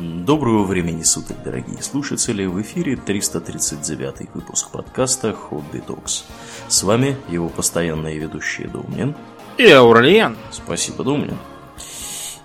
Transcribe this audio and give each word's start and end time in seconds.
Доброго 0.00 0.64
времени 0.64 1.02
суток, 1.02 1.42
дорогие 1.44 1.82
слушатели! 1.82 2.46
В 2.46 2.62
эфире 2.62 2.96
339 2.96 4.30
выпуск 4.32 4.70
подкаста 4.70 5.28
Hobby 5.28 5.84
Talks. 5.86 6.24
С 6.68 6.82
вами 6.84 7.18
его 7.28 7.50
постоянные 7.50 8.18
ведущие 8.18 8.66
Думнин 8.68 9.14
и 9.58 9.70
Аурлиен. 9.70 10.38
Спасибо, 10.52 11.04
Думнин. 11.04 11.36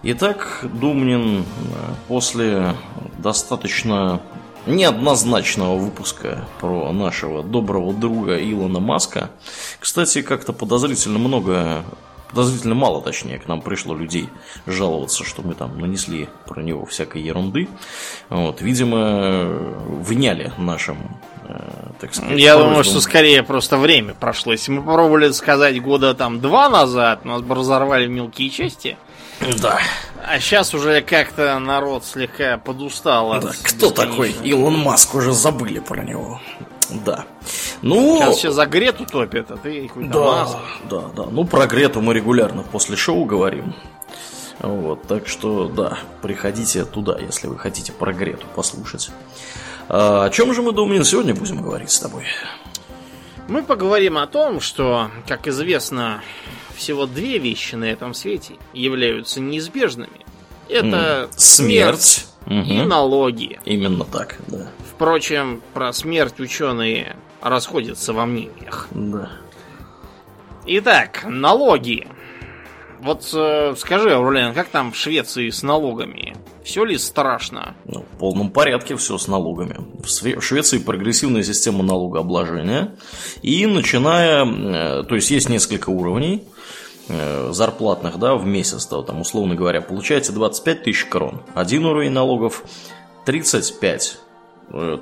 Итак, 0.03 0.65
Думнин 0.81 1.45
после 2.09 2.75
достаточно 3.19 4.21
неоднозначного 4.65 5.77
выпуска 5.77 6.45
про 6.59 6.91
нашего 6.91 7.41
доброго 7.41 7.93
друга 7.93 8.37
Илона 8.37 8.81
Маска. 8.81 9.29
Кстати, 9.79 10.23
как-то 10.23 10.51
подозрительно 10.51 11.19
много 11.19 11.85
подозрительно 12.35 12.75
мало, 12.75 13.01
точнее, 13.01 13.39
к 13.39 13.47
нам 13.47 13.61
пришло 13.61 13.95
людей 13.95 14.29
жаловаться, 14.67 15.23
что 15.23 15.41
мы 15.41 15.53
там 15.53 15.79
нанесли 15.79 16.27
про 16.45 16.61
него 16.61 16.85
всякой 16.85 17.21
ерунды. 17.21 17.69
Вот, 18.29 18.61
видимо, 18.61 19.57
вняли 20.01 20.51
нашим, 20.57 20.97
э, 21.47 21.91
так 21.99 22.13
сказать, 22.13 22.37
Я 22.37 22.57
думаю, 22.57 22.83
что 22.83 22.99
скорее 22.99 23.41
просто 23.41 23.77
время 23.77 24.13
прошло. 24.13 24.51
Если 24.51 24.71
мы 24.71 24.81
попробовали 24.81 25.31
сказать 25.31 25.81
года 25.81 26.13
там 26.13 26.41
два 26.41 26.67
назад, 26.67 27.23
нас 27.23 27.41
бы 27.41 27.55
разорвали 27.55 28.05
в 28.05 28.09
мелкие 28.09 28.49
части. 28.49 28.97
Да. 29.61 29.79
А 30.21 30.39
сейчас 30.39 30.73
уже 30.73 31.01
как-то 31.01 31.57
народ 31.59 32.03
слегка 32.03 32.57
подустал. 32.57 33.39
Да, 33.39 33.51
кто 33.63 33.91
такой 33.91 34.31
Илон 34.43 34.77
Маск? 34.77 35.15
Уже 35.15 35.31
забыли 35.31 35.79
про 35.79 36.03
него. 36.03 36.41
Да. 36.89 37.25
Ну, 37.85 38.17
Сейчас 38.17 38.37
все 38.37 38.51
за 38.51 38.65
Грету 38.65 39.05
топят, 39.05 39.51
а 39.51 39.57
ты 39.57 39.87
какой-то 39.87 40.11
да, 40.11 40.19
Маск. 40.19 40.57
Да, 40.89 41.01
да. 41.15 41.25
Ну, 41.29 41.45
про 41.45 41.67
Грету 41.67 42.01
мы 42.01 42.15
регулярно 42.15 42.63
после 42.63 42.95
шоу 42.95 43.25
говорим. 43.25 43.75
Вот, 44.57 45.03
так 45.03 45.27
что, 45.27 45.67
да, 45.67 45.99
приходите 46.23 46.83
туда, 46.83 47.19
если 47.19 47.45
вы 47.45 47.59
хотите 47.59 47.91
про 47.91 48.11
Грету 48.11 48.47
послушать. 48.55 49.11
А, 49.87 50.25
о 50.25 50.29
чем 50.31 50.51
же 50.55 50.63
мы, 50.63 50.71
думаем, 50.71 51.03
сегодня 51.03 51.35
будем 51.35 51.61
говорить 51.61 51.91
с 51.91 51.99
тобой? 51.99 52.23
Мы 53.47 53.61
поговорим 53.61 54.17
о 54.17 54.25
том, 54.25 54.61
что, 54.61 55.11
как 55.27 55.47
известно, 55.47 56.23
всего 56.75 57.05
две 57.05 57.37
вещи 57.37 57.75
на 57.75 57.85
этом 57.85 58.15
свете 58.15 58.55
являются 58.73 59.39
неизбежными. 59.39 60.25
Это 60.69 61.29
смерть, 61.37 62.25
смерть 62.47 62.67
и 62.67 62.79
угу. 62.79 62.89
налоги. 62.89 63.59
Именно 63.63 64.05
так, 64.05 64.39
да. 64.47 64.71
Впрочем, 64.91 65.61
про 65.75 65.93
смерть 65.93 66.39
ученые 66.39 67.15
расходятся 67.45 68.11
во 68.11 68.25
мнениях. 68.25 68.87
Да. 68.91 69.29
Итак, 70.65 71.25
налоги. 71.27 72.07
Вот 72.99 73.29
э, 73.33 73.75
скажи, 73.77 74.11
Аурлен, 74.11 74.55
как 74.55 74.69
там 74.69 74.91
в 74.91 74.95
Швеции 74.95 75.51
с 75.51 75.61
налогами? 75.61 76.35
Все 76.63 76.83
ли 76.83 76.97
страшно? 76.97 77.75
Ну, 77.85 78.01
в 78.01 78.17
полном 78.17 78.49
порядке 78.49 78.95
все 78.95 79.19
с 79.19 79.27
налогами. 79.27 79.77
В 80.03 80.41
Швеции 80.41 80.79
прогрессивная 80.79 81.43
система 81.43 81.83
налогообложения. 81.83 82.95
И 83.43 83.67
начиная, 83.67 84.43
э, 84.45 85.03
то 85.03 85.13
есть 85.13 85.29
есть 85.29 85.47
несколько 85.47 85.91
уровней 85.91 86.43
э, 87.09 87.51
зарплатных 87.51 88.17
да, 88.17 88.35
в 88.35 88.45
месяц, 88.47 88.87
то, 88.87 89.03
там, 89.03 89.21
условно 89.21 89.53
говоря, 89.53 89.81
получаете 89.81 90.31
25 90.31 90.83
тысяч 90.83 91.05
крон. 91.05 91.43
Один 91.53 91.85
уровень 91.85 92.11
налогов 92.11 92.63
35 93.25 94.17
Э, 94.17 94.24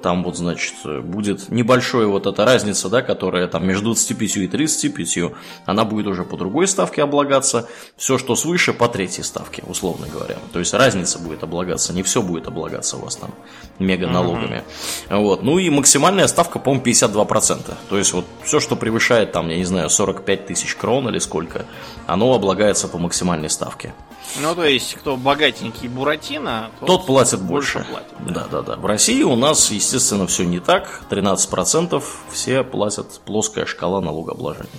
там 0.01 0.23
вот, 0.23 0.37
значит, 0.37 0.73
будет 1.03 1.49
небольшая 1.49 2.05
вот 2.05 2.27
эта 2.27 2.45
разница, 2.45 2.89
да, 2.89 3.01
которая 3.01 3.47
там 3.47 3.65
между 3.65 3.85
25 3.85 4.37
и 4.37 4.47
35, 4.47 5.31
она 5.65 5.85
будет 5.85 6.07
уже 6.07 6.23
по 6.23 6.37
другой 6.37 6.67
ставке 6.67 7.01
облагаться, 7.01 7.67
все, 7.95 8.17
что 8.17 8.35
свыше, 8.35 8.73
по 8.73 8.87
третьей 8.87 9.23
ставке, 9.23 9.63
условно 9.67 10.07
говоря. 10.11 10.37
То 10.51 10.59
есть 10.59 10.73
разница 10.73 11.17
будет 11.19 11.43
облагаться, 11.43 11.93
не 11.93 12.03
все 12.03 12.21
будет 12.21 12.47
облагаться 12.47 12.97
у 12.97 13.01
вас 13.01 13.15
там 13.15 13.33
мега 13.79 14.07
налогами. 14.07 14.63
Uh-huh. 15.09 15.19
Вот. 15.21 15.43
Ну 15.43 15.57
и 15.57 15.69
максимальная 15.69 16.27
ставка, 16.27 16.59
по-моему, 16.59 16.85
52%. 16.85 17.73
То 17.89 17.97
есть 17.97 18.13
вот 18.13 18.25
все, 18.43 18.59
что 18.59 18.75
превышает 18.75 19.31
там, 19.31 19.49
я 19.49 19.57
не 19.57 19.65
знаю, 19.65 19.89
45 19.89 20.45
тысяч 20.45 20.75
крон 20.75 21.07
или 21.09 21.19
сколько, 21.19 21.65
оно 22.05 22.33
облагается 22.33 22.87
по 22.87 22.97
максимальной 22.97 23.49
ставке. 23.49 23.93
Ну, 24.39 24.55
то 24.55 24.65
есть, 24.65 24.95
кто 24.95 25.15
богатенький 25.15 25.87
Буратино, 25.87 26.71
тот, 26.79 26.87
тот 26.87 27.05
платит 27.05 27.41
больше. 27.41 27.79
больше 27.79 27.91
платит, 27.91 28.33
да. 28.33 28.33
да, 28.33 28.47
да, 28.47 28.61
да. 28.61 28.75
В 28.77 28.85
России 28.85 29.23
у 29.23 29.35
нас, 29.35 29.69
естественно, 29.71 30.27
все 30.27 30.45
не 30.45 30.59
так. 30.59 31.01
13% 31.09 32.03
все 32.31 32.63
платят 32.63 33.21
плоская 33.25 33.65
шкала 33.65 34.01
налогообложения. 34.01 34.69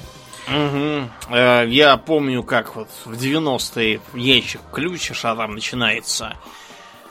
Угу. 0.49 1.35
Я 1.35 1.97
помню, 1.97 2.43
как 2.43 2.77
вот 2.77 2.89
в 3.05 3.13
90-е 3.13 4.01
ящик 4.15 4.61
ключишь, 4.73 5.25
а 5.25 5.35
там 5.35 5.55
начинается 5.55 6.37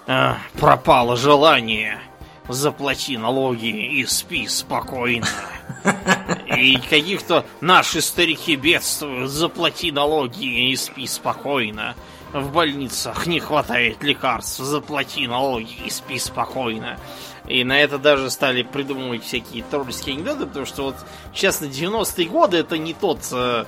э, 0.05 0.33
пропало 0.59 1.17
желание, 1.17 1.99
заплати 2.47 3.17
налоги 3.17 3.99
и 3.99 4.05
спи 4.05 4.47
спокойно. 4.47 5.27
И 6.57 6.77
каких-то 6.77 7.45
наши 7.61 8.01
старики 8.01 8.55
бедствуют, 8.55 9.31
заплати 9.31 9.91
налоги 9.91 10.69
и 10.71 10.75
спи 10.75 11.07
спокойно 11.07 11.95
в 12.33 12.51
больницах 12.51 13.27
не 13.27 13.39
хватает 13.39 14.01
лекарств, 14.03 14.59
заплати 14.59 15.27
налоги 15.27 15.73
и 15.85 15.89
спи 15.89 16.17
спокойно. 16.17 16.97
И 17.47 17.63
на 17.63 17.79
это 17.79 17.97
даже 17.97 18.29
стали 18.29 18.63
придумывать 18.63 19.23
всякие 19.23 19.63
тролльские 19.63 20.15
анекдоты, 20.15 20.45
потому 20.45 20.65
что 20.65 20.83
вот, 20.83 20.95
честно, 21.33 21.65
90-е 21.65 22.27
годы 22.27 22.57
это 22.57 22.77
не 22.77 22.93
тот 22.93 23.19
э, 23.31 23.65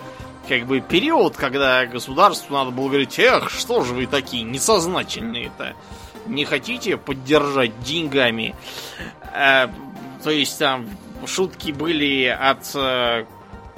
как 0.48 0.66
бы 0.66 0.80
период, 0.80 1.36
когда 1.36 1.86
государству 1.86 2.56
надо 2.56 2.72
было 2.72 2.88
говорить, 2.88 3.20
эх, 3.20 3.50
что 3.50 3.84
же 3.84 3.94
вы 3.94 4.08
такие 4.08 4.44
несознательные-то, 4.44 5.74
не 6.28 6.46
хотите 6.46 6.98
поддержать 6.98 7.80
деньгами? 7.82 8.56
А, 9.34 9.70
то 10.24 10.32
есть 10.32 10.58
там 10.58 10.88
шутки 11.26 11.72
были 11.72 12.26
от 12.26 12.74
э, 12.76 13.26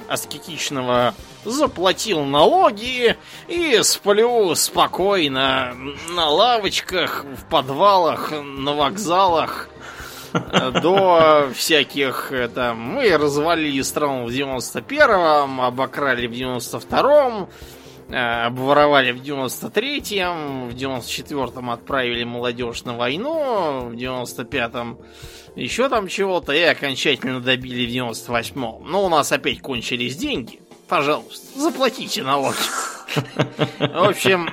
аскетичного 0.08 1.14
заплатил 1.44 2.24
налоги 2.24 3.16
и 3.48 3.78
сплю 3.82 4.54
спокойно 4.54 5.74
на 6.10 6.28
лавочках, 6.28 7.24
в 7.24 7.48
подвалах, 7.48 8.32
на 8.32 8.74
вокзалах 8.74 9.68
до 10.82 11.50
всяких 11.54 12.32
там 12.54 12.78
мы 12.78 13.16
развалили 13.16 13.82
страну 13.82 14.26
в 14.26 14.28
91-м, 14.28 15.60
обокрали 15.60 16.26
в 16.26 16.32
92-м, 16.32 17.48
э, 18.10 18.46
обворовали 18.46 19.12
в 19.12 19.22
93-м, 19.22 20.68
в 20.68 20.74
94-м 20.74 21.70
отправили 21.70 22.24
молодежь 22.24 22.84
на 22.84 22.94
войну, 22.94 23.88
в 23.88 23.94
95-м 23.94 24.98
еще 25.56 25.88
там 25.88 26.08
чего-то 26.08 26.52
и 26.52 26.62
окончательно 26.62 27.40
добили 27.40 27.86
в 27.86 28.12
98-м. 28.12 28.84
Но 28.88 29.04
у 29.04 29.08
нас 29.08 29.32
опять 29.32 29.60
кончились 29.60 30.16
деньги 30.16 30.60
пожалуйста, 30.88 31.58
заплатите 31.58 32.22
налоги. 32.22 32.56
В 33.78 34.08
общем, 34.08 34.48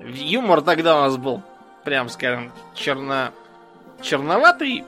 юмор 0.14 0.62
тогда 0.62 0.98
у 0.98 1.00
нас 1.02 1.16
был, 1.16 1.42
прям 1.84 2.08
скажем, 2.08 2.52
черно... 2.74 3.30
черноватый. 4.00 4.84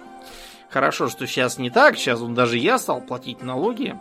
Хорошо, 0.70 1.08
что 1.08 1.26
сейчас 1.26 1.58
не 1.58 1.70
так. 1.70 1.96
Сейчас 1.96 2.20
он 2.20 2.34
даже 2.34 2.56
я 2.56 2.78
стал 2.78 3.00
платить 3.00 3.42
налоги. 3.42 3.96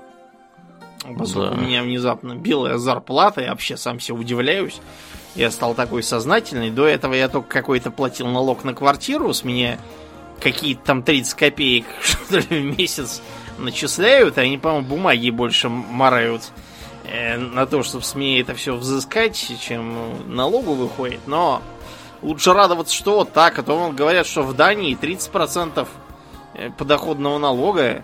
Поскольку 1.18 1.56
да. 1.56 1.62
у 1.62 1.66
меня 1.66 1.81
внезапно 1.81 2.35
белая 2.35 2.78
зарплата, 2.78 3.41
я 3.41 3.51
вообще 3.51 3.78
сам 3.78 4.00
себе 4.00 4.18
удивляюсь. 4.18 4.80
Я 5.36 5.50
стал 5.51 5.74
такой 5.74 6.03
сознательный. 6.03 6.69
До 6.69 6.86
этого 6.86 7.13
я 7.13 7.30
только 7.30 7.47
какой-то 7.47 7.90
платил 7.91 8.28
налог 8.28 8.63
на 8.63 8.74
квартиру. 8.74 9.34
С 9.34 9.44
меня 9.44 9.80
какие-то 10.40 10.81
там 10.84 11.03
30 11.03 11.34
копеек 11.34 11.86
что 12.01 12.38
ли 12.38 12.62
в 12.62 12.78
месяц 12.78 13.22
начисляют, 13.59 14.38
они, 14.38 14.58
по-моему, 14.58 14.88
бумаги 14.88 15.30
больше 15.30 15.70
марают 15.70 16.52
э, 17.06 17.38
на 17.38 17.66
то, 17.66 17.84
чтобы 17.84 18.03
с 18.03 18.16
меня 18.16 18.42
это 18.42 18.56
все 18.56 18.75
взыскать, 18.75 19.36
чем 19.62 20.34
налогу 20.34 20.74
выходит. 20.74 21.22
Но 21.28 21.62
лучше 22.22 22.54
радоваться, 22.54 22.95
что 22.95 23.18
вот 23.19 23.34
так, 23.34 23.60
а 23.60 23.63
то 23.63 23.92
говорят, 23.92 24.28
что 24.28 24.44
в 24.44 24.56
Дании 24.56 24.98
30% 24.98 25.88
э, 26.56 26.69
подоходного 26.72 27.38
налога. 27.38 28.04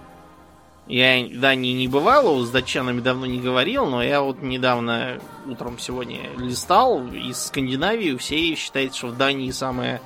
Я 0.88 1.26
в 1.26 1.40
Дании 1.40 1.74
не 1.74 1.88
бывал, 1.88 2.42
с 2.42 2.52
датчанами 2.52 3.00
давно 3.00 3.26
не 3.26 3.40
говорил, 3.40 3.88
но 3.88 4.04
я 4.04 4.22
вот 4.22 4.44
недавно 4.44 5.20
утром 5.48 5.80
сегодня 5.80 6.30
листал 6.38 7.08
из 7.08 7.46
Скандинавии, 7.46 8.16
все 8.18 8.54
считают, 8.54 8.94
что 8.94 9.08
в 9.08 9.18
Дании 9.18 9.50
самая 9.50 10.00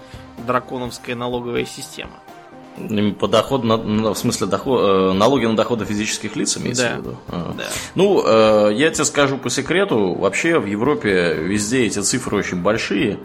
драконовская 0.48 1.18
налоговая 1.18 1.66
система. 1.66 2.14
По 3.20 3.28
доход, 3.28 3.64
в 3.64 4.16
смысле 4.16 4.48
доход, 4.48 4.82
э, 4.82 5.14
налоги 5.14 5.46
на 5.46 5.56
доходы 5.56 5.86
физических 5.86 6.36
лиц 6.36 6.58
имеется 6.58 6.84
да. 6.84 6.96
в 6.96 6.98
виду? 7.00 7.18
А. 7.28 7.54
Да. 7.58 7.64
Ну, 7.96 8.24
э, 8.26 8.74
я 8.74 8.90
тебе 8.90 9.06
скажу 9.06 9.38
по 9.38 9.50
секрету, 9.50 10.14
вообще 10.14 10.60
в 10.60 10.66
Европе 10.66 11.34
везде 11.34 11.86
эти 11.86 12.00
цифры 12.00 12.38
очень 12.38 12.62
большие. 12.62 13.20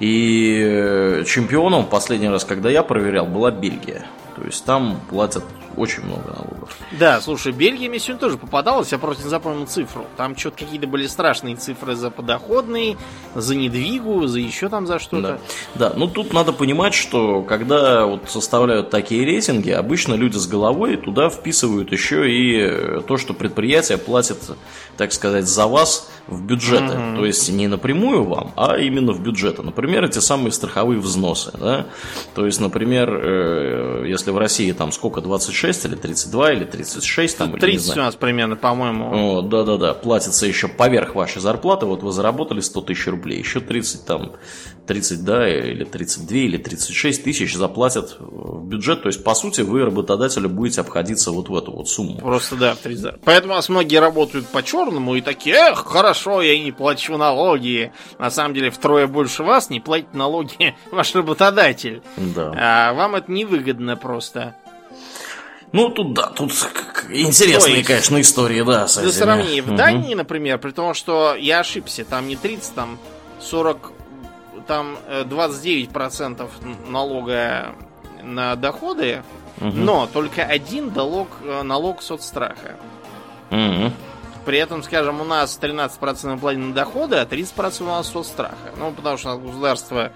И 0.00 1.24
чемпионом 1.26 1.86
последний 1.86 2.28
раз, 2.28 2.44
когда 2.44 2.70
я 2.70 2.82
проверял, 2.82 3.26
была 3.26 3.50
Бельгия. 3.50 4.06
То 4.36 4.44
есть 4.44 4.64
там 4.64 5.00
платят 5.10 5.42
очень 5.76 6.04
много 6.04 6.30
налогов. 6.30 6.76
Да, 6.98 7.20
слушай, 7.20 7.52
Бельгия 7.52 7.88
мне 7.88 7.98
сегодня 7.98 8.20
тоже 8.20 8.36
попадалась, 8.36 8.92
я 8.92 8.98
просто 8.98 9.24
не 9.24 9.30
запомнил 9.30 9.66
цифру. 9.66 10.06
Там 10.16 10.36
что-то 10.36 10.58
какие-то 10.58 10.86
были 10.86 11.06
страшные 11.06 11.56
цифры 11.56 11.94
за 11.94 12.10
подоходные, 12.10 12.96
за 13.34 13.54
недвигу, 13.54 14.26
за 14.26 14.40
еще 14.40 14.68
там 14.68 14.86
за 14.86 14.98
что-то. 14.98 15.40
Да. 15.74 15.90
да, 15.90 15.96
ну 15.96 16.08
тут 16.08 16.32
надо 16.32 16.52
понимать, 16.52 16.94
что 16.94 17.42
когда 17.42 18.06
вот 18.06 18.28
составляют 18.28 18.90
такие 18.90 19.24
рейтинги, 19.24 19.70
обычно 19.70 20.14
люди 20.14 20.36
с 20.36 20.46
головой 20.46 20.96
туда 20.96 21.30
вписывают 21.30 21.92
еще 21.92 22.30
и 22.30 23.00
то, 23.02 23.16
что 23.16 23.34
предприятие 23.34 23.98
платит, 23.98 24.38
так 24.96 25.12
сказать, 25.12 25.46
за 25.46 25.66
вас 25.66 26.10
в 26.28 26.42
бюджеты. 26.42 26.84
Mm-hmm. 26.84 27.16
То 27.16 27.24
есть 27.24 27.50
не 27.50 27.68
напрямую 27.68 28.24
вам, 28.24 28.52
а 28.56 28.76
именно 28.76 29.12
в 29.12 29.20
бюджеты. 29.22 29.62
Например, 29.62 30.04
эти 30.04 30.18
самые 30.18 30.52
страховые 30.52 31.00
взносы. 31.00 31.52
Да? 31.58 31.86
То 32.34 32.46
есть, 32.46 32.60
например, 32.60 33.10
э, 33.10 34.04
если 34.06 34.30
в 34.30 34.38
России 34.38 34.70
там 34.72 34.92
сколько, 34.92 35.20
26 35.20 35.86
или 35.86 35.94
32 35.94 36.52
или 36.52 36.64
36 36.64 37.38
там, 37.38 37.52
30 37.58 37.86
или, 37.88 37.98
у 37.98 38.02
нас 38.02 38.14
примерно, 38.14 38.56
по-моему. 38.56 39.42
Да-да-да, 39.42 39.94
платится 39.94 40.46
еще 40.46 40.68
поверх 40.68 41.14
вашей 41.14 41.40
зарплаты. 41.40 41.86
Вот 41.86 42.02
вы 42.02 42.12
заработали 42.12 42.60
100 42.60 42.80
тысяч 42.82 43.06
рублей, 43.06 43.38
еще 43.38 43.60
30 43.60 44.04
там, 44.04 44.32
30, 44.86 45.24
да, 45.24 45.48
или 45.48 45.84
32 45.84 46.36
или 46.36 46.56
36 46.58 47.24
тысяч 47.24 47.54
заплатят 47.54 48.16
в 48.18 48.66
бюджет. 48.66 49.02
То 49.02 49.08
есть, 49.08 49.24
по 49.24 49.34
сути, 49.34 49.62
вы 49.62 49.84
работодателю 49.84 50.48
будете 50.48 50.82
обходиться 50.82 51.30
вот 51.30 51.48
в 51.48 51.56
эту 51.56 51.72
вот 51.72 51.88
сумму. 51.88 52.18
Просто, 52.18 52.56
да, 52.56 52.74
в 52.74 52.78
30. 52.78 53.20
Поэтому 53.24 53.54
у 53.54 53.56
нас 53.56 53.68
многие 53.68 53.98
работают 53.98 54.46
по 54.48 54.62
черному 54.62 55.14
и 55.14 55.20
такие, 55.20 55.56
эх, 55.56 55.86
хорошо 55.86 56.17
хорошо, 56.18 56.42
я 56.42 56.58
не 56.58 56.72
плачу 56.72 57.16
налоги. 57.16 57.92
На 58.18 58.30
самом 58.30 58.54
деле 58.54 58.70
втрое 58.70 59.06
больше 59.06 59.42
вас 59.42 59.70
не 59.70 59.80
платит 59.80 60.14
налоги 60.14 60.76
ваш 60.90 61.14
работодатель. 61.14 62.02
Да. 62.16 62.52
А 62.56 62.92
вам 62.92 63.16
это 63.16 63.30
невыгодно 63.30 63.96
просто. 63.96 64.54
Ну, 65.72 65.90
тут 65.90 66.14
да, 66.14 66.28
тут 66.28 66.50
интересные, 67.10 67.76
есть, 67.76 67.86
конечно, 67.86 68.18
истории, 68.22 68.62
да, 68.62 68.88
с 68.88 68.96
Для 68.96 69.12
сравнения, 69.12 69.60
в 69.60 69.76
Дании, 69.76 70.14
например, 70.14 70.56
при 70.58 70.70
том, 70.70 70.94
что 70.94 71.34
я 71.34 71.60
ошибся, 71.60 72.06
там 72.06 72.26
не 72.26 72.36
30, 72.36 72.74
там 72.74 72.98
40, 73.42 73.92
там 74.66 74.96
29% 75.06 76.42
э, 76.42 76.90
налога 76.90 77.74
на 78.22 78.56
доходы, 78.56 79.22
угу. 79.58 79.66
но 79.66 80.08
только 80.10 80.42
один 80.42 80.90
налог, 80.94 81.28
э, 81.44 81.62
налог 81.62 82.00
соцстраха. 82.00 82.76
Угу. 83.50 83.92
При 84.48 84.56
этом, 84.56 84.82
скажем, 84.82 85.20
у 85.20 85.24
нас 85.24 85.58
13% 85.60 86.40
платим 86.40 86.70
на 86.70 86.74
доходы, 86.74 87.16
а 87.16 87.26
30% 87.26 87.82
у 87.82 87.84
нас 87.84 88.10
соцстраха. 88.10 88.72
Ну, 88.78 88.92
потому 88.92 89.18
что 89.18 89.36
государство 89.36 90.10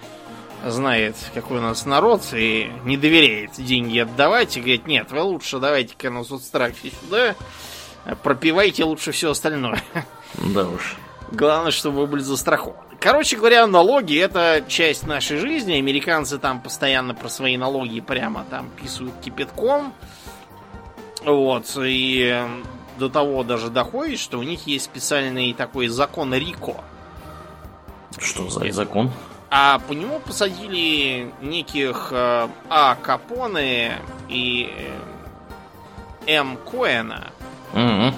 знает, 0.66 1.16
какой 1.34 1.58
у 1.58 1.60
нас 1.60 1.84
народ, 1.84 2.22
и 2.32 2.72
не 2.86 2.96
доверяет 2.96 3.50
деньги 3.58 3.98
отдавать, 3.98 4.56
и 4.56 4.60
говорит, 4.60 4.86
нет, 4.86 5.10
вы 5.10 5.20
лучше 5.20 5.58
давайте-ка 5.58 6.08
на 6.08 6.24
соцстрахе 6.24 6.92
сюда, 7.02 7.34
пропивайте 8.22 8.84
лучше 8.84 9.12
все 9.12 9.32
остальное. 9.32 9.82
Да 10.38 10.66
уж. 10.66 10.96
Главное, 11.30 11.70
чтобы 11.70 11.98
вы 11.98 12.06
были 12.06 12.22
застрахованы. 12.22 12.80
Короче 13.00 13.36
говоря, 13.36 13.66
налоги 13.66 14.18
это 14.18 14.64
часть 14.66 15.06
нашей 15.06 15.36
жизни. 15.36 15.74
Американцы 15.74 16.38
там 16.38 16.62
постоянно 16.62 17.14
про 17.14 17.28
свои 17.28 17.58
налоги 17.58 18.00
прямо 18.00 18.46
там 18.48 18.70
писают 18.82 19.12
кипятком. 19.22 19.92
Вот, 21.22 21.76
и 21.76 22.44
до 23.02 23.08
того 23.08 23.42
даже 23.42 23.68
доходит, 23.68 24.20
что 24.20 24.38
у 24.38 24.44
них 24.44 24.68
есть 24.68 24.84
специальный 24.84 25.52
такой 25.54 25.88
закон 25.88 26.32
Рико. 26.32 26.76
Что 28.16 28.48
за 28.48 28.70
закон? 28.70 29.10
А 29.50 29.80
по 29.80 29.92
нему 29.92 30.20
посадили 30.20 31.32
неких 31.40 32.10
э, 32.12 32.48
А. 32.70 32.94
Капоне 32.94 33.98
и 34.28 34.72
э, 36.26 36.36
М. 36.36 36.56
Коэна. 36.58 37.32
Угу. 37.72 38.14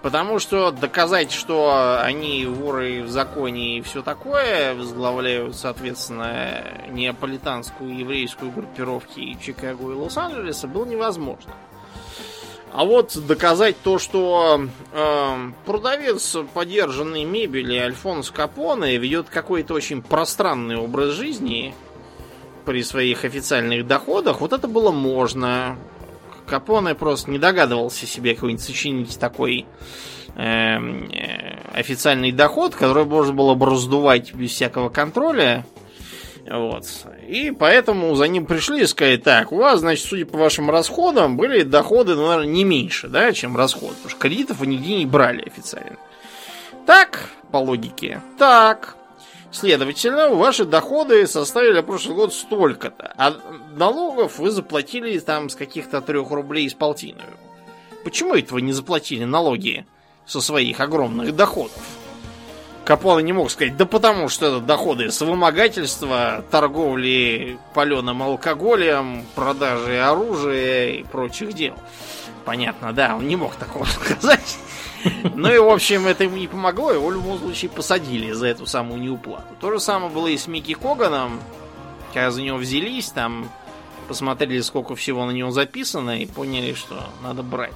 Потому 0.00 0.38
что 0.38 0.70
доказать, 0.70 1.32
что 1.32 2.00
они 2.00 2.46
воры 2.46 3.02
в 3.02 3.10
законе 3.10 3.76
и 3.76 3.82
все 3.82 4.00
такое, 4.00 4.74
возглавляют, 4.74 5.54
соответственно, 5.54 6.64
неаполитанскую 6.88 7.94
еврейскую 7.94 8.50
группировки 8.52 9.36
Чикаго 9.42 9.90
и 9.90 9.94
Лос-Анджелеса, 9.94 10.66
было 10.66 10.86
невозможно. 10.86 11.52
А 12.72 12.84
вот 12.84 13.16
доказать 13.26 13.76
то, 13.82 13.98
что 13.98 14.68
э, 14.92 15.50
продавец 15.64 16.36
подержанной 16.52 17.24
мебели 17.24 17.76
Альфонс 17.76 18.30
Капоне 18.30 18.98
ведет 18.98 19.28
какой-то 19.30 19.74
очень 19.74 20.02
пространный 20.02 20.76
образ 20.76 21.14
жизни 21.14 21.74
при 22.64 22.82
своих 22.82 23.24
официальных 23.24 23.86
доходах, 23.86 24.40
вот 24.40 24.52
это 24.52 24.68
было 24.68 24.90
можно. 24.90 25.78
Капоне 26.46 26.94
просто 26.94 27.30
не 27.30 27.38
догадывался 27.38 28.06
себе 28.06 28.34
какой-нибудь 28.34 28.62
сочинить 28.62 29.18
такой 29.18 29.66
эм, 30.36 31.08
э, 31.10 31.58
официальный 31.72 32.30
доход, 32.30 32.74
который 32.74 33.04
можно 33.04 33.32
было 33.32 33.54
бы 33.54 33.66
раздувать 33.66 34.34
без 34.34 34.50
всякого 34.50 34.88
контроля 34.88 35.64
вот. 36.48 36.84
И 37.26 37.50
поэтому 37.50 38.14
за 38.14 38.28
ним 38.28 38.46
пришли 38.46 38.82
и 38.82 38.86
сказали, 38.86 39.16
так, 39.16 39.52
у 39.52 39.56
вас, 39.56 39.80
значит, 39.80 40.06
судя 40.06 40.26
по 40.26 40.38
вашим 40.38 40.70
расходам, 40.70 41.36
были 41.36 41.62
доходы, 41.62 42.14
ну, 42.14 42.26
наверное, 42.26 42.52
не 42.52 42.64
меньше, 42.64 43.08
да, 43.08 43.32
чем 43.32 43.56
расход. 43.56 43.90
Потому 43.90 44.10
что 44.10 44.18
кредитов 44.18 44.58
вы 44.58 44.66
нигде 44.66 44.96
не 44.96 45.06
брали 45.06 45.42
официально. 45.42 45.96
Так, 46.86 47.30
по 47.50 47.56
логике. 47.56 48.22
Так. 48.38 48.96
Следовательно, 49.50 50.30
ваши 50.30 50.64
доходы 50.64 51.26
составили 51.26 51.80
прошлый 51.80 52.14
год 52.14 52.34
столько-то. 52.34 53.14
А 53.16 53.34
налогов 53.76 54.38
вы 54.38 54.50
заплатили 54.50 55.18
там 55.18 55.48
с 55.48 55.56
каких-то 55.56 56.00
трех 56.00 56.30
рублей 56.30 56.68
с 56.68 56.74
полтиною. 56.74 57.32
Почему 58.04 58.34
это 58.34 58.54
вы 58.54 58.62
не 58.62 58.72
заплатили 58.72 59.24
налоги 59.24 59.86
со 60.26 60.40
своих 60.40 60.80
огромных 60.80 61.34
доходов? 61.34 61.82
Капона 62.86 63.18
не 63.18 63.32
мог 63.32 63.50
сказать, 63.50 63.76
да 63.76 63.84
потому 63.84 64.28
что 64.28 64.46
это 64.46 64.60
доходы 64.60 65.10
с 65.10 65.20
вымогательства, 65.20 66.44
торговли 66.52 67.58
паленым 67.74 68.22
алкоголем, 68.22 69.26
продажи 69.34 69.98
оружия 69.98 70.90
и 70.90 71.02
прочих 71.02 71.52
дел. 71.52 71.74
Понятно, 72.44 72.92
да, 72.92 73.16
он 73.16 73.26
не 73.26 73.34
мог 73.34 73.56
такого 73.56 73.84
сказать. 73.86 74.58
Ну 75.34 75.52
и, 75.52 75.58
в 75.58 75.68
общем, 75.68 76.06
это 76.06 76.22
ему 76.22 76.36
не 76.36 76.46
помогло, 76.46 76.92
его 76.92 77.08
в 77.08 77.12
любом 77.12 77.40
случае 77.40 77.72
посадили 77.72 78.30
за 78.30 78.46
эту 78.46 78.66
самую 78.66 79.00
неуплату. 79.00 79.56
То 79.60 79.72
же 79.72 79.80
самое 79.80 80.12
было 80.12 80.28
и 80.28 80.36
с 80.36 80.46
Микки 80.46 80.74
Коганом, 80.74 81.40
когда 82.14 82.30
за 82.30 82.40
него 82.40 82.56
взялись, 82.56 83.08
там 83.10 83.50
посмотрели, 84.06 84.60
сколько 84.60 84.94
всего 84.94 85.26
на 85.26 85.32
него 85.32 85.50
записано, 85.50 86.20
и 86.20 86.26
поняли, 86.26 86.74
что 86.74 87.02
надо 87.20 87.42
брать. 87.42 87.74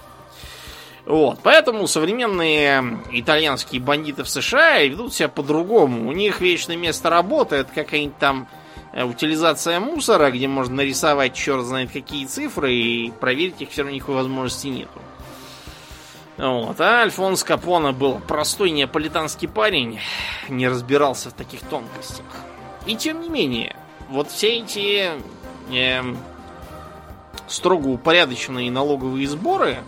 Вот, 1.07 1.41
поэтому 1.43 1.87
современные 1.87 3.01
итальянские 3.11 3.81
бандиты 3.81 4.23
в 4.23 4.29
США 4.29 4.81
ведут 4.81 5.15
себя 5.15 5.29
по-другому. 5.29 6.09
У 6.09 6.13
них 6.13 6.41
вечное 6.41 6.77
место 6.77 7.11
работы 7.11 7.57
это 7.57 7.73
какая-нибудь 7.73 8.19
там 8.19 8.49
э, 8.93 9.05
утилизация 9.05 9.81
мусора, 9.81 10.31
где 10.31 10.47
можно 10.47 10.77
нарисовать 10.77 11.35
черт 11.35 11.65
знает 11.65 11.91
какие 11.91 12.27
цифры 12.27 12.73
и 12.73 13.11
проверить 13.11 13.63
их 13.63 13.71
все 13.71 13.83
равно 13.83 13.97
никакой 13.97 14.17
возможности 14.17 14.69
нету. 14.69 15.01
Вот. 16.37 16.81
А 16.81 17.03
Альфонс 17.03 17.45
Капона 17.45 17.93
был 17.93 18.19
простой 18.21 18.71
неаполитанский 18.71 19.49
парень, 19.49 20.01
не 20.49 20.69
разбирался 20.69 21.31
в 21.31 21.35
таких 21.35 21.61
тонкостях. 21.61 22.25
И 22.87 22.97
тем 22.97 23.21
не 23.21 23.29
менее, 23.29 23.77
вот 24.09 24.31
все 24.31 24.59
эти 24.59 25.11
э, 25.71 26.03
строго 27.47 27.89
упорядоченные 27.89 28.71
налоговые 28.71 29.29
сборы, 29.29 29.79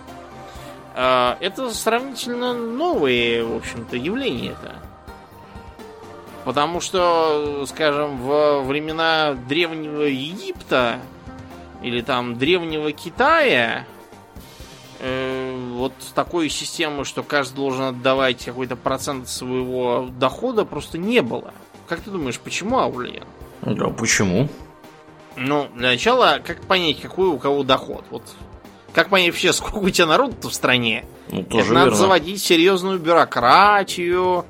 это 0.94 1.72
сравнительно 1.72 2.52
новые, 2.52 3.44
в 3.44 3.56
общем-то, 3.56 3.96
явления 3.96 4.50
это. 4.50 4.76
Потому 6.44 6.80
что, 6.80 7.64
скажем, 7.66 8.18
в 8.18 8.62
времена 8.62 9.34
древнего 9.48 10.02
Египта 10.02 10.98
или 11.82 12.00
там 12.00 12.36
древнего 12.36 12.90
Китая 12.92 13.86
э, 14.98 15.56
вот 15.74 15.92
такой 16.14 16.48
системы, 16.48 17.04
что 17.04 17.22
каждый 17.22 17.56
должен 17.56 17.84
отдавать 17.84 18.44
какой-то 18.44 18.74
процент 18.74 19.28
своего 19.28 20.08
дохода, 20.18 20.64
просто 20.64 20.98
не 20.98 21.22
было. 21.22 21.54
Как 21.88 22.00
ты 22.00 22.10
думаешь, 22.10 22.40
почему, 22.40 22.78
Аурлиен? 22.78 23.24
Да, 23.62 23.88
почему? 23.88 24.48
Ну, 25.36 25.68
для 25.74 25.90
начала, 25.90 26.40
как 26.44 26.60
понять, 26.62 27.00
какой 27.00 27.28
у 27.28 27.38
кого 27.38 27.62
доход? 27.62 28.04
Вот 28.10 28.24
как 28.92 29.08
понять 29.08 29.30
вообще, 29.30 29.52
сколько 29.52 29.78
у 29.78 29.90
тебя 29.90 30.06
народу 30.06 30.48
в 30.48 30.54
стране? 30.54 31.04
Ну, 31.30 31.42
тоже 31.44 31.66
это 31.66 31.74
надо 31.74 31.94
заводить 31.94 32.42
серьезную 32.42 32.98
бюрократию. 32.98 34.44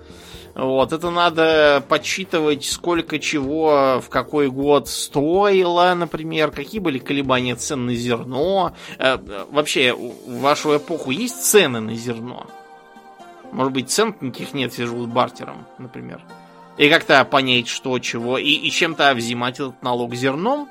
Вот, 0.54 0.92
это 0.92 1.10
надо 1.10 1.82
подсчитывать, 1.88 2.64
сколько 2.66 3.18
чего 3.18 4.02
в 4.04 4.10
какой 4.10 4.50
год 4.50 4.86
стоило, 4.86 5.94
например, 5.94 6.50
какие 6.50 6.78
были 6.78 6.98
колебания 6.98 7.56
цен 7.56 7.86
на 7.86 7.94
зерно. 7.94 8.74
Э, 8.98 9.16
вообще, 9.50 9.94
в 9.94 10.40
вашу 10.40 10.76
эпоху 10.76 11.10
есть 11.10 11.42
цены 11.42 11.80
на 11.80 11.94
зерно? 11.94 12.46
Может 13.50 13.72
быть, 13.72 13.90
цен 13.90 14.14
никаких 14.20 14.52
нет, 14.52 14.74
все 14.74 14.86
живут 14.86 15.08
бартером, 15.08 15.66
например. 15.78 16.20
И 16.76 16.88
как-то 16.90 17.24
понять, 17.24 17.68
что, 17.68 17.98
чего, 17.98 18.36
и, 18.36 18.50
и 18.50 18.70
чем-то 18.70 19.14
взимать 19.14 19.54
этот 19.54 19.82
налог 19.82 20.14
зерном. 20.14 20.68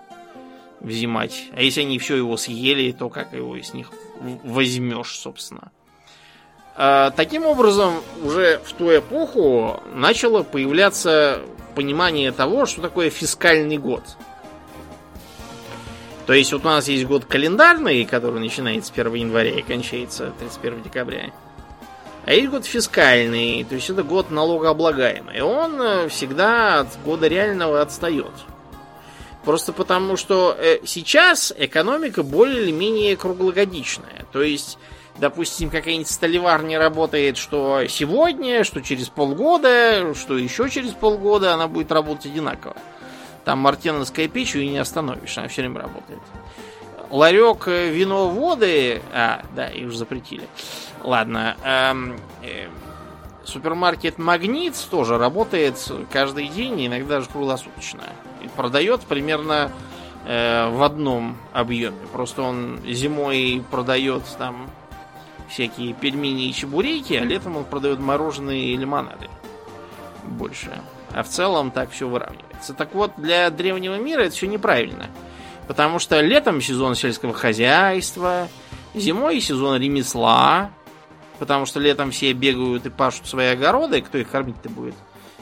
Взимать. 0.82 1.50
А 1.54 1.62
если 1.62 1.82
они 1.82 2.00
все 2.00 2.16
его 2.16 2.38
съели, 2.38 2.92
то 2.92 3.10
как 3.10 3.34
его 3.34 3.56
из 3.56 3.74
них 3.74 3.92
возьмешь, 4.44 5.18
собственно. 5.18 5.72
А, 6.76 7.12
таким 7.12 7.46
образом, 7.46 7.96
уже 8.24 8.60
в 8.64 8.74
ту 8.74 8.96
эпоху 8.96 9.82
начало 9.94 10.44
появляться 10.44 11.42
понимание 11.76 12.32
того, 12.32 12.66
что 12.66 12.82
такое 12.82 13.10
фискальный 13.10 13.78
год. 13.78 14.04
То 16.26 16.34
есть 16.34 16.54
вот 16.54 16.64
у 16.64 16.68
нас 16.68 16.88
есть 16.88 17.06
год 17.06 17.26
календарный, 17.26 18.06
который 18.06 18.40
начинается 18.40 18.94
с 18.94 18.98
1 18.98 19.14
января 19.16 19.52
и 19.52 19.62
кончается 19.62 20.32
31 20.40 20.84
декабря. 20.84 21.32
А 22.26 22.34
есть 22.34 22.50
год 22.50 22.66
фискальный, 22.66 23.64
то 23.64 23.76
есть 23.76 23.90
это 23.90 24.04
год 24.04 24.30
налогооблагаемый. 24.30 25.38
И 25.38 25.42
он 25.42 25.82
э, 25.82 26.08
всегда 26.10 26.82
от 26.82 26.88
года 27.04 27.28
реального 27.28 27.82
отстает. 27.82 28.32
Просто 29.44 29.74
потому, 29.74 30.18
что 30.18 30.56
э, 30.58 30.80
сейчас 30.86 31.54
экономика 31.58 32.22
более 32.22 32.64
или 32.64 32.72
менее 32.72 33.18
круглогодичная. 33.18 34.26
То 34.32 34.44
есть, 34.44 34.78
допустим, 35.18 35.72
какая-нибудь 35.72 36.10
столеварня 36.10 36.78
работает, 36.78 37.38
что 37.38 37.88
сегодня, 37.88 38.64
что 38.64 38.82
через 38.82 39.10
полгода, 39.10 40.14
что 40.14 40.38
еще 40.38 40.70
через 40.70 40.92
полгода 40.92 41.54
она 41.54 41.68
будет 41.68 41.92
работать 41.92 42.28
одинаково. 42.28 42.76
Там 43.44 43.60
мартеновская 43.60 44.28
печь 44.28 44.54
ее 44.54 44.70
не 44.70 44.78
остановишь, 44.78 45.36
она 45.38 45.48
все 45.48 45.64
время 45.64 45.82
работает. 45.82 46.20
Ларек 47.10 47.68
э, 47.68 47.90
вино 47.90 48.30
воды... 48.30 49.02
А, 49.12 49.44
да, 49.56 49.68
их 49.68 49.88
уже 49.88 49.98
запретили. 49.98 50.48
Ладно. 51.04 51.58
Эм, 51.64 52.18
э, 52.44 52.68
супермаркет 53.44 54.18
Магнит 54.18 54.76
тоже 54.90 55.18
работает 55.18 55.76
каждый 56.12 56.48
день, 56.48 56.88
иногда 56.88 57.16
даже 57.16 57.28
круглосуточно. 57.28 58.04
Продает 58.56 59.02
примерно 59.02 59.72
э, 60.26 60.70
в 60.70 60.84
одном 60.84 61.38
объеме. 61.54 61.98
Просто 62.12 62.42
он 62.42 62.80
зимой 62.86 63.64
продает 63.72 64.24
там 64.38 64.70
всякие 65.50 65.94
пельмени 65.94 66.48
и 66.48 66.54
чебуреки, 66.54 67.14
а 67.14 67.24
летом 67.24 67.58
он 67.58 67.66
продает 67.66 68.00
мороженые 68.00 68.74
и 68.74 68.78
лимонады. 68.78 69.30
Больше. 70.24 70.72
А 71.14 71.24
в 71.24 71.28
целом 71.28 71.72
так 71.72 71.92
все 71.92 72.08
выравнивается. 72.08 72.74
Так 72.74 72.94
вот, 72.96 73.14
для 73.18 73.50
древнего 73.50 73.96
мира 73.96 74.22
это 74.22 74.36
все 74.36 74.48
неправильно. 74.48 75.10
Потому 75.68 76.00
что 76.00 76.20
летом 76.22 76.62
сезон 76.62 76.96
сельского 76.96 77.34
хозяйства, 77.34 78.48
зимой 78.94 79.42
сезон 79.42 79.80
ремесла, 79.82 80.72
потому 81.40 81.66
что 81.66 81.80
летом 81.80 82.12
все 82.12 82.34
бегают 82.34 82.86
и 82.86 82.90
пашут 82.90 83.28
свои 83.28 83.48
огороды, 83.48 84.02
кто 84.02 84.18
их 84.18 84.30
кормить-то 84.30 84.70
будет? 84.70 84.96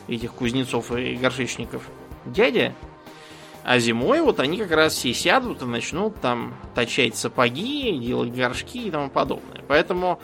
Этих 0.08 0.34
кузнецов 0.34 0.92
и 0.92 1.16
горшечников. 1.16 1.84
Дядя? 2.32 2.74
А 3.64 3.78
зимой 3.80 4.22
вот 4.22 4.40
они 4.40 4.58
как 4.58 4.72
раз 4.72 4.94
все 4.94 5.14
сядут 5.14 5.62
и 5.62 5.66
начнут 5.66 6.20
там 6.22 6.56
точать 6.76 7.16
сапоги, 7.16 7.98
делать 8.00 8.34
горшки 8.34 8.88
и 8.88 8.92
тому 8.92 9.10
подобное. 9.10 9.62
Поэтому 9.68 10.20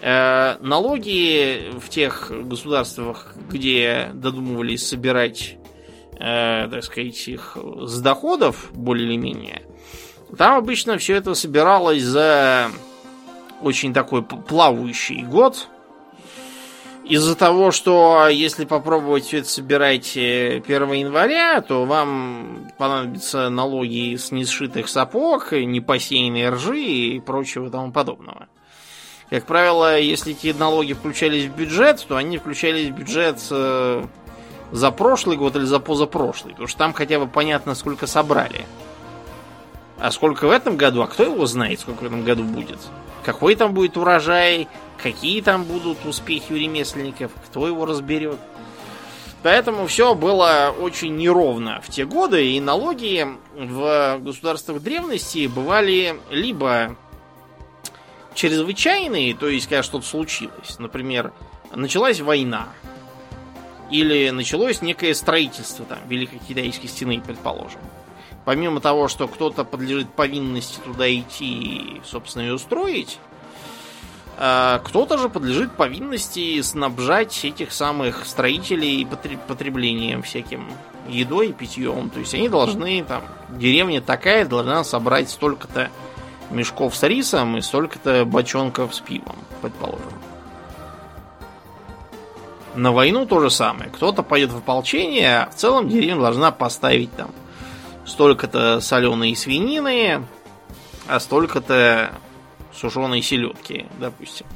э, 0.00 0.56
налоги 0.60 1.70
в 1.78 1.88
тех 1.88 2.30
государствах, 2.30 3.34
где 3.50 4.10
додумывались 4.12 4.86
собирать 4.86 5.56
э, 6.18 6.68
так 6.70 6.84
сказать, 6.84 7.28
их 7.28 7.56
с 7.56 8.00
доходов, 8.00 8.70
более 8.72 9.08
или 9.08 9.16
менее, 9.16 9.62
там 10.36 10.56
обычно 10.56 10.98
все 10.98 11.14
это 11.16 11.34
собиралось 11.34 12.02
за 12.02 12.70
очень 13.62 13.94
такой 13.94 14.22
плавающий 14.22 15.22
год. 15.22 15.68
Из-за 17.04 17.34
того, 17.36 17.70
что 17.70 18.28
если 18.28 18.64
попробовать 18.64 19.24
все 19.24 19.38
это 19.38 19.48
собирать 19.48 20.16
1 20.16 20.22
э, 20.22 20.62
января, 20.66 21.60
то 21.60 21.84
вам 21.84 22.70
понадобятся 22.78 23.50
налоги 23.50 24.16
с 24.16 24.30
несшитых 24.30 24.88
сапог, 24.88 25.52
непосеянной 25.52 26.48
ржи 26.48 26.80
и 26.80 27.20
прочего 27.20 27.68
тому 27.68 27.92
подобного. 27.92 28.48
Как 29.28 29.44
правило, 29.44 30.00
если 30.00 30.32
эти 30.32 30.56
налоги 30.56 30.94
включались 30.94 31.46
в 31.46 31.56
бюджет, 31.56 32.04
то 32.08 32.16
они 32.16 32.38
включались 32.38 32.88
в 32.88 32.94
бюджет 32.94 33.38
э, 33.50 34.04
за 34.72 34.90
прошлый 34.90 35.36
год 35.36 35.56
или 35.56 35.64
за 35.64 35.80
позапрошлый. 35.80 36.52
Потому 36.52 36.68
что 36.68 36.78
там 36.78 36.94
хотя 36.94 37.18
бы 37.18 37.26
понятно, 37.26 37.74
сколько 37.74 38.06
собрали. 38.06 38.64
А 39.98 40.10
сколько 40.10 40.46
в 40.46 40.50
этом 40.50 40.76
году, 40.76 41.02
а 41.02 41.06
кто 41.06 41.22
его 41.22 41.46
знает, 41.46 41.80
сколько 41.80 42.02
в 42.02 42.06
этом 42.06 42.24
году 42.24 42.44
будет? 42.44 42.78
Какой 43.24 43.54
там 43.54 43.72
будет 43.72 43.96
урожай, 43.96 44.68
какие 45.02 45.40
там 45.40 45.64
будут 45.64 46.04
успехи 46.04 46.52
у 46.52 46.56
ремесленников, 46.56 47.32
кто 47.46 47.66
его 47.66 47.86
разберет. 47.86 48.38
Поэтому 49.42 49.86
все 49.86 50.14
было 50.14 50.74
очень 50.78 51.16
неровно 51.16 51.80
в 51.82 51.90
те 51.90 52.06
годы, 52.06 52.52
и 52.52 52.60
налоги 52.60 53.26
в 53.54 54.18
государствах 54.20 54.80
древности 54.80 55.46
бывали 55.46 56.18
либо 56.30 56.96
чрезвычайные, 58.34 59.34
то 59.34 59.48
есть 59.48 59.68
когда 59.68 59.82
что-то 59.82 60.06
случилось. 60.06 60.78
Например, 60.78 61.32
началась 61.74 62.20
война, 62.20 62.68
или 63.90 64.30
началось 64.30 64.80
некое 64.80 65.14
строительство 65.14 65.84
там 65.84 65.98
Великой 66.08 66.38
Китайской 66.38 66.86
стены, 66.88 67.22
предположим. 67.24 67.80
Помимо 68.44 68.80
того, 68.80 69.08
что 69.08 69.26
кто-то 69.26 69.64
подлежит 69.64 70.10
повинности 70.10 70.78
туда 70.84 71.12
идти 71.12 71.46
и, 71.46 72.02
собственно, 72.04 72.42
ее 72.42 72.54
устроить, 72.54 73.18
а, 74.36 74.80
кто-то 74.80 75.16
же 75.16 75.28
подлежит 75.28 75.72
повинности 75.72 76.60
снабжать 76.60 77.44
этих 77.44 77.72
самых 77.72 78.26
строителей 78.26 79.06
потреблением 79.06 80.22
всяким 80.22 80.66
едой 81.08 81.48
и 81.48 81.52
питьем. 81.52 82.10
То 82.10 82.20
есть 82.20 82.34
они 82.34 82.48
должны, 82.48 83.02
там, 83.04 83.22
деревня 83.48 84.02
такая 84.02 84.44
должна 84.44 84.84
собрать 84.84 85.30
столько-то 85.30 85.90
мешков 86.50 86.96
с 86.96 87.02
рисом 87.02 87.56
и 87.56 87.62
столько-то 87.62 88.24
бочонков 88.24 88.94
с 88.94 89.00
пивом, 89.00 89.36
предположим. 89.62 90.12
На 92.74 92.90
войну 92.90 93.24
то 93.24 93.38
же 93.38 93.50
самое. 93.50 93.88
Кто-то 93.88 94.22
пойдет 94.22 94.50
в 94.50 94.58
ополчение, 94.58 95.42
а 95.42 95.50
в 95.50 95.54
целом 95.54 95.88
деревня 95.88 96.20
должна 96.20 96.50
поставить 96.50 97.14
там 97.16 97.30
столько-то 98.06 98.80
соленой 98.80 99.34
свинины, 99.36 100.26
а 101.06 101.20
столько-то 101.20 102.12
сушеной 102.72 103.22
селедки, 103.22 103.86
допустим. 103.98 104.46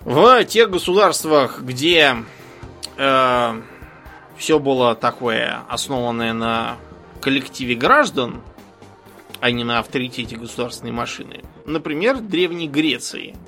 В 0.00 0.44
тех 0.44 0.70
государствах, 0.70 1.60
где 1.60 2.16
э, 2.96 3.62
все 4.36 4.58
было 4.58 4.94
такое 4.94 5.62
основанное 5.68 6.32
на 6.32 6.76
коллективе 7.20 7.74
граждан, 7.74 8.42
а 9.40 9.50
не 9.50 9.64
на 9.64 9.78
авторитете 9.78 10.36
государственной 10.36 10.92
машины, 10.92 11.42
например, 11.64 12.20
Древней 12.20 12.68
Греции– 12.68 13.34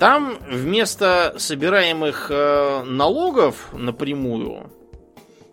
там 0.00 0.38
вместо 0.50 1.34
собираемых 1.36 2.30
э, 2.30 2.84
налогов 2.84 3.68
напрямую 3.74 4.70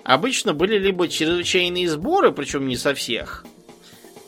обычно 0.08 0.54
были 0.54 0.80
либо 0.80 1.08
чрезвычайные 1.08 1.88
сборы, 1.88 2.32
причем 2.32 2.68
не 2.68 2.76
со 2.76 2.96
всех, 2.96 3.46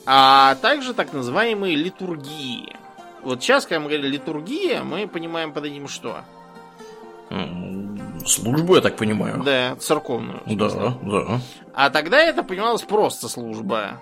а 0.05 0.55
также 0.55 0.93
так 0.93 1.13
называемые 1.13 1.75
литургии. 1.75 2.75
Вот 3.23 3.41
сейчас, 3.41 3.65
когда 3.65 3.79
мы 3.79 3.89
говорим 3.89 4.11
литургия, 4.11 4.83
мы 4.83 5.07
понимаем 5.07 5.51
под 5.51 5.65
этим 5.65 5.87
что? 5.87 6.21
Службу, 8.25 8.75
я 8.75 8.81
так 8.81 8.95
понимаю. 8.95 9.41
Да, 9.43 9.75
церковную. 9.77 10.41
Да, 10.45 10.69
да. 11.01 11.41
А 11.73 11.89
тогда 11.89 12.19
это 12.19 12.43
понималось 12.43 12.81
просто 12.83 13.27
служба. 13.27 13.99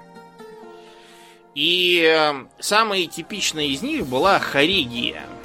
И 1.56 2.04
э, 2.04 2.34
самая 2.60 3.06
типичная 3.08 3.66
из 3.66 3.82
них 3.82 4.06
была 4.06 4.38
хорегия– 4.40 5.24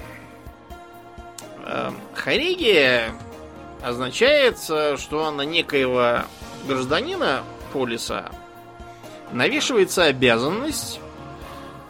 Эм, 1.65 1.97
Хорегия 2.15 3.13
означает, 3.83 4.59
что 4.61 5.31
на 5.31 5.43
некоего 5.43 6.25
гражданина 6.67 7.43
полиса 7.73 8.31
навешивается 9.33 10.05
обязанность 10.05 11.01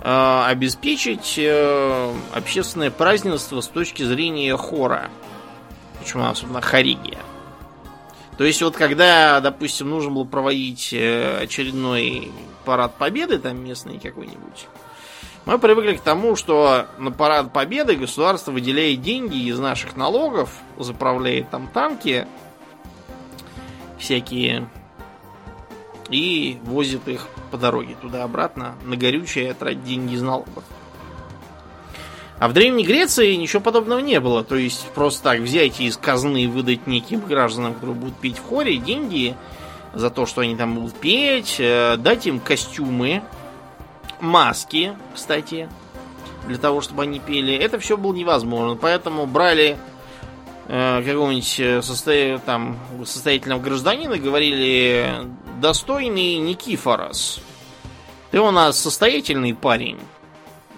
э, 0.00 0.44
обеспечить 0.46 1.34
э, 1.38 2.14
общественное 2.34 2.90
празднество 2.90 3.60
с 3.60 3.68
точки 3.68 4.02
зрения 4.02 4.56
хора. 4.56 5.10
Почему, 5.98 6.24
особенно 6.24 6.60
Хоригия. 6.60 7.18
То 8.38 8.44
есть 8.44 8.62
вот 8.62 8.76
когда, 8.76 9.40
допустим, 9.40 9.90
нужно 9.90 10.10
было 10.10 10.24
проводить 10.24 10.92
э, 10.92 11.42
очередной 11.42 12.32
парад 12.64 12.96
победы, 12.96 13.38
там 13.38 13.62
местный 13.62 13.98
какой-нибудь, 13.98 14.66
мы 15.44 15.58
привыкли 15.58 15.94
к 15.94 16.00
тому, 16.00 16.36
что 16.36 16.86
на 16.98 17.10
парад 17.10 17.52
победы 17.52 17.96
государство 17.96 18.52
выделяет 18.52 19.02
деньги 19.02 19.48
из 19.48 19.58
наших 19.58 19.96
налогов, 19.96 20.50
заправляет 20.78 21.50
там 21.50 21.66
танки 21.66 22.26
всякие 23.98 24.68
и 26.10 26.58
возит 26.64 27.08
их 27.08 27.28
по 27.50 27.56
дороге 27.56 27.96
туда-обратно 28.00 28.74
на 28.84 28.96
горючее 28.96 29.54
тратить 29.54 29.84
деньги 29.84 30.14
из 30.14 30.22
налогов. 30.22 30.64
А 32.38 32.48
в 32.48 32.52
Древней 32.52 32.84
Греции 32.84 33.34
ничего 33.34 33.62
подобного 33.62 34.00
не 34.00 34.18
было. 34.18 34.42
То 34.42 34.56
есть 34.56 34.88
просто 34.94 35.22
так 35.22 35.40
взять 35.40 35.80
из 35.80 35.96
казны 35.96 36.44
и 36.44 36.46
выдать 36.48 36.88
неким 36.88 37.20
гражданам, 37.20 37.74
которые 37.74 37.94
будут 37.94 38.16
пить 38.16 38.38
в 38.38 38.42
хоре, 38.42 38.78
деньги 38.78 39.36
за 39.94 40.10
то, 40.10 40.26
что 40.26 40.40
они 40.40 40.56
там 40.56 40.74
будут 40.74 40.94
петь, 40.94 41.56
э, 41.60 41.96
дать 41.98 42.26
им 42.26 42.40
костюмы, 42.40 43.22
маски, 44.22 44.96
кстати, 45.14 45.68
для 46.46 46.56
того, 46.56 46.80
чтобы 46.80 47.02
они 47.02 47.18
пели. 47.18 47.54
Это 47.54 47.78
все 47.78 47.96
было 47.96 48.14
невозможно, 48.14 48.76
поэтому 48.76 49.26
брали 49.26 49.76
э, 50.68 51.02
какого-нибудь 51.04 51.60
э, 51.60 51.82
состо... 51.82 52.40
там, 52.46 52.78
состоятельного 53.04 53.60
гражданина, 53.60 54.16
говорили, 54.16 55.26
достойный 55.60 56.36
Никифорос, 56.38 57.40
ты 58.30 58.40
у 58.40 58.50
нас 58.50 58.78
состоятельный 58.78 59.54
парень, 59.54 59.98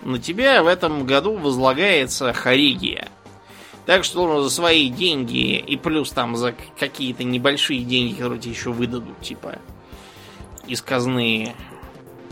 на 0.03 0.19
тебя 0.19 0.63
в 0.63 0.67
этом 0.67 1.07
году 1.07 1.37
возлагается 1.37 2.33
Харигия. 2.33 3.09
Так 3.87 4.05
что 4.05 4.43
за 4.43 4.49
свои 4.49 4.89
деньги 4.89 5.57
и 5.59 5.77
плюс 5.77 6.11
там 6.11 6.37
за 6.37 6.55
какие-то 6.79 7.23
небольшие 7.23 7.85
деньги, 7.85 8.15
которые 8.15 8.41
тебе 8.41 8.55
еще 8.55 8.71
выдадут, 8.71 9.21
типа 9.21 9.59
из 10.67 10.81
казны, 10.81 11.55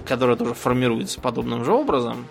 которая 0.07 0.37
тоже 0.37 0.55
формируется 0.55 1.21
подобным 1.21 1.65
же 1.65 1.73
образом, 1.73 2.27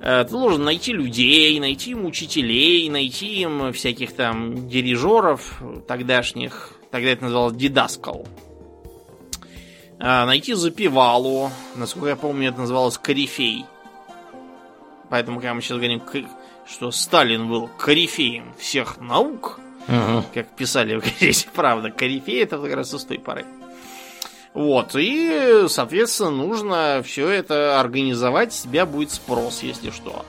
э, 0.00 0.24
ты 0.24 0.30
должен 0.30 0.64
найти 0.64 0.92
людей, 0.92 1.58
найти 1.60 1.92
им 1.92 2.04
учителей, 2.04 2.88
найти 2.88 3.40
им 3.40 3.72
всяких 3.72 4.12
там 4.14 4.68
дирижеров 4.68 5.62
тогдашних, 5.86 6.72
тогда 6.90 7.10
это 7.10 7.24
называлось 7.24 7.56
дидаскал. 7.56 8.26
Э, 9.98 10.24
найти 10.24 10.54
запивалу, 10.54 11.50
насколько 11.76 12.08
я 12.08 12.16
помню, 12.16 12.50
это 12.50 12.60
называлось 12.60 12.98
корифей. 12.98 13.64
Поэтому, 15.10 15.38
когда 15.38 15.54
мы 15.54 15.62
сейчас 15.62 15.76
говорим 15.76 16.02
что 16.66 16.90
Сталин 16.90 17.48
был 17.48 17.68
корифеем 17.78 18.54
всех 18.58 18.98
наук, 19.00 19.60
угу. 19.86 20.24
как 20.32 20.56
писали 20.56 20.96
в 20.96 21.00
газете 21.00 21.48
«Правда», 21.54 21.90
корифей 21.90 22.42
это 22.42 22.58
как 22.58 22.72
раз 22.74 22.94
из 22.94 23.04
той 23.04 23.18
поры. 23.18 23.44
Вот, 24.54 24.94
и, 24.94 25.64
соответственно, 25.68 26.30
нужно 26.30 27.02
все 27.04 27.28
это 27.28 27.80
организовать, 27.80 28.52
с 28.52 28.62
себя 28.62 28.86
будет 28.86 29.10
спрос, 29.10 29.64
если 29.64 29.90
что. 29.90 30.24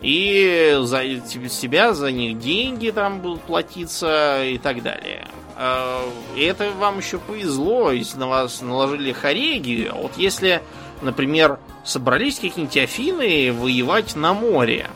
И 0.00 0.78
за 0.80 1.02
себя, 1.50 1.92
за 1.92 2.10
них 2.10 2.38
деньги 2.38 2.90
там 2.90 3.20
будут 3.20 3.42
платиться 3.42 4.42
и 4.42 4.56
так 4.56 4.82
далее. 4.82 5.28
А, 5.56 6.02
это 6.36 6.70
вам 6.72 6.98
еще 6.98 7.18
повезло, 7.18 7.92
если 7.92 8.18
на 8.18 8.26
вас 8.26 8.62
наложили 8.62 9.12
хореги. 9.12 9.88
А 9.92 9.96
вот 9.96 10.12
если, 10.16 10.62
например, 11.02 11.58
собрались 11.84 12.36
какие-нибудь 12.36 12.76
Афины 12.78 13.52
воевать 13.52 14.16
на 14.16 14.32
море, 14.32 14.88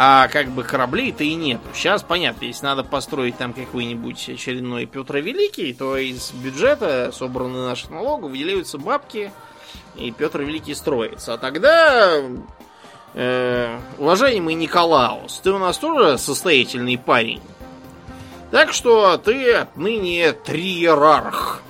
а 0.00 0.28
как 0.28 0.50
бы 0.50 0.62
кораблей-то 0.62 1.24
и 1.24 1.34
нету. 1.34 1.64
Сейчас 1.74 2.04
понятно, 2.04 2.44
если 2.44 2.64
надо 2.64 2.84
построить 2.84 3.36
там 3.36 3.52
какой-нибудь 3.52 4.28
очередной 4.28 4.86
Петр 4.86 5.16
Великий, 5.16 5.74
то 5.74 5.96
из 5.96 6.30
бюджета, 6.30 7.10
собранных 7.12 7.68
наших 7.68 7.90
налогов, 7.90 8.30
выделяются 8.30 8.78
бабки, 8.78 9.32
и 9.96 10.12
Петр 10.12 10.42
Великий 10.42 10.76
строится. 10.76 11.34
А 11.34 11.38
тогда, 11.38 12.22
э, 13.14 13.80
уважаемый 13.98 14.54
Николаус, 14.54 15.40
ты 15.40 15.50
у 15.50 15.58
нас 15.58 15.76
тоже 15.78 16.16
состоятельный 16.16 16.96
парень. 16.96 17.42
Так 18.52 18.72
что 18.72 19.16
ты 19.16 19.52
отныне 19.52 20.30
триерарх. 20.32 21.60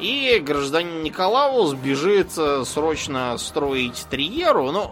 И 0.00 0.42
гражданин 0.44 1.04
Николаус 1.04 1.74
бежит 1.74 2.32
срочно 2.32 3.38
строить 3.38 4.06
триеру. 4.10 4.72
Ну, 4.72 4.90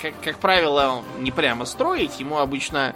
как, 0.00 0.14
как 0.22 0.38
правило, 0.38 1.02
не 1.18 1.30
прямо 1.30 1.64
строить. 1.64 2.20
Ему 2.20 2.38
обычно 2.38 2.94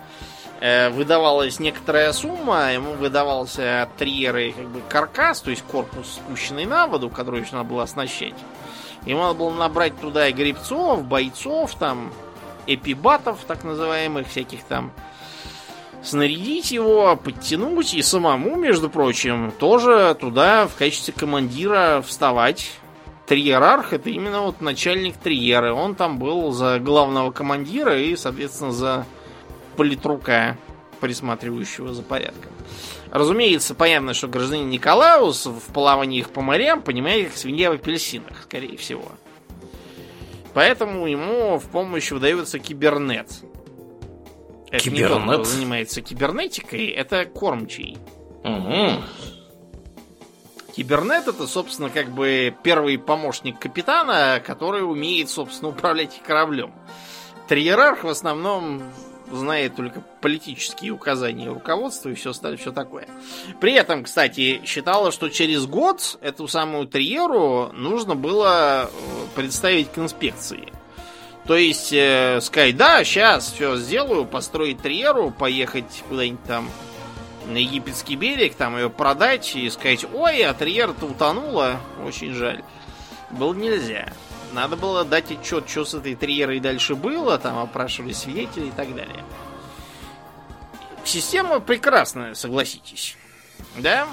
э, 0.60 0.90
выдавалась 0.90 1.58
некоторая 1.58 2.12
сумма, 2.12 2.72
ему 2.72 2.92
выдавался 2.92 3.88
триеры 3.98 4.52
как 4.52 4.66
бы 4.68 4.80
каркас, 4.88 5.40
то 5.40 5.50
есть 5.50 5.62
корпус 5.62 6.14
спущенный 6.14 6.64
на 6.64 6.86
воду, 6.86 7.10
который 7.10 7.40
еще 7.40 7.56
надо 7.56 7.68
было 7.68 7.82
оснащать. 7.84 8.34
Ему 9.06 9.22
надо 9.22 9.34
было 9.34 9.50
набрать 9.50 9.98
туда 10.00 10.28
и 10.28 10.32
грибцов, 10.32 11.04
бойцов, 11.04 11.74
там, 11.76 12.12
эпибатов, 12.66 13.38
так 13.46 13.64
называемых, 13.64 14.28
всяких 14.28 14.62
там 14.64 14.92
снарядить 16.02 16.70
его, 16.70 17.16
подтянуть 17.16 17.94
и 17.94 18.02
самому, 18.02 18.56
между 18.56 18.88
прочим, 18.88 19.52
тоже 19.58 20.16
туда 20.18 20.66
в 20.66 20.74
качестве 20.74 21.12
командира 21.12 22.02
вставать. 22.06 22.72
Триерарх 23.28 23.92
это 23.92 24.08
именно 24.08 24.40
вот 24.40 24.62
начальник 24.62 25.16
триеры. 25.18 25.72
Он 25.72 25.94
там 25.94 26.18
был 26.18 26.50
за 26.52 26.78
главного 26.78 27.30
командира 27.30 28.00
и, 28.00 28.16
соответственно, 28.16 28.72
за 28.72 29.06
политрука, 29.76 30.56
присматривающего 31.00 31.92
за 31.92 32.02
порядком. 32.02 32.52
Разумеется, 33.10 33.74
понятно, 33.74 34.14
что 34.14 34.28
гражданин 34.28 34.68
Николаус 34.70 35.46
в 35.46 35.72
плаваниях 35.72 36.30
по 36.30 36.40
морям 36.40 36.82
понимает, 36.82 37.28
как 37.28 37.36
свинья 37.36 37.70
в 37.70 37.74
апельсинах, 37.74 38.42
скорее 38.42 38.76
всего. 38.78 39.12
Поэтому 40.54 41.06
ему 41.06 41.58
в 41.58 41.68
помощь 41.68 42.10
выдается 42.10 42.58
кибернет. 42.58 43.28
Это 44.70 44.84
Кибернет? 44.84 45.10
не 45.10 45.26
тот, 45.26 45.34
кто 45.34 45.44
занимается 45.44 46.00
кибернетикой, 46.00 46.86
это 46.88 47.24
кормчий. 47.26 47.98
Угу. 48.44 49.04
Кибернет 50.78 51.26
это, 51.26 51.48
собственно, 51.48 51.90
как 51.90 52.12
бы 52.12 52.54
первый 52.62 52.98
помощник 52.98 53.58
капитана, 53.58 54.40
который 54.46 54.88
умеет, 54.88 55.28
собственно, 55.28 55.70
управлять 55.70 56.22
кораблем. 56.24 56.72
Триерарх 57.48 58.04
в 58.04 58.08
основном 58.08 58.84
знает 59.32 59.74
только 59.74 60.04
политические 60.20 60.92
указания 60.92 61.48
руководства 61.48 62.10
и 62.10 62.14
все 62.14 62.30
остальное, 62.30 62.58
все 62.58 62.70
такое. 62.70 63.08
При 63.60 63.72
этом, 63.72 64.04
кстати, 64.04 64.62
считала, 64.64 65.10
что 65.10 65.30
через 65.30 65.66
год 65.66 66.16
эту 66.20 66.46
самую 66.46 66.86
Триеру 66.86 67.72
нужно 67.72 68.14
было 68.14 68.84
э, 68.84 68.88
представить 69.34 69.90
к 69.90 69.98
инспекции. 69.98 70.72
То 71.48 71.56
есть 71.56 71.92
э, 71.92 72.38
сказать, 72.40 72.76
да, 72.76 73.02
сейчас 73.02 73.50
все 73.50 73.74
сделаю, 73.74 74.26
построить 74.26 74.80
триеру, 74.80 75.32
поехать 75.32 76.04
куда-нибудь 76.08 76.44
там 76.44 76.70
на 77.48 77.56
египетский 77.56 78.16
берег, 78.16 78.54
там 78.54 78.76
ее 78.76 78.90
продать 78.90 79.56
и 79.56 79.68
сказать, 79.70 80.04
ой, 80.12 80.42
а 80.42 80.54
триера-то 80.54 81.06
утонула, 81.06 81.80
очень 82.04 82.32
жаль. 82.34 82.62
Было 83.30 83.54
нельзя. 83.54 84.12
Надо 84.52 84.76
было 84.76 85.04
дать 85.04 85.30
отчет, 85.30 85.68
что 85.68 85.84
с 85.84 85.94
этой 85.94 86.14
триерой 86.14 86.60
дальше 86.60 86.94
было, 86.94 87.38
там 87.38 87.58
опрашивали 87.58 88.12
свидетелей 88.12 88.68
и 88.68 88.72
так 88.72 88.94
далее. 88.94 89.24
Система 91.04 91.60
прекрасная, 91.60 92.34
согласитесь. 92.34 93.16
Да? 93.78 94.06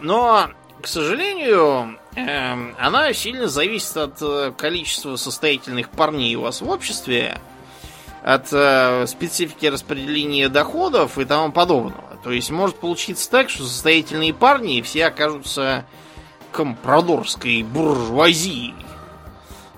Но 0.00 0.50
к 0.80 0.86
сожалению, 0.86 1.98
э, 2.16 2.72
она 2.78 3.12
сильно 3.12 3.48
зависит 3.48 3.96
от 3.96 4.22
э, 4.22 4.52
количества 4.56 5.16
состоятельных 5.16 5.90
парней 5.90 6.34
у 6.36 6.42
вас 6.42 6.62
в 6.62 6.68
обществе, 6.68 7.38
от 8.22 8.52
э, 8.52 9.06
специфики 9.06 9.66
распределения 9.66 10.48
доходов 10.48 11.18
и 11.18 11.24
тому 11.24 11.52
подобного. 11.52 12.09
То 12.22 12.30
есть 12.32 12.50
может 12.50 12.76
получиться 12.76 13.30
так, 13.30 13.48
что 13.48 13.64
состоятельные 13.64 14.34
парни 14.34 14.82
все 14.82 15.06
окажутся 15.06 15.86
компрадорской 16.52 17.62
буржуазией, 17.62 18.74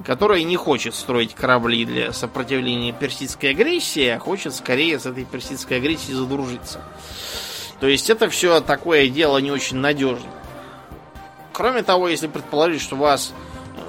которая 0.05 0.43
не 0.43 0.57
хочет 0.57 0.95
строить 0.95 1.35
корабли 1.35 1.85
для 1.85 2.13
сопротивления 2.13 2.93
персидской 2.93 3.51
агрессии, 3.51 4.09
а 4.09 4.19
хочет 4.19 4.55
скорее 4.55 4.99
с 4.99 5.07
этой 5.07 5.25
персидской 5.25 5.77
агрессией 5.77 6.15
задружиться. 6.15 6.81
То 7.79 7.87
есть 7.87 8.11
это 8.11 8.29
все 8.29 8.61
такое 8.61 9.09
дело 9.09 9.39
не 9.39 9.51
очень 9.51 9.77
надежное. 9.77 10.33
Кроме 11.53 11.83
того, 11.83 12.09
если 12.09 12.27
предположить, 12.27 12.81
что 12.81 12.97
у 12.97 13.01
вас 13.01 13.35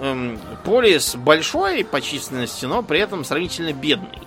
эм, 0.02 0.40
полис 0.64 1.16
большой 1.16 1.84
по 1.86 2.02
численности, 2.02 2.66
но 2.66 2.84
при 2.84 3.00
этом 3.00 3.24
сравнительно 3.24 3.72
бедный, 3.72 4.22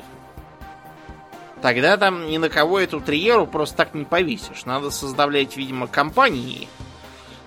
тогда 1.62 1.96
там 1.96 2.26
ни 2.26 2.38
на 2.38 2.48
кого 2.48 2.80
эту 2.80 3.00
триеру 3.00 3.46
просто 3.46 3.76
так 3.76 3.94
не 3.94 4.04
повесишь. 4.04 4.64
Надо 4.64 4.90
создавать, 4.90 5.56
видимо, 5.56 5.86
компании 5.86 6.68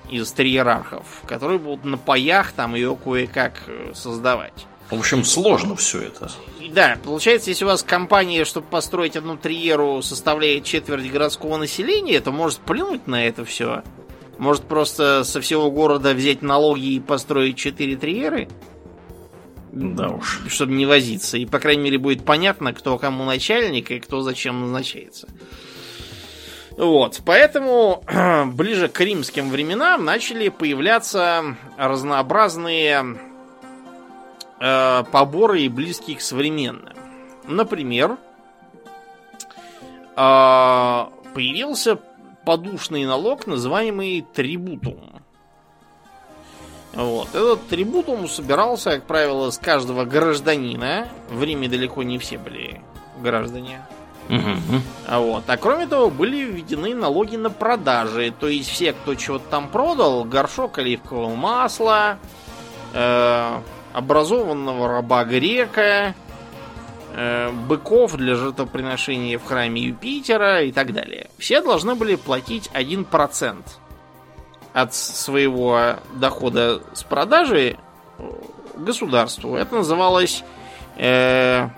из 0.10 0.32
триерархов, 0.32 1.06
которые 1.26 1.60
будут 1.60 1.86
на 1.86 1.98
паях 1.98 2.52
там 2.52 2.76
ее 2.76 2.96
кое-как 2.96 3.64
э, 3.68 3.92
создавать. 3.94 4.66
В 4.90 4.98
общем, 4.98 5.24
сложно 5.24 5.76
все 5.76 6.02
это. 6.02 6.32
Да, 6.72 6.98
получается, 7.04 7.52
если 7.52 7.64
у 7.64 7.68
вас 7.68 7.84
компания, 7.84 8.44
чтобы 8.44 8.66
построить 8.68 9.16
одну 9.16 9.38
триеру, 9.38 10.02
составляет 10.02 10.64
четверть 10.64 11.12
городского 11.12 11.58
населения, 11.58 12.20
то 12.22 12.32
может 12.32 12.58
плюнуть 12.60 13.06
на 13.06 13.24
это 13.24 13.46
все 13.46 13.84
может 14.40 14.64
просто 14.64 15.24
со 15.26 15.42
всего 15.42 15.70
города 15.70 16.14
взять 16.14 16.42
налоги 16.42 16.94
и 16.94 17.00
построить 17.00 17.58
четыре 17.58 17.98
триеры? 17.98 18.48
Да 19.72 20.10
уж. 20.10 20.42
Чтобы 20.48 20.74
не 20.74 20.86
возиться. 20.86 21.38
И, 21.38 21.46
по 21.46 21.60
крайней 21.60 21.84
мере, 21.84 21.98
будет 21.98 22.26
понятно, 22.26 22.74
кто 22.74 22.98
кому 22.98 23.24
начальник 23.26 23.92
и 23.92 24.00
кто 24.00 24.22
зачем 24.22 24.62
назначается. 24.62 25.28
Вот, 26.78 27.22
поэтому 27.26 28.04
ближе 28.54 28.88
к 28.88 29.00
римским 29.02 29.50
временам 29.50 30.06
начали 30.06 30.48
появляться 30.50 31.58
разнообразные 31.78 33.18
э, 34.60 35.04
поборы, 35.12 35.70
близкие 35.70 36.16
к 36.18 36.22
современным. 36.22 36.94
Например, 37.46 38.18
э, 40.16 41.06
появился 41.34 42.00
подушный 42.46 43.06
налог, 43.06 43.46
называемый 43.46 44.26
трибутум. 44.34 45.09
Вот. 46.94 47.30
Этот 47.30 47.68
трибутум 47.68 48.28
собирался, 48.28 48.92
как 48.92 49.04
правило, 49.04 49.52
с 49.52 49.58
каждого 49.58 50.06
гражданина. 50.06 51.08
В 51.30 51.44
Риме 51.44 51.68
далеко 51.68 52.04
не 52.04 52.18
все 52.18 52.38
были 52.38 52.82
граждане. 53.22 53.82
Угу. 54.30 54.82
А 55.08 55.20
вот. 55.20 55.44
А 55.48 55.58
кроме 55.58 55.88
того, 55.88 56.10
были 56.10 56.44
введены 56.44 56.94
налоги 56.94 57.36
на 57.36 57.50
продажи. 57.50 58.34
То 58.40 58.48
есть 58.48 58.70
все, 58.70 58.94
кто 58.94 59.16
чего-то 59.16 59.46
там 59.50 59.70
продал, 59.70 60.24
горшок 60.24 60.78
оливкового 60.78 61.36
масла, 61.36 62.20
э, 62.94 63.60
образованного 63.94 64.88
раба 64.88 65.26
грека, 65.26 66.14
э, 67.16 67.52
быков 67.68 68.16
для 68.16 68.36
жертвоприношения 68.36 69.40
в 69.40 69.46
храме 69.46 69.82
Юпитера 69.82 70.62
и 70.64 70.72
так 70.72 70.94
далее. 70.94 71.30
Все 71.38 71.62
должны 71.62 71.96
были 71.96 72.16
платить 72.16 72.70
1% 72.74 73.64
от 74.74 74.94
своего 74.94 75.96
дохода 76.14 76.82
с 76.94 77.04
продажи 77.04 77.78
государству. 78.76 79.56
Это 79.56 79.76
называлось 79.76 80.44
э, 80.98 81.70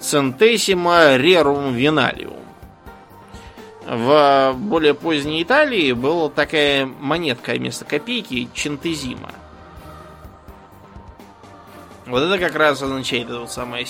Centesima 0.00 1.18
Rerum 1.18 1.74
Venalium. 1.74 2.38
В 3.84 4.54
более 4.56 4.94
поздней 4.94 5.42
Италии 5.42 5.92
была 5.92 6.28
такая 6.28 6.86
монетка 6.86 7.52
вместо 7.52 7.84
копейки 7.84 8.48
Чентезима. 8.54 9.32
Вот 12.06 12.22
это 12.22 12.38
как 12.38 12.54
раз 12.54 12.82
означает 12.82 13.28
это 13.28 13.40
вот 13.40 13.50
самое 13.50 13.86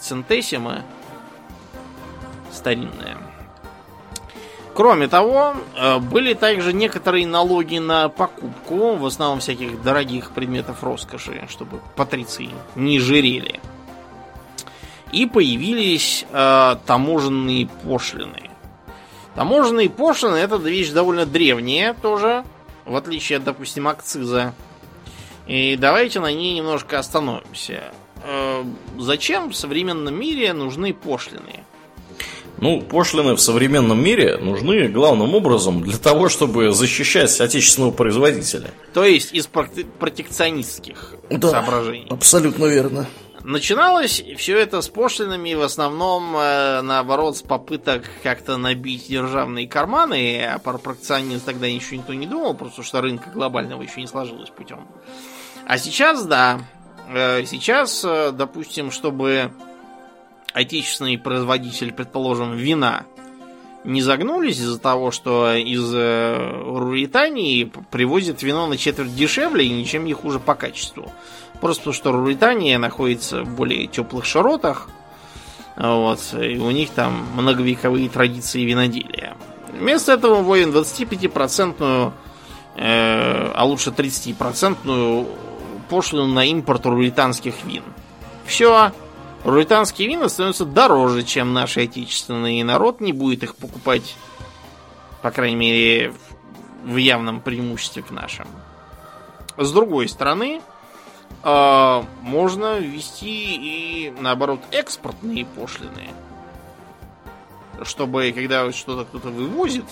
центесима 0.00 0.82
старинная. 2.52 3.16
Кроме 4.76 5.08
того, 5.08 5.54
э, 5.74 5.98
были 6.00 6.34
также 6.34 6.74
некоторые 6.74 7.26
налоги 7.26 7.78
на 7.78 8.10
покупку, 8.10 8.96
в 8.96 9.06
основном 9.06 9.40
всяких 9.40 9.82
дорогих 9.82 10.32
предметов 10.32 10.84
роскоши, 10.84 11.46
чтобы 11.48 11.80
патриции 11.96 12.50
не 12.74 13.00
жирели. 13.00 13.58
И 15.12 15.24
появились 15.24 16.26
э, 16.30 16.76
таможенные 16.84 17.68
пошлины. 17.84 18.50
Таможенные 19.34 19.88
пошлины 19.88 20.36
это 20.36 20.56
вещь 20.56 20.90
довольно 20.90 21.24
древняя 21.24 21.94
тоже, 21.94 22.44
в 22.84 22.96
отличие 22.96 23.38
от, 23.38 23.44
допустим, 23.44 23.88
акциза. 23.88 24.52
И 25.46 25.76
давайте 25.78 26.20
на 26.20 26.30
ней 26.30 26.54
немножко 26.54 26.98
остановимся. 26.98 27.94
Э, 28.24 28.62
зачем 28.98 29.48
в 29.48 29.56
современном 29.56 30.20
мире 30.20 30.52
нужны 30.52 30.92
пошлины? 30.92 31.64
Ну, 32.58 32.80
пошлины 32.80 33.34
в 33.34 33.40
современном 33.40 34.02
мире 34.02 34.38
нужны 34.38 34.88
главным 34.88 35.34
образом 35.34 35.82
для 35.82 35.98
того, 35.98 36.28
чтобы 36.28 36.72
защищать 36.72 37.40
отечественного 37.40 37.90
производителя. 37.90 38.70
То 38.94 39.04
есть 39.04 39.34
из 39.34 39.46
протекционистских 39.46 41.14
да, 41.28 41.50
соображений. 41.50 42.06
Абсолютно 42.08 42.64
верно. 42.66 43.06
Начиналось 43.44 44.24
все 44.38 44.58
это 44.58 44.80
с 44.80 44.88
пошлинами 44.88 45.54
в 45.54 45.62
основном, 45.62 46.36
э, 46.36 46.80
наоборот, 46.82 47.36
с 47.36 47.42
попыток 47.42 48.02
как-то 48.24 48.56
набить 48.56 49.06
державные 49.08 49.68
карманы, 49.68 50.44
а 50.44 50.58
про 50.58 50.78
протекционизм 50.78 51.44
тогда 51.44 51.70
ничего 51.70 51.98
никто 51.98 52.14
не 52.14 52.26
думал, 52.26 52.54
просто 52.54 52.82
что 52.82 53.00
рынка 53.00 53.30
глобального 53.30 53.82
еще 53.82 54.00
не 54.00 54.08
сложилось 54.08 54.50
путем. 54.50 54.88
А 55.64 55.78
сейчас, 55.78 56.24
да, 56.24 56.60
э, 57.08 57.44
сейчас, 57.44 58.04
э, 58.04 58.32
допустим, 58.32 58.90
чтобы 58.90 59.52
отечественный 60.56 61.18
производитель, 61.18 61.92
предположим, 61.92 62.56
вина 62.56 63.04
не 63.84 64.00
загнулись 64.00 64.58
из-за 64.58 64.78
того, 64.78 65.10
что 65.10 65.52
из 65.54 65.92
э, 65.94 66.62
Руритании 66.64 67.70
привозят 67.90 68.42
вино 68.42 68.66
на 68.66 68.78
четверть 68.78 69.14
дешевле 69.14 69.66
и 69.66 69.70
ничем 69.70 70.06
не 70.06 70.14
хуже 70.14 70.40
по 70.40 70.54
качеству. 70.54 71.12
Просто 71.60 71.92
что 71.92 72.10
Руритания 72.10 72.78
находится 72.78 73.42
в 73.42 73.54
более 73.54 73.86
теплых 73.86 74.24
широтах, 74.24 74.88
вот, 75.76 76.20
и 76.32 76.56
у 76.56 76.70
них 76.70 76.88
там 76.90 77.26
многовековые 77.34 78.08
традиции 78.08 78.64
виноделия. 78.64 79.36
Вместо 79.78 80.12
этого 80.12 80.36
вводим 80.36 80.70
25-процентную, 80.70 82.12
э, 82.76 83.52
а 83.54 83.64
лучше 83.66 83.90
30-процентную 83.90 85.28
пошлину 85.90 86.26
на 86.26 86.46
импорт 86.46 86.86
руританских 86.86 87.62
вин. 87.64 87.82
Все, 88.46 88.92
Руританские 89.46 90.08
вина 90.08 90.28
становятся 90.28 90.64
дороже, 90.64 91.22
чем 91.22 91.52
наши 91.52 91.84
отечественные, 91.84 92.60
и 92.62 92.64
народ 92.64 93.00
не 93.00 93.12
будет 93.12 93.44
их 93.44 93.54
покупать, 93.54 94.16
по 95.22 95.30
крайней 95.30 95.54
мере, 95.54 96.12
в 96.82 96.96
явном 96.96 97.40
преимуществе 97.40 98.02
к 98.02 98.10
нашим. 98.10 98.48
С 99.56 99.70
другой 99.70 100.08
стороны, 100.08 100.60
э, 101.44 102.02
можно 102.22 102.80
ввести 102.80 103.54
и, 103.54 104.12
наоборот, 104.18 104.58
экспортные 104.72 105.44
пошлины. 105.44 106.08
Чтобы, 107.82 108.32
когда 108.32 108.72
что-то 108.72 109.04
кто-то 109.04 109.28
вывозит, 109.28 109.86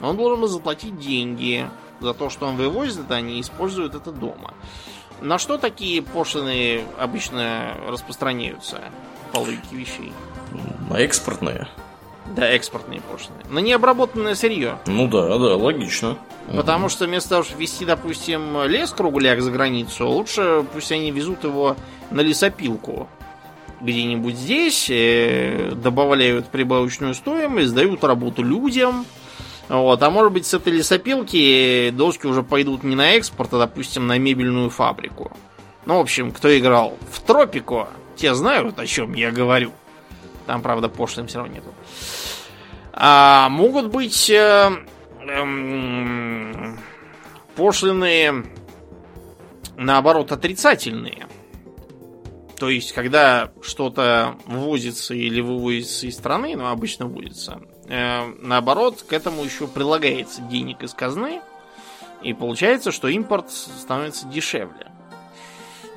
он 0.00 0.16
должен 0.16 0.48
заплатить 0.48 0.98
деньги 0.98 1.70
за 2.00 2.12
то, 2.12 2.28
что 2.28 2.46
он 2.46 2.56
вывозит, 2.56 3.08
а 3.08 3.20
не 3.20 3.40
использует 3.40 3.94
это 3.94 4.10
дома. 4.10 4.52
На 5.24 5.38
что 5.38 5.56
такие 5.56 6.02
пошлины 6.02 6.82
обычно 6.98 7.78
распространяются 7.88 8.82
по 9.32 9.38
логике 9.38 9.74
вещей? 9.74 10.12
На 10.90 10.98
экспортные. 10.98 11.66
Да, 12.36 12.46
экспортные 12.46 13.00
пошлины. 13.00 13.38
На 13.48 13.60
необработанное 13.60 14.34
сырье. 14.34 14.78
Ну 14.84 15.08
да, 15.08 15.38
да, 15.38 15.56
логично. 15.56 16.18
Потому 16.54 16.90
что 16.90 17.06
вместо 17.06 17.30
того, 17.30 17.42
чтобы 17.42 17.62
везти, 17.62 17.86
допустим, 17.86 18.64
лес 18.66 18.90
кругляк 18.90 19.40
за 19.40 19.50
границу, 19.50 20.06
лучше 20.06 20.62
пусть 20.74 20.92
они 20.92 21.10
везут 21.10 21.42
его 21.44 21.74
на 22.10 22.20
лесопилку. 22.20 23.08
Где-нибудь 23.80 24.36
здесь, 24.36 24.90
э, 24.90 25.72
добавляют 25.74 26.48
прибавочную 26.48 27.14
стоимость, 27.14 27.74
дают 27.74 28.04
работу 28.04 28.42
людям, 28.42 29.06
вот, 29.68 30.02
а 30.02 30.10
может 30.10 30.32
быть 30.32 30.46
с 30.46 30.54
этой 30.54 30.72
лесопилки 30.72 31.90
доски 31.90 32.26
уже 32.26 32.42
пойдут 32.42 32.84
не 32.84 32.96
на 32.96 33.12
экспорт, 33.12 33.54
а, 33.54 33.58
допустим, 33.58 34.06
на 34.06 34.18
мебельную 34.18 34.70
фабрику. 34.70 35.32
Ну, 35.86 35.98
в 35.98 36.00
общем, 36.00 36.32
кто 36.32 36.56
играл 36.56 36.98
в 37.10 37.20
Тропико, 37.20 37.88
те 38.16 38.34
знают, 38.34 38.78
о 38.78 38.86
чем 38.86 39.14
я 39.14 39.30
говорю. 39.30 39.72
Там, 40.46 40.62
правда, 40.62 40.88
пошлым 40.88 41.26
все 41.26 41.38
равно 41.38 41.54
нету. 41.54 41.74
А 42.92 43.48
могут 43.48 43.88
быть 43.90 44.30
э, 44.30 44.70
э, 45.20 46.76
пошлины, 47.56 48.44
наоборот, 49.76 50.32
отрицательные. 50.32 51.26
То 52.58 52.68
есть, 52.68 52.92
когда 52.92 53.50
что-то 53.62 54.36
ввозится 54.46 55.14
или 55.14 55.40
вывозится 55.40 56.06
из 56.06 56.14
страны, 56.14 56.54
ну, 56.56 56.68
обычно 56.68 57.06
ввозится, 57.06 57.60
наоборот, 57.88 59.02
к 59.02 59.12
этому 59.12 59.44
еще 59.44 59.66
прилагается 59.66 60.40
денег 60.42 60.82
из 60.82 60.94
казны, 60.94 61.40
и 62.22 62.32
получается, 62.32 62.92
что 62.92 63.08
импорт 63.08 63.50
становится 63.50 64.26
дешевле. 64.26 64.90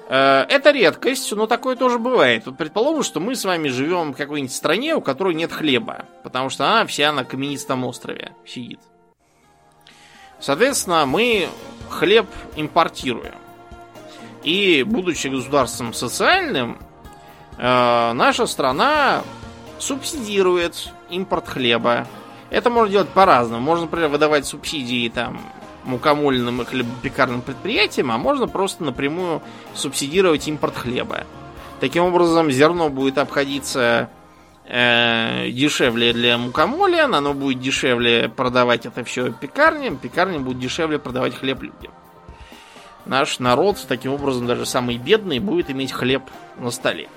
Э, 0.09 0.45
это 0.49 0.71
редкость, 0.71 1.31
но 1.33 1.47
такое 1.47 1.75
тоже 1.75 1.99
бывает. 1.99 2.45
Вот 2.45 2.57
предположим, 2.57 3.03
что 3.03 3.19
мы 3.19 3.35
с 3.35 3.43
вами 3.43 3.67
живем 3.67 4.13
в 4.13 4.17
какой-нибудь 4.17 4.53
стране, 4.53 4.95
у 4.95 5.01
которой 5.01 5.33
нет 5.33 5.51
хлеба, 5.51 6.05
потому 6.23 6.49
что 6.49 6.65
она 6.65 6.85
вся 6.85 7.11
на 7.11 7.23
каменистом 7.23 7.83
острове 7.85 8.31
сидит. 8.45 8.79
Соответственно, 10.39 11.05
мы 11.05 11.49
хлеб 11.89 12.27
импортируем. 12.55 13.35
И, 14.43 14.83
будучи 14.83 15.27
государством 15.27 15.93
социальным, 15.93 16.77
э, 17.57 18.13
наша 18.13 18.45
страна 18.45 19.23
субсидирует 19.79 20.89
импорт 21.09 21.47
хлеба. 21.47 22.07
Это 22.49 22.69
можно 22.69 22.91
делать 22.91 23.09
по-разному. 23.09 23.61
Можно, 23.61 23.85
например, 23.85 24.09
выдавать 24.09 24.45
субсидии 24.45 25.09
там 25.09 25.41
мукомольным 25.83 26.61
и 26.61 26.65
хлебопекарным 26.65 27.41
предприятиям, 27.41 28.11
а 28.11 28.17
можно 28.17 28.47
просто 28.47 28.83
напрямую 28.83 29.41
субсидировать 29.73 30.47
импорт 30.47 30.75
хлеба. 30.75 31.25
Таким 31.79 32.03
образом, 32.03 32.51
зерно 32.51 32.89
будет 32.89 33.17
обходиться 33.17 34.09
э, 34.65 35.49
дешевле 35.49 36.13
для 36.13 36.37
мукомоля, 36.37 37.05
оно 37.05 37.33
будет 37.33 37.59
дешевле 37.59 38.29
продавать 38.29 38.85
это 38.85 39.03
все 39.03 39.31
пекарням, 39.31 39.97
пекарням 39.97 40.43
будет 40.43 40.59
дешевле 40.59 40.99
продавать 40.99 41.35
хлеб 41.35 41.61
людям. 41.61 41.93
Наш 43.05 43.39
народ, 43.39 43.77
таким 43.87 44.13
образом, 44.13 44.47
даже 44.47 44.65
самый 44.65 44.97
бедный, 44.97 45.39
будет 45.39 45.71
иметь 45.71 45.93
хлеб 45.93 46.23
на 46.57 46.71
столе. 46.71 47.07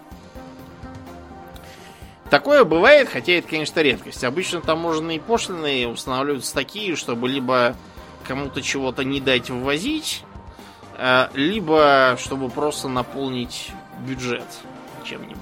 Такое 2.30 2.64
бывает, 2.64 3.08
хотя 3.08 3.32
это, 3.32 3.48
конечно, 3.48 3.80
редкость. 3.80 4.22
Обычно 4.22 4.60
таможенные 4.60 5.18
пошлины 5.20 5.88
устанавливаются 5.88 6.54
такие, 6.54 6.94
чтобы 6.94 7.28
либо 7.28 7.74
кому-то 8.26 8.62
чего-то 8.62 9.02
не 9.02 9.20
дать 9.20 9.50
ввозить, 9.50 10.22
э, 10.96 11.28
либо 11.34 12.16
чтобы 12.20 12.48
просто 12.48 12.88
наполнить 12.88 13.72
бюджет 14.06 14.44
чем-нибудь. 15.04 15.40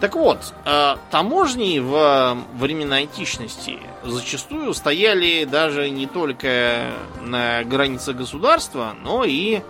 Так 0.00 0.14
вот, 0.14 0.54
э, 0.64 0.96
таможни 1.10 1.78
в 1.78 2.38
времена 2.54 2.96
античности 2.96 3.78
зачастую 4.02 4.72
стояли 4.72 5.44
даже 5.44 5.90
не 5.90 6.06
только 6.06 6.92
на 7.20 7.64
границе 7.64 8.14
государства, 8.14 8.94
но 9.02 9.24
и 9.24 9.60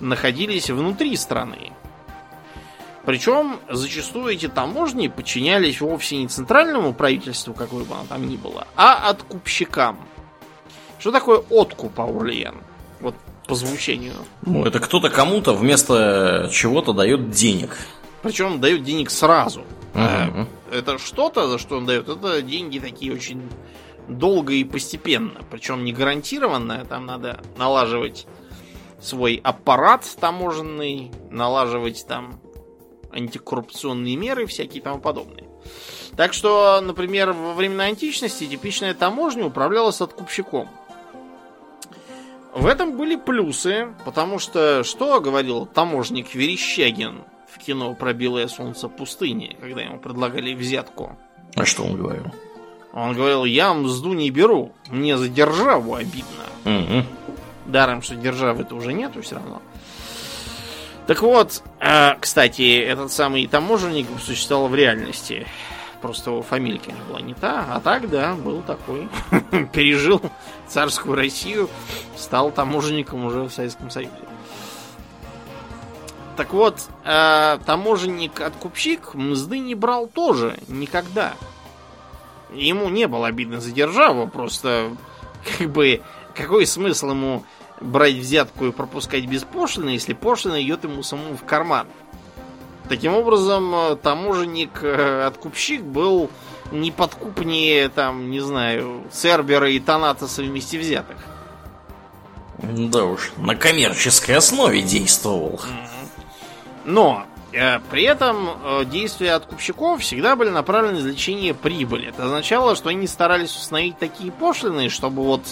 находились 0.00 0.70
внутри 0.70 1.16
страны. 1.16 1.72
Причем 3.06 3.60
зачастую 3.70 4.34
эти 4.34 4.48
таможни 4.48 5.06
подчинялись 5.06 5.80
вовсе 5.80 6.16
не 6.16 6.26
центральному 6.26 6.92
правительству, 6.92 7.54
какое 7.54 7.84
бы 7.84 7.94
оно 7.94 8.04
там 8.08 8.28
ни 8.28 8.36
было, 8.36 8.66
а 8.74 9.08
откупщикам. 9.08 9.96
Что 10.98 11.12
такое 11.12 11.38
откуп, 11.48 12.00
Аурлиен? 12.00 12.56
Вот 13.00 13.14
по 13.46 13.54
звучению. 13.54 14.14
Ну, 14.42 14.64
это 14.64 14.80
кто-то 14.80 15.08
кому-то 15.08 15.54
вместо 15.54 16.50
чего-то 16.52 16.92
дает 16.92 17.30
денег. 17.30 17.76
Причем 18.22 18.60
дает 18.60 18.82
денег 18.82 19.10
сразу. 19.10 19.62
Мгм. 19.94 20.48
Это 20.72 20.98
что-то, 20.98 21.46
за 21.46 21.58
что 21.58 21.76
он 21.76 21.86
дает, 21.86 22.08
это 22.08 22.42
деньги 22.42 22.80
такие 22.80 23.14
очень 23.14 23.48
долго 24.08 24.52
и 24.52 24.64
постепенно. 24.64 25.42
Причем 25.48 25.84
не 25.84 25.92
гарантированно. 25.92 26.84
Там 26.84 27.06
надо 27.06 27.40
налаживать 27.56 28.26
свой 29.00 29.40
аппарат 29.44 30.04
таможенный, 30.18 31.12
налаживать 31.30 32.04
там 32.08 32.40
антикоррупционные 33.16 34.16
меры 34.16 34.46
всякие 34.46 34.80
и 34.80 34.82
тому 34.82 35.00
подобные. 35.00 35.48
Так 36.16 36.32
что, 36.32 36.80
например, 36.80 37.32
во 37.32 37.54
времена 37.54 37.84
античности 37.84 38.46
типичная 38.46 38.94
таможня 38.94 39.46
управлялась 39.46 40.00
откупщиком. 40.00 40.68
В 42.54 42.66
этом 42.66 42.96
были 42.96 43.16
плюсы, 43.16 43.88
потому 44.04 44.38
что, 44.38 44.82
что 44.82 45.20
говорил 45.20 45.66
таможник 45.66 46.34
Верещагин 46.34 47.24
в 47.48 47.58
кино 47.58 47.94
про 47.94 48.14
белое 48.14 48.48
солнце 48.48 48.88
пустыни, 48.88 49.56
когда 49.60 49.82
ему 49.82 49.98
предлагали 49.98 50.54
взятку? 50.54 51.18
А 51.54 51.66
что 51.66 51.84
он 51.84 51.96
говорил? 51.96 52.24
Он 52.94 53.12
говорил, 53.12 53.44
я 53.44 53.74
мзду 53.74 54.14
не 54.14 54.30
беру, 54.30 54.72
мне 54.88 55.18
за 55.18 55.28
державу 55.28 55.96
обидно. 55.96 56.44
Мгм. 56.64 57.04
Даром, 57.66 58.00
что 58.00 58.14
державы-то 58.14 58.74
уже 58.74 58.94
нету 58.94 59.20
все 59.20 59.34
равно. 59.34 59.60
Так 61.06 61.22
вот, 61.22 61.62
э, 61.80 62.14
кстати, 62.20 62.80
этот 62.80 63.12
самый 63.12 63.46
таможенник 63.46 64.08
существовал 64.20 64.68
в 64.68 64.74
реальности. 64.74 65.46
Просто 66.02 66.30
его 66.30 66.42
фамилия, 66.42 66.94
была 67.08 67.20
не 67.20 67.34
та. 67.34 67.64
А 67.70 67.80
так, 67.80 68.10
да, 68.10 68.34
был 68.34 68.62
такой. 68.62 69.08
Пережил 69.72 70.20
царскую 70.66 71.14
Россию, 71.14 71.70
стал 72.16 72.50
таможенником 72.50 73.24
уже 73.24 73.42
в 73.42 73.50
Советском 73.50 73.90
Союзе. 73.90 74.12
Так 76.36 76.52
вот, 76.52 76.80
э, 77.04 77.58
таможенник-откупщик 77.64 79.14
мзды 79.14 79.58
не 79.58 79.74
брал 79.74 80.06
тоже 80.06 80.58
никогда. 80.68 81.34
Ему 82.52 82.88
не 82.88 83.06
было 83.06 83.28
обидно 83.28 83.60
за 83.60 83.72
державу, 83.72 84.28
просто 84.28 84.90
как 85.58 85.70
бы 85.70 86.02
какой 86.34 86.66
смысл 86.66 87.10
ему 87.10 87.44
брать 87.80 88.14
взятку 88.14 88.66
и 88.66 88.72
пропускать 88.72 89.26
без 89.26 89.42
пошлины, 89.42 89.90
если 89.90 90.14
пошлина 90.14 90.62
идет 90.62 90.84
ему 90.84 91.02
самому 91.02 91.36
в 91.36 91.44
карман. 91.44 91.86
Таким 92.88 93.14
образом, 93.14 93.74
э, 93.74 93.96
таможенник-откупщик 93.96 95.82
был 95.82 96.30
неподкупнее, 96.70 97.88
там, 97.88 98.30
не 98.30 98.40
знаю, 98.40 99.04
Цербера 99.10 99.70
и 99.70 99.80
Танатоса 99.80 100.42
вместе 100.42 100.78
взятых. 100.78 101.16
Да 102.58 103.04
уж, 103.04 103.32
на 103.36 103.54
коммерческой 103.54 104.36
основе 104.36 104.82
действовал. 104.82 105.60
Но 106.84 107.24
э, 107.52 107.80
при 107.90 108.04
этом 108.04 108.50
э, 108.62 108.84
действия 108.84 109.32
откупщиков 109.32 110.00
всегда 110.00 110.36
были 110.36 110.50
направлены 110.50 110.94
на 110.94 110.98
извлечение 111.00 111.54
прибыли. 111.54 112.08
Это 112.08 112.26
означало, 112.26 112.76
что 112.76 112.88
они 112.88 113.06
старались 113.06 113.54
установить 113.54 113.98
такие 113.98 114.32
пошлины, 114.32 114.88
чтобы 114.88 115.22
вот 115.24 115.42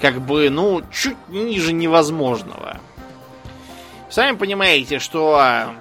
как 0.00 0.20
бы, 0.20 0.50
ну, 0.50 0.82
чуть 0.92 1.16
ниже 1.28 1.72
невозможного. 1.72 2.80
Сами 4.08 4.36
понимаете, 4.36 4.98
что 4.98 5.36
а, 5.36 5.74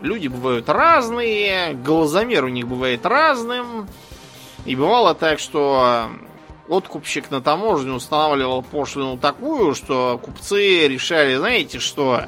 люди 0.00 0.28
бывают 0.28 0.68
разные, 0.68 1.74
глазомер 1.74 2.44
у 2.44 2.48
них 2.48 2.66
бывает 2.66 3.04
разным. 3.06 3.88
И 4.64 4.74
бывало 4.74 5.14
так, 5.14 5.38
что 5.38 5.80
а, 5.84 6.10
откупщик 6.68 7.30
на 7.30 7.40
таможне 7.40 7.92
устанавливал 7.92 8.62
пошлину 8.62 9.18
такую, 9.18 9.74
что 9.74 10.18
купцы 10.22 10.88
решали, 10.88 11.36
знаете 11.36 11.78
что, 11.78 12.24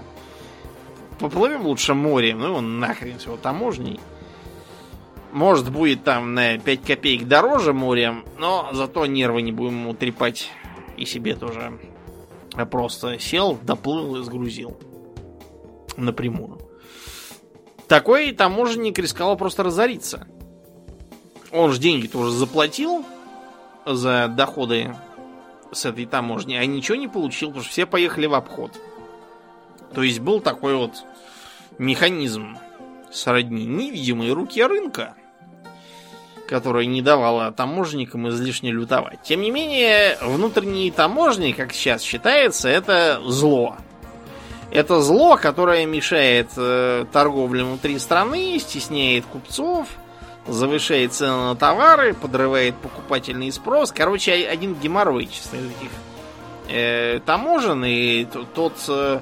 поплывем 1.18 1.66
лучше 1.66 1.94
морем, 1.94 2.40
ну 2.40 2.46
его 2.48 2.60
нахрен 2.60 3.18
с 3.18 3.24
его 3.24 3.36
таможней. 3.36 4.00
Может, 5.32 5.70
будет 5.70 6.04
там 6.04 6.34
на 6.34 6.58
5 6.58 6.82
копеек 6.82 7.26
дороже 7.26 7.72
морем, 7.72 8.24
но 8.38 8.68
зато 8.72 9.06
нервы 9.06 9.42
не 9.42 9.50
будем 9.50 9.80
ему. 9.80 9.94
И 10.96 11.04
себе 11.04 11.34
тоже 11.34 11.78
просто 12.70 13.18
сел, 13.18 13.58
доплыл 13.62 14.16
и 14.16 14.24
сгрузил. 14.24 14.76
Напрямую. 15.96 16.58
Такой 17.88 18.32
таможенник 18.32 18.98
рисковал 18.98 19.36
просто 19.36 19.62
разориться. 19.62 20.26
Он 21.52 21.70
же 21.70 21.78
деньги-то 21.78 22.18
уже 22.18 22.30
заплатил 22.30 23.04
за 23.86 24.28
доходы 24.28 24.96
с 25.70 25.84
этой 25.84 26.06
таможни, 26.06 26.54
а 26.54 26.64
ничего 26.64 26.96
не 26.96 27.08
получил, 27.08 27.48
потому 27.48 27.64
что 27.64 27.72
все 27.72 27.86
поехали 27.86 28.26
в 28.26 28.34
обход. 28.34 28.72
То 29.94 30.02
есть 30.02 30.20
был 30.20 30.40
такой 30.40 30.74
вот 30.74 31.04
механизм 31.78 32.56
сродни 33.12 33.64
невидимые 33.64 34.32
руки 34.32 34.62
рынка, 34.62 35.14
которая 36.48 36.86
не 36.86 37.02
давала 37.02 37.52
таможенникам 37.52 38.28
излишне 38.28 38.70
лютовать. 38.70 39.22
Тем 39.22 39.40
не 39.40 39.50
менее, 39.50 40.18
внутренние 40.20 40.92
таможни, 40.92 41.52
как 41.52 41.72
сейчас 41.72 42.02
считается, 42.02 42.68
это 42.68 43.20
зло. 43.24 43.76
Это 44.70 45.00
зло, 45.00 45.36
которое 45.36 45.86
мешает 45.86 46.48
э, 46.56 47.06
торговле 47.12 47.64
внутри 47.64 47.98
страны, 47.98 48.58
стесняет 48.58 49.24
купцов, 49.24 49.88
завышает 50.46 51.12
цены 51.12 51.36
на 51.36 51.56
товары, 51.56 52.12
подрывает 52.12 52.74
покупательный 52.76 53.52
спрос. 53.52 53.92
Короче, 53.92 54.32
один 54.32 54.74
геморрой, 54.74 55.26
честно, 55.26 55.56
этих 55.56 55.90
э, 56.68 57.20
таможен, 57.24 57.84
и 57.84 58.26
тот 58.54 58.74
э, 58.88 59.20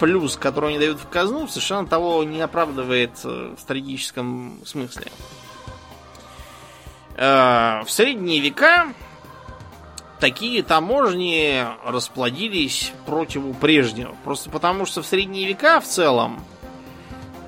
плюс, 0.00 0.36
который 0.36 0.70
они 0.70 0.78
дают 0.78 0.98
в 0.98 1.08
казну, 1.08 1.46
совершенно 1.46 1.86
того 1.86 2.24
не 2.24 2.40
оправдывает 2.40 3.12
э, 3.24 3.54
в 3.56 3.60
стратегическом 3.60 4.60
смысле. 4.64 5.06
Э, 7.16 7.82
в 7.84 7.90
средние 7.90 8.40
века 8.40 8.88
такие 10.20 10.62
таможни 10.62 11.64
расплодились 11.84 12.92
противу 13.06 13.54
прежнего. 13.54 14.14
Просто 14.24 14.50
потому, 14.50 14.84
что 14.84 15.02
в 15.02 15.06
средние 15.06 15.48
века 15.48 15.80
в 15.80 15.86
целом 15.86 16.44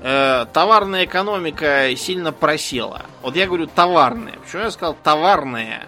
э, 0.01 0.45
товарная 0.51 1.05
экономика 1.05 1.95
сильно 1.95 2.31
просела. 2.31 3.05
Вот 3.21 3.35
я 3.35 3.45
говорю 3.45 3.67
товарная. 3.67 4.33
Почему 4.43 4.63
я 4.63 4.71
сказал 4.71 4.95
товарная? 5.03 5.87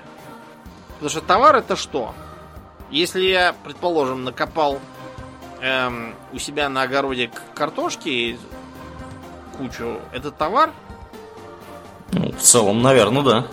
Потому 0.94 1.10
что 1.10 1.22
товар 1.22 1.56
это 1.56 1.76
что? 1.76 2.14
Если 2.92 3.22
я, 3.24 3.56
предположим, 3.64 4.24
накопал 4.24 4.80
эм, 5.62 6.14
у 6.34 6.38
себя 6.38 6.70
на 6.70 6.84
огороде 6.84 7.32
картошки 7.56 8.38
кучу, 9.58 10.00
это 10.12 10.30
товар? 10.30 10.72
Ну, 12.12 12.32
в 12.34 12.42
целом, 12.42 12.82
наверное, 12.82 13.24
да. 13.24 13.48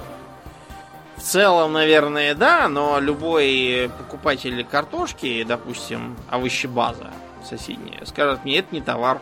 В 1.18 1.20
целом, 1.20 1.72
наверное, 1.72 2.35
да, 2.35 2.68
но 2.68 3.00
любой 3.00 3.90
покупатель 3.98 4.64
картошки, 4.64 5.42
допустим, 5.42 6.16
овощебаза 6.31 7.11
соседняя, 7.44 8.04
скажет 8.04 8.44
мне, 8.44 8.59
это 8.59 8.74
не 8.74 8.81
товар. 8.81 9.20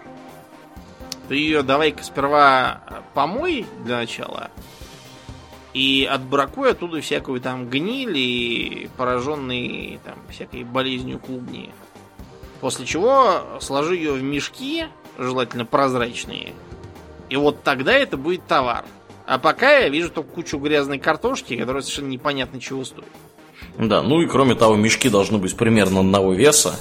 Ты 1.29 1.37
ее 1.37 1.63
давай-ка 1.63 2.05
сперва 2.05 2.81
помой 3.15 3.67
для 3.85 3.97
начала 3.97 4.51
и 5.77 6.09
отбракуй 6.11 6.71
оттуда 6.71 7.03
всякую 7.03 7.39
там 7.41 7.69
гниль 7.69 8.17
и 8.17 8.89
пораженные 8.97 9.99
там 10.05 10.15
всякой 10.31 10.65
болезнью 10.65 11.19
клубни. 11.19 11.71
После 12.63 12.87
чего 12.87 13.59
сложи 13.61 13.97
ее 13.97 14.13
в 14.13 14.23
мешки, 14.23 14.87
желательно 15.19 15.67
прозрачные, 15.67 16.55
и 17.29 17.37
вот 17.37 17.63
тогда 17.63 17.93
это 17.93 18.17
будет 18.17 18.47
товар. 18.47 18.85
А 19.27 19.39
пока 19.39 19.79
я 19.79 19.89
вижу 19.89 20.11
только 20.11 20.31
кучу 20.31 20.59
грязной 20.59 20.99
картошки, 20.99 21.57
которая 21.57 21.83
совершенно 21.83 22.09
непонятно 22.09 22.61
чего 22.61 22.85
стоит. 22.85 23.09
Да, 23.79 24.03
ну 24.03 24.21
и 24.23 24.27
кроме 24.27 24.55
того, 24.55 24.77
мешки 24.77 25.09
должны 25.09 25.39
быть 25.39 25.57
примерно 25.57 26.01
одного 26.01 26.33
веса. 26.33 26.79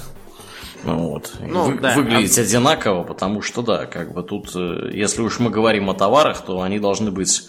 Ну 0.84 1.08
Вот. 1.10 1.32
Ну, 1.40 1.64
вы- 1.72 1.78
да. 1.80 1.94
Выглядеть 1.96 2.38
одинаково, 2.38 3.02
потому 3.02 3.42
что 3.42 3.62
да, 3.62 3.86
как 3.86 4.12
бы 4.12 4.22
тут, 4.22 4.54
э, 4.54 4.90
если 4.92 5.22
уж 5.22 5.40
мы 5.40 5.50
говорим 5.50 5.90
о 5.90 5.94
товарах, 5.94 6.44
то 6.44 6.60
они 6.62 6.78
должны 6.78 7.10
быть 7.10 7.42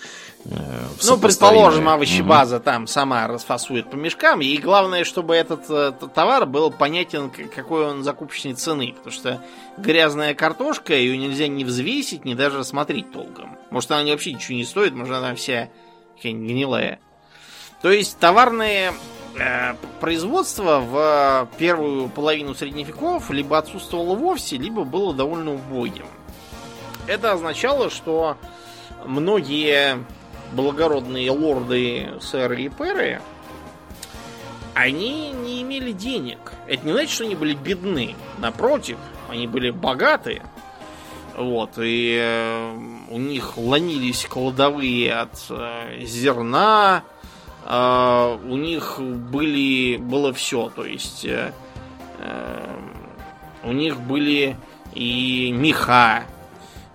ну, 1.03 1.17
предположим, 1.17 1.89
овощебаза 1.89 2.57
угу. 2.57 2.63
там 2.63 2.87
сама 2.87 3.27
расфасует 3.27 3.89
по 3.89 3.95
мешкам, 3.95 4.41
и 4.41 4.57
главное, 4.57 5.03
чтобы 5.03 5.35
этот 5.35 5.65
э, 5.69 5.91
товар 6.13 6.45
был 6.45 6.71
понятен, 6.71 7.29
какой 7.29 7.87
он 7.87 8.03
закупочной 8.03 8.53
цены, 8.53 8.93
потому 8.93 9.11
что 9.11 9.41
грязная 9.77 10.33
картошка, 10.33 10.93
ее 10.93 11.17
нельзя 11.17 11.47
ни 11.47 11.63
взвесить, 11.63 12.23
ни 12.23 12.33
даже 12.33 12.63
смотреть 12.63 13.11
толком. 13.11 13.57
Может, 13.71 13.91
она 13.91 14.09
вообще 14.09 14.33
ничего 14.33 14.55
не 14.55 14.63
стоит, 14.63 14.93
может, 14.93 15.15
она 15.15 15.35
вся 15.35 15.69
гнилая. 16.23 16.99
То 17.81 17.91
есть, 17.91 18.17
товарное 18.17 18.93
э, 19.37 19.75
производство 19.99 20.79
в 20.79 21.49
первую 21.57 22.09
половину 22.09 22.55
средневеков 22.55 23.29
либо 23.31 23.57
отсутствовало 23.57 24.15
вовсе, 24.15 24.57
либо 24.57 24.83
было 24.83 25.13
довольно 25.13 25.55
убогим. 25.55 26.07
Это 27.05 27.33
означало, 27.33 27.89
что 27.89 28.37
многие 29.05 30.05
благородные 30.53 31.31
лорды, 31.31 32.13
сэры 32.21 32.63
и 32.63 32.69
перы, 32.69 33.21
они 34.73 35.31
не 35.31 35.61
имели 35.61 35.91
денег. 35.91 36.53
Это 36.67 36.85
не 36.85 36.93
значит, 36.93 37.11
что 37.11 37.23
они 37.25 37.35
были 37.35 37.55
бедны. 37.55 38.15
Напротив, 38.37 38.97
они 39.29 39.47
были 39.47 39.71
богатые. 39.71 40.43
Вот, 41.35 41.77
и 41.77 42.17
э, 42.19 42.77
у 43.09 43.19
них 43.19 43.57
ломились 43.57 44.25
кладовые 44.25 45.13
от 45.13 45.45
э, 45.51 46.03
зерна, 46.03 47.03
э, 47.63 48.37
у 48.43 48.55
них 48.55 48.99
были, 48.99 49.97
было 49.97 50.33
все, 50.33 50.71
то 50.75 50.83
есть 50.83 51.27
у 53.63 53.71
них 53.71 54.01
были 54.01 54.57
и 54.95 55.51
меха, 55.51 56.23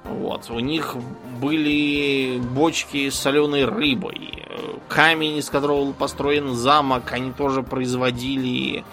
вот. 0.05 0.51
У 0.51 0.59
них 0.59 0.97
были 1.43 2.39
бочки 2.39 3.11
с 3.11 3.17
соленой 3.17 3.65
рыбой. 3.65 4.45
Камень, 4.89 5.39
из 5.39 5.51
которого 5.51 5.87
был 5.87 5.93
построен 5.93 6.55
замок, 6.55 7.11
они 7.11 7.33
тоже 7.33 7.65
производили 7.65 8.85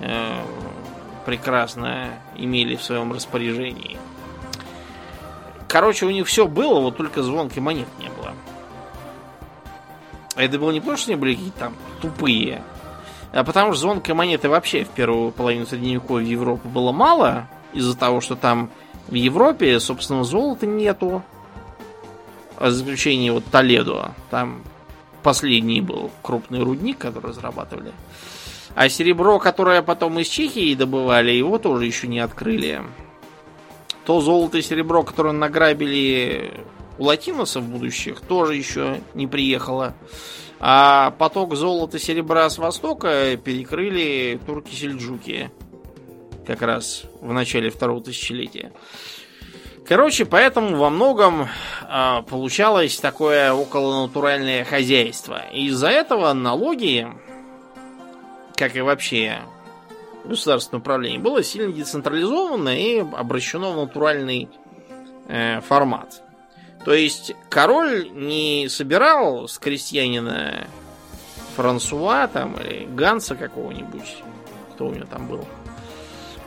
э, 0.00 0.40
прекрасно 1.26 2.10
имели 2.36 2.76
в 2.76 2.84
своем 2.84 3.12
распоряжении. 3.12 3.98
Короче, 5.66 6.06
у 6.06 6.10
них 6.10 6.28
все 6.28 6.46
было, 6.46 6.78
вот 6.80 6.96
только 6.96 7.22
звонкой 7.22 7.62
монет 7.62 7.88
не 7.98 8.08
было. 8.08 8.32
Это 10.36 10.58
было 10.58 10.70
не 10.70 10.80
потому, 10.80 10.96
что 10.96 11.10
они 11.10 11.20
были 11.20 11.34
какие-то 11.34 11.58
там 11.58 11.74
тупые, 12.00 12.62
а 13.32 13.42
потому 13.42 13.72
что 13.72 13.82
звонкой 13.82 14.14
монеты 14.14 14.48
вообще 14.48 14.84
в 14.84 14.90
первую 14.90 15.32
половину 15.32 15.66
Средневековья 15.66 16.26
в 16.26 16.30
Европе 16.30 16.68
было 16.68 16.92
мало, 16.92 17.48
из-за 17.72 17.96
того, 17.96 18.20
что 18.20 18.36
там 18.36 18.70
в 19.08 19.14
Европе 19.14 19.80
собственного 19.80 20.24
золота 20.24 20.66
нету. 20.66 21.22
А 22.58 22.70
за 22.70 22.82
исключением 22.82 23.34
вот 23.34 23.44
Толедо. 23.46 24.14
Там 24.30 24.62
последний 25.22 25.80
был 25.80 26.10
крупный 26.22 26.60
рудник, 26.60 26.98
который 26.98 27.28
разрабатывали. 27.28 27.92
А 28.74 28.88
серебро, 28.88 29.38
которое 29.38 29.82
потом 29.82 30.18
из 30.18 30.28
Чехии 30.28 30.74
добывали, 30.74 31.30
его 31.30 31.58
тоже 31.58 31.86
еще 31.86 32.08
не 32.08 32.18
открыли. 32.18 32.82
То 34.04 34.20
золото 34.20 34.58
и 34.58 34.62
серебро, 34.62 35.02
которое 35.02 35.32
награбили 35.32 36.52
у 36.98 37.04
латиносов 37.04 37.64
будущих, 37.64 38.20
тоже 38.20 38.56
еще 38.56 39.00
не 39.14 39.26
приехало. 39.26 39.94
А 40.60 41.12
поток 41.12 41.54
золота 41.54 41.98
и 41.98 42.00
серебра 42.00 42.50
с 42.50 42.58
востока 42.58 43.36
перекрыли 43.36 44.40
турки-сельджуки 44.44 45.50
как 46.46 46.62
раз 46.62 47.04
в 47.20 47.32
начале 47.32 47.70
второго 47.70 48.02
тысячелетия. 48.02 48.72
Короче, 49.88 50.26
поэтому 50.26 50.76
во 50.76 50.90
многом 50.90 51.48
э, 51.88 52.22
получалось 52.28 52.98
такое 52.98 53.54
околонатуральное 53.54 54.62
хозяйство. 54.64 55.40
Из-за 55.50 55.88
этого 55.88 56.30
налоги, 56.34 57.08
как 58.54 58.76
и 58.76 58.82
вообще 58.82 59.38
государственное 60.26 60.80
управление, 60.80 61.18
было 61.18 61.42
сильно 61.42 61.72
децентрализовано 61.72 62.68
и 62.68 62.98
обращено 62.98 63.72
в 63.72 63.76
натуральный 63.76 64.50
э, 65.26 65.62
формат. 65.62 66.22
То 66.84 66.92
есть 66.92 67.32
король 67.48 68.10
не 68.12 68.68
собирал 68.68 69.48
с 69.48 69.58
крестьянина 69.58 70.68
Франсуа 71.56 72.28
там 72.28 72.56
или 72.60 72.84
Ганса 72.84 73.36
какого-нибудь, 73.36 74.18
кто 74.74 74.88
у 74.88 74.92
него 74.92 75.06
там 75.06 75.28
был, 75.28 75.48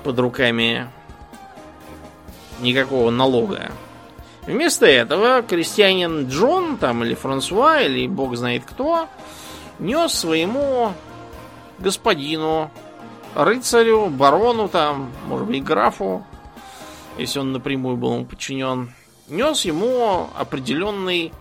под 0.03 0.19
руками 0.19 0.87
никакого 2.61 3.11
налога. 3.11 3.71
Вместо 4.43 4.85
этого 4.85 5.43
крестьянин 5.43 6.27
Джон 6.27 6.77
там 6.77 7.03
или 7.03 7.13
Франсуа 7.13 7.81
или 7.81 8.07
бог 8.07 8.35
знает 8.35 8.63
кто 8.65 9.07
нес 9.79 10.13
своему 10.13 10.93
господину, 11.79 12.71
рыцарю, 13.35 14.07
барону 14.07 14.67
там, 14.67 15.11
может 15.27 15.47
быть, 15.47 15.63
графу, 15.63 16.25
если 17.17 17.39
он 17.39 17.51
напрямую 17.51 17.97
был 17.97 18.15
ему 18.15 18.25
подчинен, 18.25 18.93
нес 19.27 19.65
ему 19.65 20.29
определенный 20.37 21.33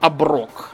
оброк. 0.00 0.70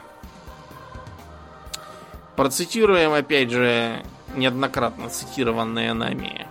Процитируем, 2.35 3.13
опять 3.13 3.51
же, 3.51 4.03
неоднократно 4.35 5.09
цитированное 5.09 5.93
нами 5.93 6.47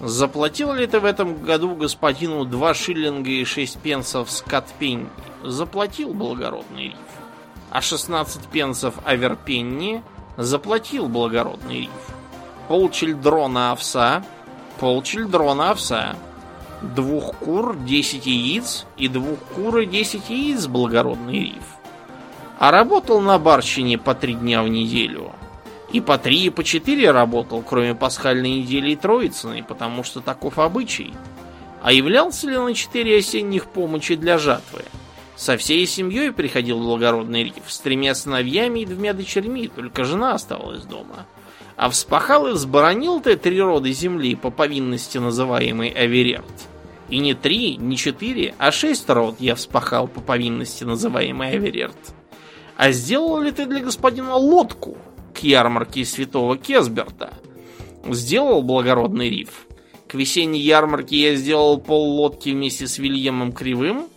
Заплатил 0.00 0.72
ли 0.72 0.86
ты 0.86 0.98
в 0.98 1.04
этом 1.04 1.42
году 1.42 1.74
господину 1.74 2.46
2 2.46 2.74
шиллинга 2.74 3.30
и 3.30 3.44
6 3.44 3.78
пенсов 3.80 4.30
скотпень? 4.30 5.08
Заплатил 5.44 6.14
благородный 6.14 6.84
риф. 6.84 6.96
А 7.70 7.82
16 7.82 8.48
пенсов 8.48 8.94
аверпенни 9.04 10.02
заплатил 10.38 11.06
благородный 11.06 11.82
риф. 11.82 11.90
Полчельдрона 12.68 13.72
овса, 13.72 14.24
полчельдрона 14.78 15.72
овса. 15.72 16.16
Двух 16.80 17.36
кур 17.36 17.76
10 17.76 18.24
яиц 18.24 18.86
и 18.96 19.06
двух 19.06 19.38
кур 19.54 19.84
10 19.84 20.30
яиц 20.30 20.66
благородный 20.66 21.40
риф. 21.40 21.76
А 22.58 22.70
работал 22.70 23.20
на 23.20 23.38
барщине 23.38 23.98
по 23.98 24.14
три 24.14 24.32
дня 24.32 24.62
в 24.62 24.68
неделю– 24.68 25.32
и 25.92 26.00
по 26.00 26.18
три, 26.18 26.44
и 26.44 26.50
по 26.50 26.62
четыре 26.62 27.10
работал, 27.10 27.62
кроме 27.62 27.94
пасхальной 27.94 28.58
недели 28.58 28.92
и 28.92 28.96
троицыной, 28.96 29.62
потому 29.62 30.04
что 30.04 30.20
таков 30.20 30.58
обычай. 30.58 31.12
А 31.82 31.92
являлся 31.92 32.48
ли 32.48 32.56
на 32.56 32.74
четыре 32.74 33.18
осенних 33.18 33.66
помощи 33.66 34.14
для 34.14 34.38
жатвы? 34.38 34.84
Со 35.36 35.56
всей 35.56 35.86
семьей 35.86 36.32
приходил 36.32 36.78
благородный 36.78 37.44
риф, 37.44 37.64
с 37.66 37.78
тремя 37.80 38.14
сыновьями 38.14 38.80
и 38.80 38.86
двумя 38.86 39.14
дочерьми, 39.14 39.68
только 39.68 40.04
жена 40.04 40.34
оставалась 40.34 40.84
дома. 40.84 41.26
А 41.76 41.88
вспахал 41.88 42.46
и 42.46 42.52
взборонил 42.52 43.20
ты 43.20 43.36
три 43.36 43.60
рода 43.60 43.90
земли 43.90 44.34
по 44.34 44.50
повинности 44.50 45.16
называемой 45.16 45.88
Аверерт. 45.88 46.44
И 47.08 47.18
не 47.18 47.32
три, 47.32 47.76
не 47.78 47.96
четыре, 47.96 48.54
а 48.58 48.70
шесть 48.70 49.08
род 49.08 49.36
я 49.40 49.54
вспахал 49.54 50.06
по 50.06 50.20
повинности 50.20 50.84
называемой 50.84 51.52
Аверерт. 51.52 51.96
А 52.76 52.92
сделал 52.92 53.40
ли 53.40 53.50
ты 53.50 53.64
для 53.64 53.80
господина 53.80 54.36
лодку, 54.36 54.98
к 55.34 55.38
ярмарке 55.38 56.04
святого 56.04 56.56
Кезберта. 56.56 57.32
Сделал 58.08 58.62
благородный 58.62 59.30
риф. 59.30 59.66
К 60.08 60.14
весенней 60.14 60.60
ярмарке 60.60 61.16
я 61.16 61.34
сделал 61.36 61.78
пол 61.78 62.16
лодки 62.16 62.50
вместе 62.50 62.88
с 62.88 62.98
Вильямом 62.98 63.52
Кривым, 63.52 64.08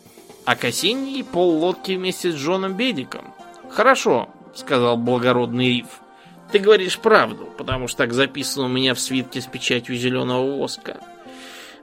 а 0.46 0.56
к 0.56 0.66
осенней 0.66 1.24
пол 1.24 1.58
лодки 1.60 1.92
вместе 1.92 2.32
с 2.32 2.36
Джоном 2.36 2.76
Бедиком. 2.76 3.34
Хорошо, 3.70 4.30
сказал 4.56 4.98
благородный 4.98 5.68
риф. 5.68 6.02
Ты 6.52 6.60
говоришь 6.60 7.00
правду, 7.00 7.50
потому 7.58 7.88
что 7.88 8.00
так 8.00 8.14
записано 8.14 8.66
у 8.66 8.70
меня 8.70 8.94
в 8.94 9.00
свитке 9.00 9.42
с 9.42 9.46
печатью 9.46 9.96
зеленого 9.96 10.58
воска. 10.58 11.00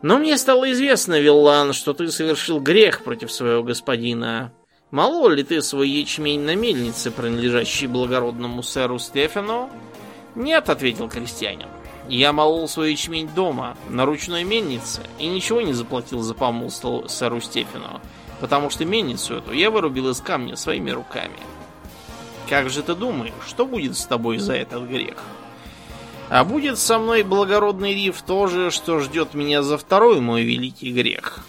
Но 0.02 0.18
мне 0.18 0.38
стало 0.38 0.70
известно, 0.72 1.18
Виллан, 1.20 1.72
что 1.72 1.92
ты 1.92 2.08
совершил 2.08 2.60
грех 2.60 3.04
против 3.04 3.30
своего 3.30 3.62
господина. 3.62 4.52
Мало 4.90 5.28
ли 5.28 5.44
ты 5.44 5.62
свой 5.62 5.88
ячмень 5.88 6.40
на 6.40 6.56
мельнице, 6.56 7.12
принадлежащий 7.12 7.86
благородному 7.86 8.64
сэру 8.64 8.98
Стефану? 8.98 9.70
Нет, 10.34 10.68
ответил 10.68 11.08
крестьянин. 11.08 11.68
Я 12.08 12.32
молол 12.32 12.66
свой 12.66 12.90
ячмень 12.90 13.28
дома, 13.28 13.76
на 13.88 14.04
ручной 14.04 14.42
мельнице, 14.42 15.02
и 15.20 15.28
ничего 15.28 15.60
не 15.60 15.74
заплатил 15.74 16.22
за 16.22 16.34
помол 16.34 16.70
сэру 16.70 17.40
Стефану, 17.40 18.00
потому 18.40 18.68
что 18.68 18.84
мельницу 18.84 19.36
эту 19.36 19.52
я 19.52 19.70
вырубил 19.70 20.08
из 20.08 20.20
камня 20.20 20.56
своими 20.56 20.90
руками. 20.90 21.38
Как 22.48 22.68
же 22.68 22.82
ты 22.82 22.96
думаешь, 22.96 23.32
что 23.46 23.66
будет 23.66 23.96
с 23.96 24.06
тобой 24.06 24.38
за 24.38 24.54
этот 24.54 24.88
грех? 24.88 25.18
А 26.30 26.44
будет 26.44 26.78
со 26.78 26.98
мной 26.98 27.22
благородный 27.22 27.94
риф 27.94 28.22
то 28.22 28.48
же, 28.48 28.72
что 28.72 28.98
ждет 28.98 29.34
меня 29.34 29.62
за 29.62 29.78
второй 29.78 30.20
мой 30.20 30.42
великий 30.42 30.92
грех. 30.92 31.44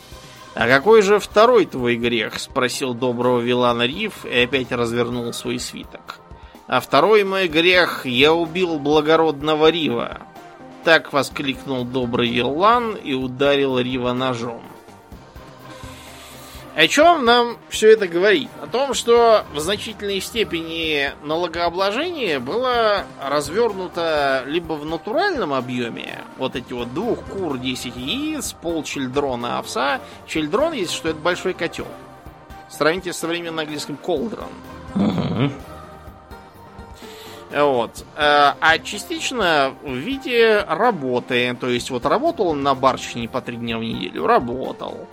«А 0.53 0.67
какой 0.67 1.01
же 1.01 1.19
второй 1.19 1.65
твой 1.65 1.95
грех?»— 1.95 2.37
спросил 2.39 2.93
доброго 2.93 3.39
Вилана 3.39 3.83
Риф 3.83 4.25
и 4.25 4.43
опять 4.43 4.71
развернул 4.71 5.31
свой 5.31 5.59
свиток. 5.59 6.19
«А 6.67 6.81
второй 6.81 7.23
мой 7.23 7.47
грех— 7.47 8.01
я 8.05 8.33
убил 8.33 8.77
благородного 8.79 9.69
Рива!» 9.69 10.21
Так 10.83 11.13
воскликнул 11.13 11.85
добрый 11.85 12.29
Виллан 12.29 12.95
и 12.95 13.13
ударил 13.13 13.79
Рива 13.79 14.13
ножом. 14.13 14.63
О 16.73 16.87
чем 16.87 17.25
нам 17.25 17.57
все 17.67 17.91
это 17.91 18.07
говорит? 18.07 18.49
О 18.61 18.67
том, 18.67 18.93
что 18.93 19.45
в 19.53 19.59
значительной 19.59 20.21
степени 20.21 21.11
налогообложение 21.23 22.39
было 22.39 23.05
развернуто 23.21 24.43
либо 24.45 24.73
в 24.73 24.85
натуральном 24.85 25.53
объеме, 25.53 26.19
вот 26.37 26.55
эти 26.55 26.71
вот 26.71 26.93
двух 26.93 27.19
кур, 27.25 27.57
10 27.57 27.97
яиц, 27.97 28.53
пол 28.53 28.83
чельдрона 28.83 29.59
овса. 29.59 29.99
Чельдрон, 30.27 30.71
если 30.71 30.95
что, 30.95 31.09
это 31.09 31.19
большой 31.19 31.53
котел. 31.53 31.87
Сравните 32.69 33.11
с 33.11 33.17
современным 33.17 33.59
английским 33.59 33.97
колдрон. 33.97 34.47
Угу. 34.95 35.51
Вот. 37.53 38.05
Э, 38.15 38.53
а 38.61 38.79
частично 38.81 39.73
в 39.83 39.93
виде 39.93 40.63
работы. 40.69 41.53
То 41.59 41.67
есть 41.67 41.89
вот 41.89 42.05
работал 42.05 42.47
он 42.47 42.63
на 42.63 42.75
барщине 42.75 43.27
по 43.27 43.41
три 43.41 43.57
дня 43.57 43.77
в 43.77 43.81
неделю. 43.83 44.25
Работал. 44.25 45.09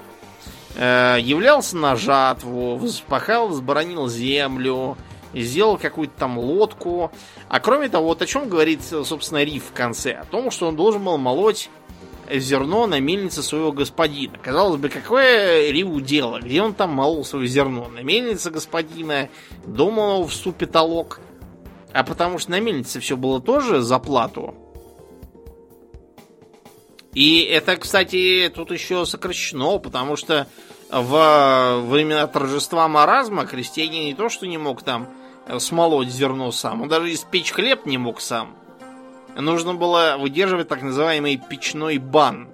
Э, 0.76 1.16
являлся 1.20 1.76
на 1.76 1.96
жатву, 1.96 2.78
вспахал, 2.78 3.50
сборонил 3.50 4.08
землю, 4.08 4.96
сделал 5.34 5.78
какую-то 5.78 6.14
там 6.18 6.38
лодку. 6.38 7.10
А 7.48 7.60
кроме 7.60 7.88
того, 7.88 8.08
вот 8.08 8.22
о 8.22 8.26
чем 8.26 8.48
говорит, 8.48 8.82
собственно, 8.82 9.42
Риф 9.42 9.66
в 9.70 9.72
конце? 9.72 10.12
О 10.12 10.24
том, 10.24 10.50
что 10.50 10.68
он 10.68 10.76
должен 10.76 11.04
был 11.04 11.18
молоть 11.18 11.70
зерно 12.30 12.86
на 12.86 13.00
мельнице 13.00 13.42
своего 13.42 13.72
господина. 13.72 14.38
Казалось 14.38 14.80
бы, 14.80 14.88
какое 14.88 15.70
Риву 15.70 16.00
дело? 16.00 16.40
Где 16.40 16.62
он 16.62 16.74
там 16.74 16.90
молол 16.90 17.24
свое 17.24 17.46
зерно? 17.46 17.88
На 17.88 18.00
мельнице 18.00 18.50
господина, 18.50 19.28
дома 19.66 20.22
в 20.22 20.32
ступе 20.32 20.66
толок. 20.66 21.20
А 21.92 22.04
потому 22.04 22.38
что 22.38 22.50
на 22.50 22.60
мельнице 22.60 23.00
все 23.00 23.16
было 23.16 23.40
тоже 23.40 23.80
за 23.80 23.98
плату. 23.98 24.54
И 27.18 27.40
это, 27.40 27.76
кстати, 27.76 28.48
тут 28.54 28.70
еще 28.70 29.04
сокращено, 29.04 29.80
потому 29.80 30.14
что 30.14 30.46
в 30.88 31.82
времена 31.88 32.28
торжества 32.28 32.86
маразма 32.86 33.44
крестьянин 33.44 34.04
не 34.04 34.14
то, 34.14 34.28
что 34.28 34.46
не 34.46 34.56
мог 34.56 34.84
там 34.84 35.08
смолоть 35.58 36.10
зерно 36.10 36.52
сам, 36.52 36.82
он 36.82 36.88
даже 36.88 37.12
испечь 37.12 37.50
хлеб 37.50 37.86
не 37.86 37.98
мог 37.98 38.20
сам. 38.20 38.54
Нужно 39.34 39.74
было 39.74 40.14
выдерживать 40.16 40.68
так 40.68 40.80
называемый 40.82 41.38
печной 41.38 41.98
бан. 41.98 42.50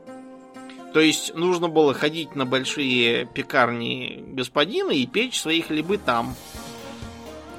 То 0.94 1.00
есть 1.00 1.34
нужно 1.34 1.68
было 1.68 1.92
ходить 1.92 2.34
на 2.34 2.46
большие 2.46 3.26
пекарни 3.26 4.24
господина 4.28 4.92
и 4.92 5.04
печь 5.04 5.42
свои 5.42 5.60
хлебы 5.60 5.98
там 5.98 6.34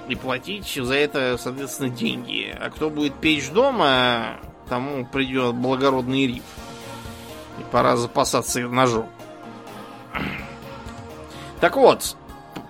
и 0.09 0.15
платить 0.15 0.73
за 0.73 0.95
это, 0.95 1.37
соответственно, 1.37 1.89
деньги. 1.89 2.51
А 2.59 2.71
кто 2.71 2.89
будет 2.89 3.13
печь 3.13 3.51
дома, 3.51 4.39
тому 4.67 5.05
придет 5.05 5.53
благородный 5.53 6.25
риф. 6.25 6.41
И 7.59 7.63
пора 7.71 7.95
запасаться 7.97 8.59
ножом. 8.61 9.09
Так 11.59 11.77
вот, 11.77 12.15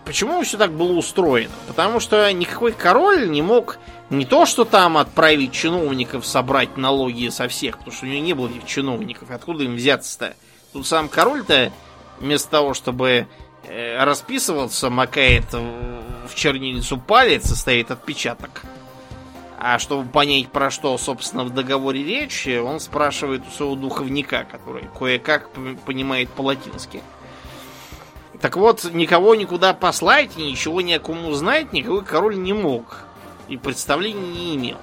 почему 0.06 0.42
все 0.44 0.58
так 0.58 0.72
было 0.72 0.94
устроено? 0.94 1.54
Потому 1.68 2.00
что 2.00 2.32
никакой 2.32 2.72
король 2.72 3.30
не 3.30 3.42
мог 3.42 3.78
не 4.10 4.26
то, 4.26 4.46
что 4.46 4.64
там 4.66 4.98
отправить 4.98 5.52
чиновников 5.52 6.26
собрать 6.26 6.78
налоги 6.78 7.30
со 7.30 7.48
всех, 7.48 7.80
потому 7.80 7.96
что 7.96 8.06
у 8.06 8.10
него 8.10 8.24
не 8.24 8.34
было 8.34 8.50
этих 8.50 8.66
чиновников. 8.66 9.32
Откуда 9.32 9.64
им 9.64 9.76
взяться-то? 9.76 10.36
Тут 10.74 10.86
сам 10.86 11.10
король-то 11.10 11.72
вместо 12.20 12.50
того, 12.50 12.74
чтобы 12.74 13.28
э, 13.64 14.04
расписываться, 14.04 14.90
макает 14.90 15.52
в 15.52 16.36
чернильницу 16.36 16.98
палец 16.98 17.52
и 17.52 17.56
ставит 17.56 17.92
отпечаток. 17.92 18.64
А 19.58 19.80
чтобы 19.80 20.10
понять, 20.10 20.50
про 20.50 20.70
что, 20.70 20.98
собственно, 20.98 21.44
в 21.46 21.54
договоре 21.54 22.04
речь, 22.04 22.48
он 22.48 22.80
спрашивает 22.80 23.44
у 23.48 23.52
своего 23.52 23.76
духовника, 23.76 24.46
который 24.50 24.88
кое-как 24.98 25.50
понимает 25.86 26.30
по-латински. 26.30 27.02
Так 28.42 28.58
вот, 28.58 28.84
никого 28.94 29.34
никуда 29.36 29.74
послать, 29.74 30.36
ничего 30.36 30.82
ни 30.82 30.92
о 30.92 31.00
ком 31.00 31.26
узнать 31.26 31.72
никакой 31.74 32.04
король 32.04 32.38
не 32.38 32.54
мог. 32.54 33.00
И 33.48 33.58
представления 33.58 34.28
не 34.28 34.56
имел. 34.56 34.78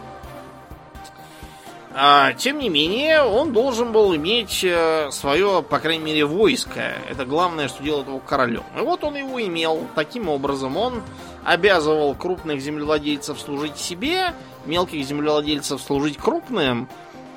А, 1.95 2.33
тем 2.33 2.59
не 2.59 2.71
менее, 2.71 3.23
он 3.23 3.53
должен 3.53 3.93
был 3.93 4.17
иметь 4.17 4.65
э, 4.65 5.11
свое, 5.11 5.63
по 5.63 5.79
крайней 5.79 6.03
мере, 6.03 6.25
войско. 6.25 6.95
Это 7.11 7.27
главное, 7.27 7.69
что 7.69 7.83
делает 7.83 8.07
его 8.07 8.19
королем. 8.19 8.65
И 8.79 8.81
вот 8.81 9.05
он 9.05 9.17
его 9.17 9.43
имел. 9.43 9.87
Таким 9.95 10.31
образом, 10.31 10.79
он 10.79 11.03
обязывал 11.45 12.15
крупных 12.15 12.61
землевладельцев 12.61 13.41
служить 13.41 13.77
себе, 13.77 14.35
мелких 14.67 15.05
землевладельцев 15.05 15.81
служить 15.81 16.17
крупным, 16.17 16.89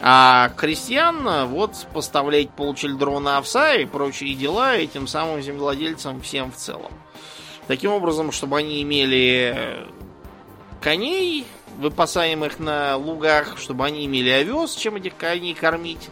а 0.02 0.52
крестьян 0.58 1.48
вот 1.48 1.88
поставлять 1.94 2.50
полчельдрона 2.52 3.38
овса 3.38 3.76
и 3.76 3.86
прочие 3.86 4.36
дела 4.36 4.76
этим 4.76 5.08
самым 5.08 5.42
землевладельцам 5.42 6.22
всем 6.22 6.52
в 6.52 6.56
целом. 6.56 6.92
Таким 7.68 7.92
образом, 7.92 8.32
чтобы 8.32 8.58
они 8.58 8.84
имели 8.84 9.88
коней, 10.82 11.46
выпасаемых 11.78 12.60
на 12.60 12.96
лугах, 12.98 13.58
чтобы 13.58 13.86
они 13.86 14.06
имели 14.06 14.30
овес, 14.30 14.76
чем 14.76 14.96
этих 14.96 15.18
коней 15.18 15.54
кормить, 15.54 16.10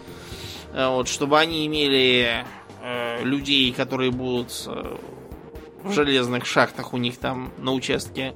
вот, 0.74 1.08
чтобы 1.08 1.40
они 1.40 1.68
имели 1.68 2.44
э, 2.82 3.24
людей, 3.24 3.72
которые 3.72 4.12
будут 4.12 4.52
э, 4.66 4.98
в 5.84 5.92
железных 5.92 6.46
шахтах 6.46 6.94
у 6.94 6.98
них 6.98 7.18
там 7.18 7.52
на 7.58 7.74
участке 7.74 8.34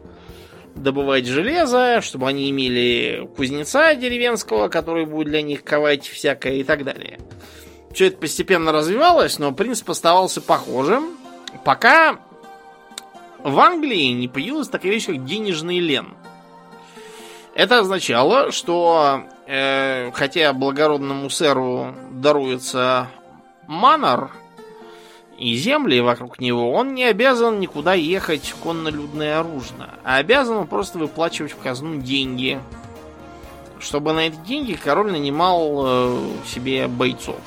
добывать 0.76 1.26
железо, 1.26 2.02
чтобы 2.02 2.28
они 2.28 2.50
имели 2.50 3.28
кузнеца 3.36 3.96
деревенского, 3.96 4.68
который 4.68 5.06
будет 5.06 5.28
для 5.28 5.42
них 5.42 5.64
ковать 5.64 6.08
всякое 6.08 6.56
и 6.56 6.64
так 6.64 6.84
далее. 6.84 7.20
Все 7.94 8.08
это 8.08 8.18
постепенно 8.18 8.72
развивалось, 8.72 9.40
но 9.40 9.52
принцип 9.54 9.90
оставался 9.90 10.42
похожим, 10.42 11.18
пока 11.66 12.20
в 13.40 13.60
Англии 13.60 14.12
не 14.12 14.28
появилась 14.28 14.68
такая 14.68 14.92
вещь, 14.92 15.08
как 15.08 15.26
денежный 15.26 15.80
лен. 15.80 16.14
Это 17.56 17.80
означало, 17.80 18.52
что 18.52 19.24
э, 19.48 20.12
хотя 20.14 20.54
благородному 20.54 21.30
сэру 21.30 21.96
даруется 22.12 23.08
манор, 23.66 24.32
и 25.38 25.56
земли 25.56 26.00
вокруг 26.00 26.40
него, 26.40 26.72
он 26.72 26.96
не 26.96 27.04
обязан 27.04 27.60
никуда 27.60 27.94
ехать 27.94 28.54
конно-людное 28.64 29.40
оружно, 29.40 29.92
а 30.04 30.18
обязан 30.18 30.66
просто 30.68 30.98
выплачивать 30.98 31.52
в 31.52 31.58
казну 31.58 32.02
деньги, 32.02 32.60
чтобы 33.80 34.14
на 34.14 34.28
эти 34.28 34.38
деньги 34.48 34.74
король 34.74 35.12
нанимал 35.12 35.84
э, 35.86 36.30
себе 36.48 36.88
бойцов. 36.88 37.40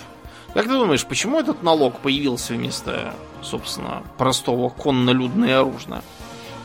Как 0.55 0.65
ты 0.65 0.71
думаешь, 0.71 1.05
почему 1.05 1.39
этот 1.39 1.63
налог 1.63 1.99
появился 1.99 2.55
вместо, 2.55 3.13
собственно, 3.43 4.03
простого 4.19 4.69
конно-людное 4.69 5.61
оружие? 5.61 6.03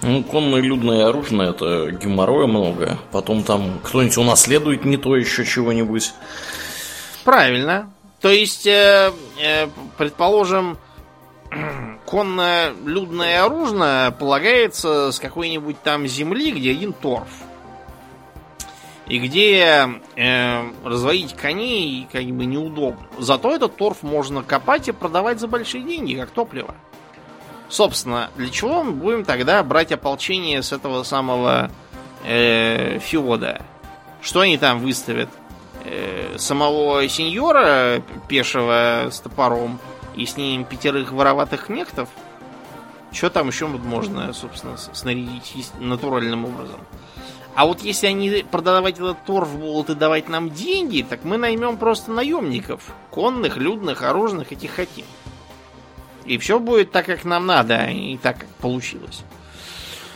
Ну, 0.02 0.24
конное 0.24 0.62
людное 0.62 1.08
оружие 1.08 1.50
это 1.50 1.92
геморроя 1.92 2.46
много. 2.46 3.00
Потом 3.12 3.44
там 3.44 3.80
кто-нибудь 3.84 4.18
унаследует 4.18 4.86
не 4.86 4.98
то 4.98 5.16
еще 5.16 5.46
чего-нибудь. 5.46 6.14
Правильно. 7.24 7.92
То 8.22 8.30
есть, 8.30 8.68
э, 8.68 9.12
э, 9.42 9.68
предположим, 9.98 10.78
конное 12.06 12.74
людное 12.86 13.44
оружие 13.44 14.12
полагается 14.12 15.12
с 15.12 15.20
какой-нибудь 15.20 15.82
там 15.82 16.08
земли, 16.08 16.52
где 16.52 16.72
один 16.72 16.94
торф. 16.94 17.28
И 19.08 19.20
где 19.20 19.88
э, 20.16 20.64
разводить 20.84 21.36
коней 21.36 22.08
как 22.12 22.26
бы 22.26 22.46
неудобно. 22.46 23.06
Зато 23.20 23.56
этот 23.56 23.76
торф 23.76 24.02
можно 24.02 24.42
копать 24.42 24.88
и 24.88 24.92
продавать 24.92 25.40
за 25.40 25.48
большие 25.48 25.84
деньги, 25.84 26.16
как 26.16 26.32
топливо. 26.32 26.74
Собственно, 27.70 28.30
для 28.36 28.50
чего 28.50 28.84
мы 28.84 28.92
будем 28.92 29.24
тогда 29.24 29.62
брать 29.64 29.92
ополчение 29.92 30.64
с 30.64 30.72
этого 30.72 31.04
самого 31.04 31.70
э, 32.24 33.00
феода? 33.00 33.62
Что 34.22 34.40
они 34.40 34.58
там 34.58 34.80
выставят? 34.80 35.30
Э, 35.84 36.36
самого 36.38 37.08
сеньора 37.08 38.02
пешего 38.28 39.10
с 39.12 39.20
топором 39.20 39.80
и 40.16 40.26
с 40.26 40.38
ним 40.38 40.66
пятерых 40.66 41.12
вороватых 41.12 41.70
мехтов. 41.70 42.10
Что 43.12 43.30
там 43.30 43.48
еще 43.48 43.68
можно, 43.68 44.34
собственно, 44.34 44.78
снарядить 44.78 45.72
натуральным 45.80 46.46
образом? 46.46 46.80
А 47.56 47.66
вот 47.66 47.82
если 47.82 48.08
они 48.08 48.46
продавать 48.52 48.96
этот 48.96 49.24
торф 49.24 49.58
будут 49.58 49.90
и 49.90 49.96
давать 49.96 50.28
нам 50.28 50.50
деньги, 50.50 51.06
так 51.08 51.24
мы 51.24 51.38
наймем 51.38 51.78
просто 51.78 52.12
наемников. 52.12 52.94
Конных, 53.12 53.56
людных, 53.56 54.04
оружных, 54.04 54.52
этих 54.52 54.72
хотим. 54.72 55.06
И 56.26 56.38
все 56.38 56.60
будет 56.60 56.92
так, 56.92 57.06
как 57.06 57.24
нам 57.24 57.46
надо, 57.46 57.86
и 57.86 58.18
так, 58.18 58.40
как 58.40 58.50
получилось. 58.56 59.24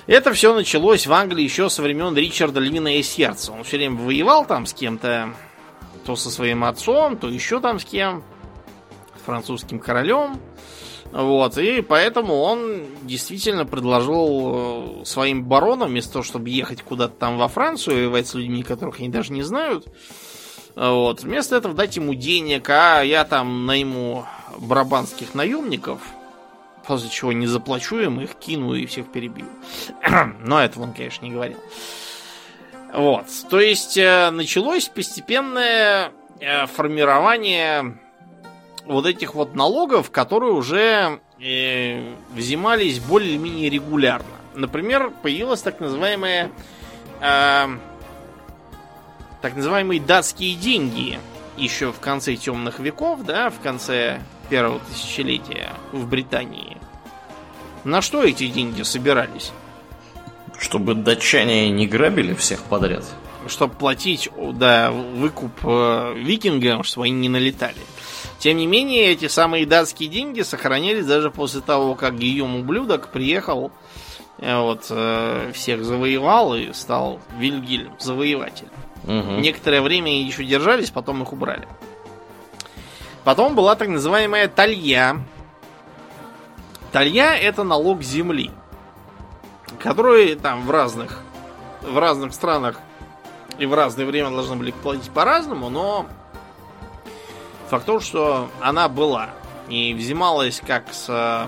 Это 0.06 0.34
все 0.34 0.54
началось 0.54 1.08
в 1.08 1.14
Англии 1.14 1.43
еще 1.43 1.70
со 1.70 1.82
времен 1.82 2.16
Ричарда 2.16 2.60
Львиное 2.60 3.02
Сердце. 3.04 3.54
Он 3.54 3.64
все 3.64 3.78
время 3.78 3.95
воевал 3.95 4.43
там 4.43 4.66
с 4.66 4.74
кем-то, 4.74 5.34
то 6.04 6.16
со 6.18 6.32
своим 6.32 6.64
отцом, 6.66 7.16
то 7.16 7.30
еще 7.30 7.62
там 7.62 7.80
с 7.80 7.86
кем 7.86 8.24
французским 9.30 9.80
королем. 9.80 10.39
Вот, 11.11 11.57
и 11.57 11.82
поэтому 11.82 12.36
он 12.41 12.86
действительно 13.03 13.65
предложил 13.65 15.01
э, 15.01 15.05
своим 15.05 15.43
баронам, 15.43 15.89
вместо 15.89 16.13
того, 16.13 16.23
чтобы 16.23 16.49
ехать 16.49 16.82
куда-то 16.82 17.13
там 17.13 17.38
во 17.38 17.47
Францию 17.47 17.97
и 17.97 17.99
воевать 18.01 18.27
с 18.27 18.34
людьми, 18.34 18.63
которых 18.63 18.99
они 18.99 19.09
даже 19.09 19.32
не 19.32 19.43
знают, 19.43 19.88
вот, 20.75 21.21
вместо 21.21 21.55
этого 21.55 21.75
дать 21.75 21.95
ему 21.95 22.15
денег, 22.15 22.69
а 22.69 23.01
я 23.01 23.23
там 23.23 23.65
найму 23.65 24.25
брабанских 24.57 25.36
наемников, 25.36 25.99
после 26.88 27.09
чего 27.09 27.34
не 27.34 27.45
заплачу 27.45 27.99
им, 27.99 28.21
их 28.21 28.36
кину 28.36 28.73
и 28.73 28.86
всех 28.88 29.11
перебью. 29.11 29.45
Но 30.41 30.59
этого 30.59 30.84
он, 30.84 30.93
конечно, 30.93 31.23
не 31.25 31.32
говорил. 31.32 31.57
Вот. 32.93 33.25
То 33.49 33.59
есть 33.59 33.97
э, 33.97 34.32
началось 34.32 34.88
постепенное 34.89 36.11
э, 36.39 36.65
формирование 36.67 37.99
вот 38.89 39.05
этих 39.05 39.35
вот 39.35 39.55
налогов, 39.55 40.09
которые 40.09 40.51
уже 40.51 41.19
э, 41.39 42.13
взимались 42.33 42.99
более-менее 42.99 43.69
регулярно. 43.69 44.25
Например, 44.55 45.11
появилась 45.21 45.61
так 45.61 45.79
называемая 45.79 46.51
э, 47.21 47.67
так 49.41 49.55
называемые 49.55 50.01
датские 50.01 50.55
деньги 50.55 51.19
еще 51.55 51.91
в 51.91 51.99
конце 51.99 52.35
темных 52.35 52.79
веков, 52.79 53.23
да, 53.23 53.51
в 53.51 53.59
конце 53.59 54.21
первого 54.49 54.79
тысячелетия 54.79 55.69
в 55.91 56.07
Британии. 56.07 56.77
На 57.83 58.01
что 58.01 58.23
эти 58.23 58.47
деньги 58.47 58.81
собирались? 58.81 59.51
Чтобы 60.57 60.95
датчане 60.95 61.69
не 61.69 61.85
грабили 61.85 62.33
всех 62.33 62.63
подряд. 62.63 63.05
Чтобы 63.47 63.75
платить, 63.75 64.29
да, 64.35 64.91
выкуп 64.91 65.51
э, 65.63 66.15
викингам, 66.17 66.83
чтобы 66.83 67.05
они 67.05 67.15
не 67.15 67.29
налетали. 67.29 67.77
Тем 68.39 68.55
не 68.55 68.67
менее, 68.67 69.11
эти 69.11 69.27
самые 69.27 69.65
датские 69.65 70.09
деньги 70.09 70.41
сохранялись 70.41 71.05
даже 71.05 71.29
после 71.29 71.59
того, 71.59 71.95
как 71.95 72.17
Гийом 72.17 72.55
Ублюдок 72.55 73.09
приехал, 73.09 73.71
э, 74.37 74.57
вот, 74.57 74.87
э, 74.89 75.51
всех 75.53 75.83
завоевал 75.83 76.55
и 76.55 76.71
стал 76.71 77.19
Вильгельм, 77.37 77.95
завоеватель. 77.99 78.69
Угу. 79.03 79.41
Некоторое 79.41 79.81
время 79.81 80.23
еще 80.23 80.45
держались, 80.45 80.89
потом 80.89 81.21
их 81.21 81.33
убрали. 81.33 81.67
Потом 83.25 83.55
была 83.55 83.75
так 83.75 83.89
называемая 83.89 84.47
талья. 84.47 85.17
Талья 86.93 87.35
это 87.35 87.63
налог 87.63 88.01
земли, 88.01 88.51
который 89.79 90.35
там 90.35 90.65
в 90.65 90.71
разных, 90.71 91.19
в 91.81 91.97
разных 91.97 92.33
странах 92.33 92.79
и 93.57 93.65
в 93.65 93.73
разное 93.73 94.05
время 94.05 94.29
должны 94.31 94.55
были 94.55 94.71
платить 94.71 95.11
по-разному, 95.11 95.69
но 95.69 96.07
факт 97.70 97.86
то, 97.86 97.99
что 97.99 98.49
она 98.61 98.89
была 98.89 99.30
и 99.70 99.93
взималась 99.93 100.61
как 100.65 100.93
с 100.93 101.07
э, 101.07 101.47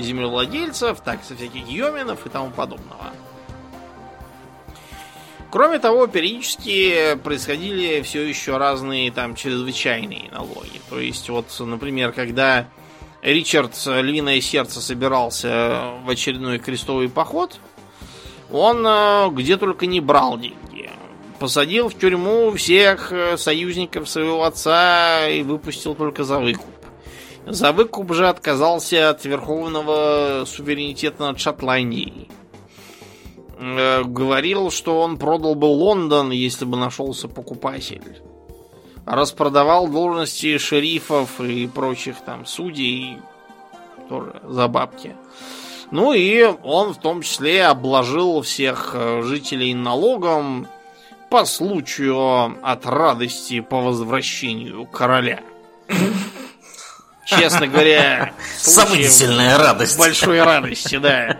землевладельцев, 0.00 1.00
так 1.00 1.22
и 1.22 1.24
со 1.24 1.34
всяких 1.34 1.68
йоминов 1.68 2.26
и 2.26 2.28
тому 2.28 2.50
подобного. 2.50 3.12
Кроме 5.50 5.78
того, 5.78 6.08
периодически 6.08 7.16
происходили 7.22 8.02
все 8.02 8.22
еще 8.22 8.56
разные 8.56 9.12
там 9.12 9.36
чрезвычайные 9.36 10.28
налоги. 10.32 10.80
То 10.90 10.98
есть, 10.98 11.28
вот, 11.28 11.46
например, 11.60 12.12
когда 12.12 12.66
Ричард 13.22 13.72
Львиное 13.86 14.40
Сердце 14.40 14.80
собирался 14.80 15.92
в 16.04 16.10
очередной 16.10 16.58
крестовый 16.58 17.08
поход, 17.08 17.60
он 18.50 18.84
э, 18.86 19.30
где 19.30 19.56
только 19.56 19.86
не 19.86 20.00
брал 20.00 20.38
деньги. 20.38 20.73
Посадил 21.38 21.88
в 21.88 21.94
тюрьму 21.98 22.52
всех 22.52 23.12
э, 23.12 23.36
союзников 23.36 24.08
своего 24.08 24.44
отца 24.44 25.28
и 25.28 25.42
выпустил 25.42 25.94
только 25.94 26.24
за 26.24 26.38
выкуп. 26.38 26.66
За 27.46 27.72
выкуп 27.72 28.14
же 28.14 28.28
отказался 28.28 29.10
от 29.10 29.24
верховного 29.24 30.44
суверенитета 30.46 31.24
над 31.24 31.40
Шотландией. 31.40 32.28
Э, 33.58 34.02
говорил, 34.04 34.70
что 34.70 35.00
он 35.00 35.18
продал 35.18 35.54
бы 35.54 35.66
Лондон, 35.66 36.30
если 36.30 36.64
бы 36.64 36.76
нашелся 36.76 37.28
покупатель. 37.28 38.22
Распродавал 39.04 39.88
должности 39.88 40.56
шерифов 40.56 41.40
и 41.40 41.66
прочих 41.66 42.16
там 42.24 42.46
судей 42.46 43.18
тоже 44.08 44.40
за 44.44 44.68
бабки. 44.68 45.14
Ну 45.90 46.12
и 46.12 46.42
он 46.62 46.94
в 46.94 46.98
том 46.98 47.22
числе 47.22 47.66
обложил 47.66 48.40
всех 48.42 48.92
э, 48.94 49.22
жителей 49.22 49.74
налогом 49.74 50.66
по 51.34 51.46
случаю 51.46 52.56
от 52.62 52.86
радости 52.86 53.58
по 53.58 53.80
возвращению 53.80 54.86
короля. 54.86 55.42
Честно 57.26 57.66
говоря, 57.66 58.32
сомнительная 58.56 59.58
радость. 59.58 59.98
Большой 59.98 60.40
радости, 60.40 60.96
да. 60.96 61.36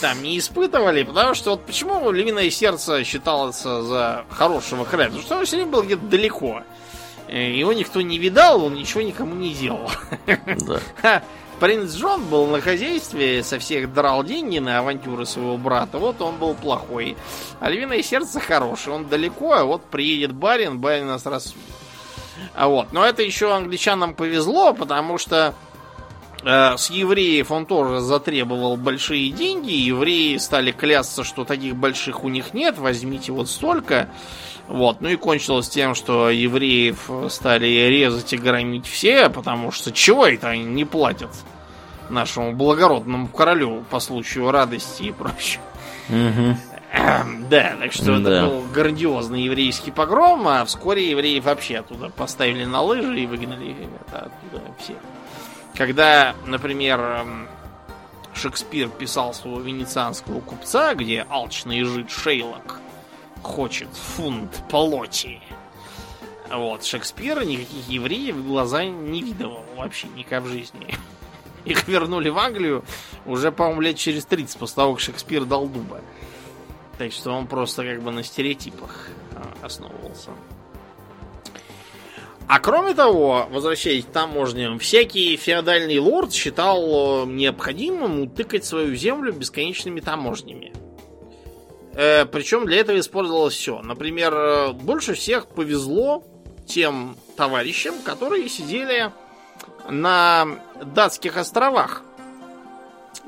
Там 0.00 0.22
не 0.22 0.38
испытывали, 0.38 1.02
потому 1.02 1.34
что 1.34 1.50
вот 1.50 1.66
почему 1.66 2.08
Львиное 2.12 2.50
сердце 2.50 3.02
считалось 3.02 3.60
за 3.62 4.24
хорошего 4.30 4.84
короля? 4.84 5.08
Потому 5.08 5.24
что 5.24 5.38
он 5.38 5.44
все 5.44 5.56
время 5.56 5.72
был 5.72 5.82
где-то 5.82 6.04
далеко. 6.06 6.62
Э, 7.26 7.50
его 7.50 7.72
никто 7.72 8.02
не 8.02 8.18
видал, 8.18 8.62
он 8.62 8.74
ничего 8.74 9.02
никому 9.02 9.34
не 9.34 9.52
делал. 9.52 9.90
Да. 11.02 11.24
Принц 11.60 11.94
Джон 11.94 12.26
был 12.26 12.46
на 12.46 12.60
хозяйстве, 12.60 13.42
со 13.42 13.58
всех 13.58 13.92
драл 13.92 14.22
деньги 14.22 14.58
на 14.58 14.78
авантюры 14.78 15.24
своего 15.24 15.56
брата. 15.56 15.98
Вот 15.98 16.20
он 16.20 16.36
был 16.36 16.54
плохой. 16.54 17.16
А 17.60 17.70
львиное 17.70 18.02
сердце 18.02 18.40
хороший. 18.40 18.92
Он 18.92 19.06
далеко, 19.06 19.54
а 19.54 19.64
вот 19.64 19.82
приедет 19.84 20.32
барин, 20.32 20.78
барин 20.78 21.06
нас 21.06 21.24
рассудит. 21.24 21.62
А 22.54 22.68
вот. 22.68 22.92
Но 22.92 23.06
это 23.06 23.22
еще 23.22 23.54
англичанам 23.54 24.14
повезло, 24.14 24.74
потому 24.74 25.16
что 25.16 25.54
э, 26.42 26.76
с 26.76 26.90
евреев 26.90 27.50
он 27.50 27.64
тоже 27.64 28.00
затребовал 28.00 28.76
большие 28.76 29.30
деньги. 29.30 29.72
Евреи 29.72 30.36
стали 30.36 30.72
клясться, 30.72 31.24
что 31.24 31.44
таких 31.44 31.74
больших 31.74 32.22
у 32.22 32.28
них 32.28 32.52
нет, 32.52 32.76
возьмите 32.76 33.32
вот 33.32 33.48
столько. 33.48 34.10
Вот. 34.68 35.00
Ну 35.00 35.08
и 35.08 35.16
кончилось 35.16 35.68
тем, 35.68 35.94
что 35.94 36.30
евреев 36.30 37.10
стали 37.30 37.66
резать 37.66 38.32
и 38.32 38.36
громить 38.36 38.86
все, 38.86 39.28
потому 39.30 39.70
что 39.70 39.92
чего 39.92 40.26
это 40.26 40.48
они 40.48 40.64
не 40.64 40.84
платят 40.84 41.30
нашему 42.10 42.52
благородному 42.52 43.28
королю 43.28 43.84
по 43.90 44.00
случаю 44.00 44.50
радости 44.50 45.04
и 45.04 45.12
прочего. 45.12 45.62
Угу. 46.08 46.56
Да, 47.50 47.76
так 47.78 47.92
что 47.92 48.18
да. 48.18 48.30
это 48.38 48.46
был 48.46 48.62
грандиозный 48.72 49.42
еврейский 49.42 49.90
погром, 49.90 50.48
а 50.48 50.64
вскоре 50.64 51.10
евреев 51.10 51.44
вообще 51.44 51.78
оттуда 51.78 52.08
поставили 52.08 52.64
на 52.64 52.80
лыжи 52.80 53.20
и 53.20 53.26
выгнали 53.26 53.76
это 54.08 54.18
оттуда 54.18 54.62
всех. 54.78 54.96
Когда, 55.74 56.34
например, 56.46 57.26
Шекспир 58.34 58.88
писал 58.88 59.34
своего 59.34 59.60
венецианского 59.60 60.40
купца, 60.40 60.94
где 60.94 61.26
алчный 61.28 61.82
жид 61.82 62.10
Шейлок 62.10 62.80
хочет 63.46 63.88
фунт 63.88 64.62
полоти. 64.68 65.40
Вот, 66.52 66.84
Шекспир 66.84 67.44
никаких 67.44 67.88
евреев 67.88 68.36
в 68.36 68.46
глаза 68.46 68.84
не 68.84 69.22
видывал 69.22 69.64
вообще 69.76 70.08
никак 70.08 70.42
в 70.44 70.48
жизни. 70.48 70.94
Их 71.64 71.88
вернули 71.88 72.28
в 72.28 72.38
Англию 72.38 72.84
уже, 73.24 73.50
по-моему, 73.50 73.80
лет 73.80 73.96
через 73.96 74.24
30 74.26 74.58
после 74.58 74.76
того, 74.76 74.94
как 74.94 75.00
Шекспир 75.00 75.44
дал 75.44 75.66
дуба. 75.66 76.00
Так 76.98 77.12
что 77.12 77.32
он 77.32 77.46
просто 77.46 77.82
как 77.82 78.02
бы 78.02 78.10
на 78.10 78.22
стереотипах 78.22 79.08
а, 79.34 79.66
основывался. 79.66 80.30
А 82.48 82.60
кроме 82.60 82.94
того, 82.94 83.48
возвращаясь 83.50 84.04
к 84.04 84.08
таможням, 84.08 84.78
всякий 84.78 85.36
феодальный 85.36 85.98
лорд 85.98 86.32
считал 86.32 87.24
э, 87.24 87.26
необходимым 87.26 88.20
утыкать 88.20 88.64
свою 88.64 88.94
землю 88.94 89.32
бесконечными 89.32 89.98
таможнями. 89.98 90.72
Э, 91.96 92.26
причем 92.26 92.66
для 92.66 92.78
этого 92.80 92.98
использовалось 93.00 93.54
все. 93.54 93.80
Например, 93.80 94.34
э, 94.34 94.72
больше 94.72 95.14
всех 95.14 95.46
повезло 95.46 96.22
тем 96.66 97.16
товарищам, 97.36 97.94
которые 98.04 98.48
сидели 98.50 99.10
на 99.88 100.46
датских 100.94 101.38
островах. 101.38 102.02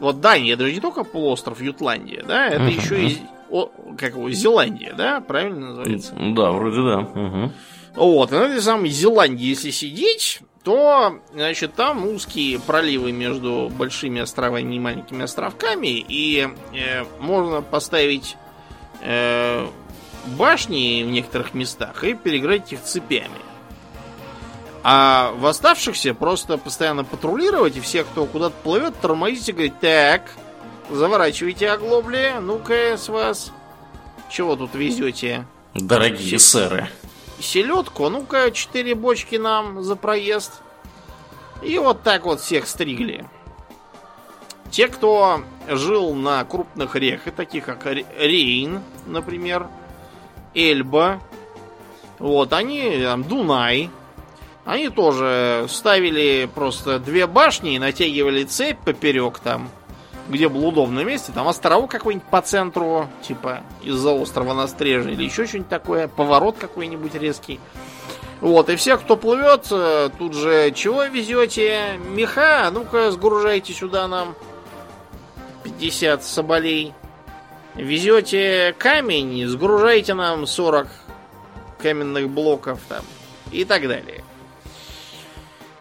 Вот 0.00 0.20
Дания, 0.20 0.54
это 0.54 0.66
же 0.66 0.74
не 0.74 0.80
только 0.80 1.02
полуостров 1.02 1.62
Ютландия, 1.62 2.22
да, 2.22 2.46
это 2.46 2.64
uh-huh. 2.64 2.84
еще 2.84 3.04
и 3.04 3.18
о, 3.50 3.70
как 3.98 4.12
его, 4.12 4.30
Зеландия, 4.30 4.92
да? 4.96 5.20
Правильно 5.20 5.68
называется? 5.68 6.12
Да, 6.14 6.50
вроде 6.52 6.82
да. 6.82 6.98
Угу. 6.98 7.52
Вот, 7.96 8.30
на 8.30 8.36
этой 8.36 8.60
самой 8.60 8.90
Зеландии, 8.90 9.46
если 9.46 9.70
сидеть, 9.70 10.40
то, 10.62 11.20
значит, 11.32 11.74
там 11.74 12.06
узкие 12.06 12.60
проливы 12.60 13.12
между 13.12 13.72
большими 13.76 14.20
островами 14.20 14.74
и 14.74 14.78
маленькими 14.78 15.24
островками, 15.24 16.04
и 16.06 16.46
э, 16.74 17.04
можно 17.18 17.62
поставить 17.62 18.36
э, 19.03 19.66
башни 20.26 21.03
в 21.03 21.09
некоторых 21.09 21.55
местах 21.55 22.05
и 22.05 22.14
переграть 22.14 22.72
их 22.72 22.82
цепями. 22.82 23.40
А 24.82 25.32
в 25.36 25.46
оставшихся 25.46 26.14
просто 26.14 26.57
постоянно 26.57 27.05
патрулировать, 27.05 27.76
и 27.76 27.80
все, 27.80 28.05
кто 28.05 28.26
куда-то 28.26 28.55
плывет, 28.62 28.99
тормозить 29.01 29.49
и 29.49 29.53
говорить, 29.53 29.80
так, 29.80 30.22
Заворачивайте 30.90 31.70
оглобли. 31.70 32.36
Ну-ка, 32.40 32.96
с 32.96 33.09
вас. 33.09 33.53
Чего 34.30 34.57
тут 34.57 34.74
везете? 34.74 35.46
Дорогие 35.74 36.38
сэры. 36.38 36.88
Селедку. 37.40 38.09
Ну-ка, 38.09 38.51
четыре 38.51 38.94
бочки 38.94 39.36
нам 39.36 39.82
за 39.82 39.96
проезд. 39.96 40.62
И 41.62 41.78
вот 41.78 42.03
так 42.03 42.24
вот 42.24 42.40
всех 42.40 42.66
стригли. 42.66 43.26
Те, 44.70 44.88
кто 44.88 45.42
жил 45.70 46.14
на 46.14 46.44
крупных 46.44 46.94
реках, 46.96 47.34
таких 47.34 47.64
как 47.64 47.86
Рейн, 47.86 48.80
например, 49.06 49.68
Эльба, 50.54 51.20
вот, 52.18 52.52
они, 52.52 52.98
там, 53.02 53.22
Дунай, 53.24 53.90
Они 54.68 54.90
тоже 54.90 55.64
ставили 55.70 56.46
просто 56.54 56.98
две 56.98 57.26
башни 57.26 57.76
и 57.76 57.78
натягивали 57.78 58.44
цепь 58.44 58.78
поперек 58.84 59.38
там, 59.38 59.70
где 60.28 60.50
было 60.50 60.66
удобное 60.66 61.04
месте. 61.04 61.32
Там 61.34 61.48
островок 61.48 61.90
какой-нибудь 61.90 62.28
по 62.28 62.42
центру, 62.42 63.08
типа 63.22 63.62
из-за 63.82 64.10
острова 64.10 64.52
на 64.52 64.66
стреже 64.68 65.12
или 65.12 65.24
еще 65.24 65.46
что-нибудь 65.46 65.70
такое. 65.70 66.06
Поворот 66.06 66.56
какой-нибудь 66.58 67.14
резкий. 67.14 67.60
Вот, 68.42 68.68
и 68.68 68.76
все, 68.76 68.98
кто 68.98 69.16
плывет, 69.16 69.68
э, 69.70 70.10
тут 70.18 70.34
же 70.34 70.70
чего 70.72 71.04
везете? 71.04 71.98
Меха? 72.10 72.68
Ну-ка, 72.70 73.10
сгружайте 73.10 73.72
сюда 73.72 74.06
нам 74.06 74.34
50 75.79 76.24
соболей. 76.24 76.93
Везете 77.74 78.74
камень, 78.79 79.47
сгружайте 79.47 80.14
нам 80.14 80.47
40 80.47 80.89
каменных 81.81 82.29
блоков 82.29 82.81
там 82.89 83.05
и 83.53 83.64
так 83.64 83.87
далее. 83.87 84.24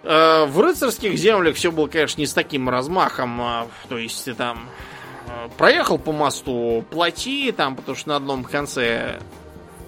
Э, 0.04 0.46
в 0.46 0.60
рыцарских 0.60 1.18
землях 1.18 1.56
все 1.56 1.72
было, 1.72 1.88
конечно, 1.88 2.22
не 2.22 2.28
с 2.28 2.34
таким 2.34 2.70
размахом. 2.70 3.42
А, 3.42 3.68
то 3.90 3.98
есть 3.98 4.24
ты 4.26 4.36
там 4.36 4.70
э, 5.28 5.50
проехал 5.58 5.98
по 5.98 6.12
мосту, 6.12 6.86
плати 6.92 7.52
там, 7.52 7.76
потому 7.76 7.98
что 7.98 8.10
на 8.10 8.16
одном 8.18 8.44
конце 8.44 9.20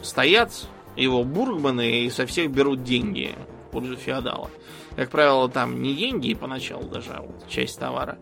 стоят 0.02 0.52
его 0.96 1.24
бургманы 1.24 2.02
и 2.02 2.10
со 2.10 2.26
всех 2.26 2.50
берут 2.50 2.84
деньги 2.84 3.36
в 3.68 3.72
пользу 3.72 3.96
феодала. 3.96 4.50
Как 4.96 5.12
правило, 5.12 5.48
там 5.48 5.80
не 5.84 5.94
деньги 5.94 6.34
поначалу 6.34 6.86
даже, 6.86 7.12
а 7.12 7.22
вот 7.22 7.48
часть 7.48 7.80
товара. 7.80 8.18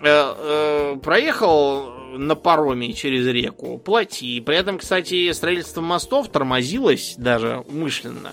Э, 0.00 0.34
э, 0.36 0.96
проехал 1.02 1.90
на 2.16 2.34
пароме 2.34 2.92
через 2.92 3.26
реку, 3.26 3.78
плати. 3.78 4.40
При 4.40 4.56
этом, 4.56 4.78
кстати, 4.78 5.30
строительство 5.32 5.80
мостов 5.80 6.28
тормозилось 6.28 7.14
даже 7.16 7.64
умышленно. 7.68 8.32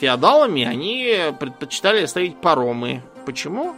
Феодалами 0.00 0.64
они 0.64 1.16
предпочитали 1.38 2.04
строить 2.06 2.36
паромы. 2.40 3.02
Почему? 3.24 3.74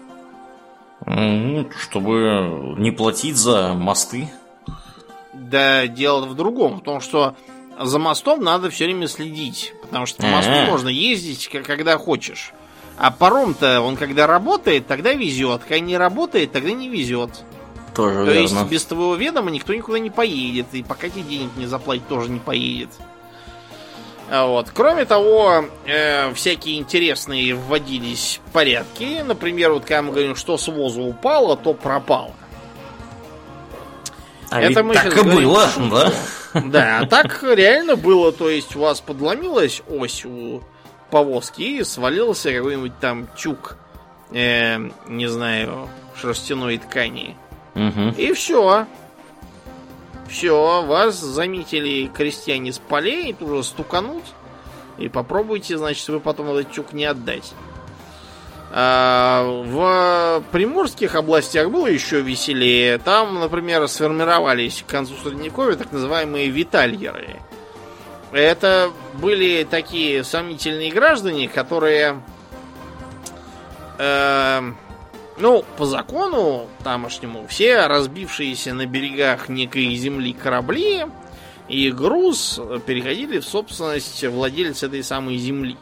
Ну, 1.06 1.68
чтобы 1.78 2.74
не 2.78 2.90
платить 2.90 3.36
за 3.36 3.74
мосты. 3.74 4.28
Да 5.32 5.86
дело 5.86 6.26
в 6.26 6.34
другом, 6.34 6.80
в 6.80 6.82
том, 6.82 7.00
что 7.00 7.36
за 7.80 7.98
мостом 7.98 8.42
надо 8.42 8.70
все 8.70 8.86
время 8.86 9.06
следить, 9.06 9.72
потому 9.80 10.06
что 10.06 10.22
по 10.22 10.28
мосту 10.28 10.50
А-а-а. 10.50 10.70
можно 10.70 10.88
ездить, 10.88 11.48
когда 11.48 11.96
хочешь. 11.96 12.52
А 12.98 13.10
паром-то, 13.12 13.80
он 13.80 13.96
когда 13.96 14.26
работает, 14.26 14.86
тогда 14.86 15.12
везет. 15.12 15.62
Когда 15.62 15.78
не 15.78 15.96
работает, 15.96 16.52
тогда 16.52 16.72
не 16.72 16.88
везет. 16.88 17.30
Тоже 17.94 18.24
То 18.24 18.32
верно. 18.32 18.40
есть 18.40 18.62
без 18.64 18.84
твоего 18.84 19.14
ведома 19.14 19.50
никто 19.50 19.72
никуда 19.72 19.98
не 19.98 20.10
поедет. 20.10 20.66
И 20.72 20.82
пока 20.82 21.08
тебе 21.08 21.22
денег 21.22 21.50
не 21.56 21.66
заплатить, 21.66 22.08
тоже 22.08 22.28
не 22.28 22.40
поедет. 22.40 22.90
А 24.30 24.46
Вот. 24.46 24.70
Кроме 24.74 25.04
того, 25.04 25.64
э, 25.86 26.32
всякие 26.34 26.78
интересные 26.78 27.54
вводились 27.54 28.40
порядки. 28.52 29.22
Например, 29.24 29.72
вот 29.72 29.84
когда 29.84 30.02
мы 30.02 30.10
говорим, 30.10 30.36
что 30.36 30.58
с 30.58 30.68
воза 30.68 31.00
упало, 31.00 31.56
то 31.56 31.74
пропало. 31.74 32.32
А 34.50 34.60
это 34.60 34.82
мы 34.82 34.94
так 34.94 35.16
и 35.16 35.22
было, 35.22 35.68
да? 35.90 36.12
Да, 36.54 36.98
а 37.00 37.06
так 37.06 37.42
реально 37.42 37.96
было. 37.96 38.32
То 38.32 38.48
есть 38.48 38.74
у 38.74 38.80
вас 38.80 39.00
подломилась 39.00 39.82
ось 39.88 40.24
у 40.24 40.62
повозки 41.10 41.62
и 41.62 41.84
свалился 41.84 42.52
какой-нибудь 42.52 42.98
там 43.00 43.26
тюк, 43.36 43.76
э, 44.32 44.78
не 45.06 45.26
знаю, 45.26 45.88
шерстяной 46.20 46.78
ткани. 46.78 47.36
Мгм. 47.74 48.10
И 48.10 48.32
все. 48.32 48.86
Все, 50.28 50.84
вас 50.84 51.18
заметили 51.18 52.10
крестьяне 52.12 52.72
с 52.72 52.78
полей, 52.78 53.32
тут 53.32 53.48
уже 53.50 53.64
стуканут. 53.64 54.24
И 54.98 55.08
попробуйте, 55.08 55.78
значит, 55.78 56.06
вы 56.08 56.20
потом 56.20 56.50
этот 56.50 56.72
тюк 56.72 56.92
не 56.92 57.04
отдать. 57.04 57.54
А, 58.70 59.44
в 59.44 60.44
приморских 60.52 61.14
областях 61.14 61.70
было 61.70 61.86
еще 61.86 62.20
веселее. 62.20 62.98
Там, 62.98 63.38
например, 63.40 63.88
сформировались 63.88 64.84
к 64.86 64.90
концу 64.90 65.14
Средневековья 65.22 65.76
так 65.76 65.92
называемые 65.92 66.48
витальеры. 66.48 67.36
Это 68.32 68.90
были 69.14 69.64
такие 69.64 70.22
сомнительные 70.22 70.90
граждане, 70.92 71.48
которые 71.48 72.20
эм, 73.98 74.76
ну, 75.38 75.64
по 75.76 75.86
закону 75.86 76.68
тамошнему, 76.82 77.46
все 77.48 77.86
разбившиеся 77.86 78.74
на 78.74 78.86
берегах 78.86 79.48
некой 79.48 79.94
земли 79.94 80.32
корабли 80.32 81.06
и 81.68 81.90
груз 81.90 82.60
переходили 82.86 83.38
в 83.38 83.44
собственность 83.44 84.24
владельца 84.24 84.86
этой 84.86 85.02
самой 85.02 85.36
земли. 85.36 85.76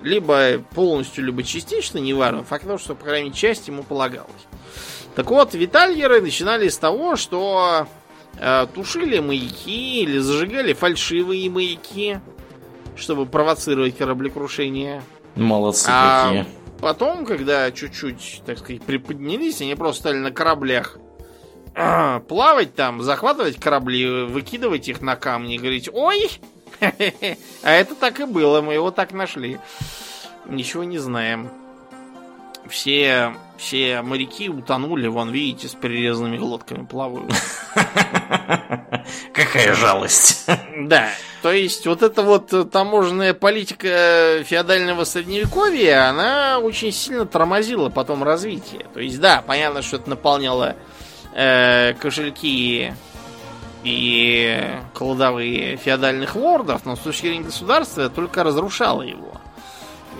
Либо 0.00 0.58
полностью, 0.74 1.24
либо 1.24 1.42
частично, 1.42 1.98
неважно. 1.98 2.44
Факт 2.44 2.64
того, 2.64 2.78
что, 2.78 2.94
по 2.94 3.04
крайней 3.04 3.28
мере, 3.28 3.36
часть 3.36 3.68
ему 3.68 3.82
полагалась. 3.82 4.30
Так 5.16 5.30
вот, 5.30 5.54
витальеры 5.54 6.20
начинали 6.20 6.68
с 6.68 6.78
того, 6.78 7.16
что 7.16 7.86
э, 7.88 7.97
тушили 8.74 9.18
маяки 9.18 10.02
или 10.02 10.18
зажигали 10.18 10.72
фальшивые 10.72 11.50
маяки, 11.50 12.20
чтобы 12.96 13.26
провоцировать 13.26 13.96
кораблекрушение. 13.96 15.02
Молодцы 15.34 15.88
А 15.88 16.28
какие. 16.28 16.46
потом, 16.80 17.24
когда 17.24 17.70
чуть-чуть, 17.70 18.42
так 18.44 18.58
сказать, 18.58 18.82
приподнялись, 18.82 19.60
они 19.60 19.74
просто 19.74 20.00
стали 20.00 20.16
на 20.18 20.30
кораблях 20.32 20.98
а, 21.74 22.20
плавать 22.20 22.74
там, 22.74 23.02
захватывать 23.02 23.60
корабли, 23.60 24.24
выкидывать 24.24 24.88
их 24.88 25.00
на 25.00 25.14
камни 25.14 25.54
и 25.54 25.58
говорить, 25.58 25.88
ой, 25.92 26.28
а 26.80 27.70
это 27.70 27.94
так 27.94 28.18
и 28.20 28.24
было, 28.24 28.60
мы 28.60 28.74
его 28.74 28.90
так 28.90 29.12
нашли. 29.12 29.58
Ничего 30.46 30.82
не 30.82 30.98
знаем. 30.98 31.50
Все, 32.68 33.34
все 33.56 34.02
моряки 34.02 34.48
утонули, 34.48 35.06
вон, 35.08 35.30
видите, 35.30 35.68
с 35.68 35.74
перерезанными 35.74 36.36
глотками 36.36 36.84
плавают. 36.84 37.32
Какая 39.32 39.74
жалость. 39.74 40.46
Да, 40.76 41.08
то 41.42 41.52
есть 41.52 41.86
вот 41.86 42.02
эта 42.02 42.22
вот 42.22 42.52
э, 42.52 42.64
таможенная 42.64 43.32
политика 43.32 44.42
феодального 44.44 45.04
средневековья, 45.04 46.08
она 46.08 46.58
очень 46.58 46.92
сильно 46.92 47.26
тормозила 47.26 47.90
потом 47.90 48.24
развитие. 48.24 48.86
То 48.92 49.00
есть, 49.00 49.20
да, 49.20 49.42
понятно, 49.46 49.82
что 49.82 49.96
это 49.96 50.10
наполняло 50.10 50.76
э, 51.34 51.94
кошельки 51.94 52.92
и 53.84 54.66
кладовые 54.94 55.76
феодальных 55.76 56.34
лордов, 56.34 56.84
но 56.84 56.96
с 56.96 57.00
точки 57.00 57.26
зрения 57.26 57.44
государства 57.44 58.08
только 58.08 58.42
разрушало 58.42 59.02
его. 59.02 59.40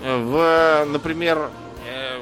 В, 0.01 0.85
например, 0.85 1.37
э, 1.37 1.68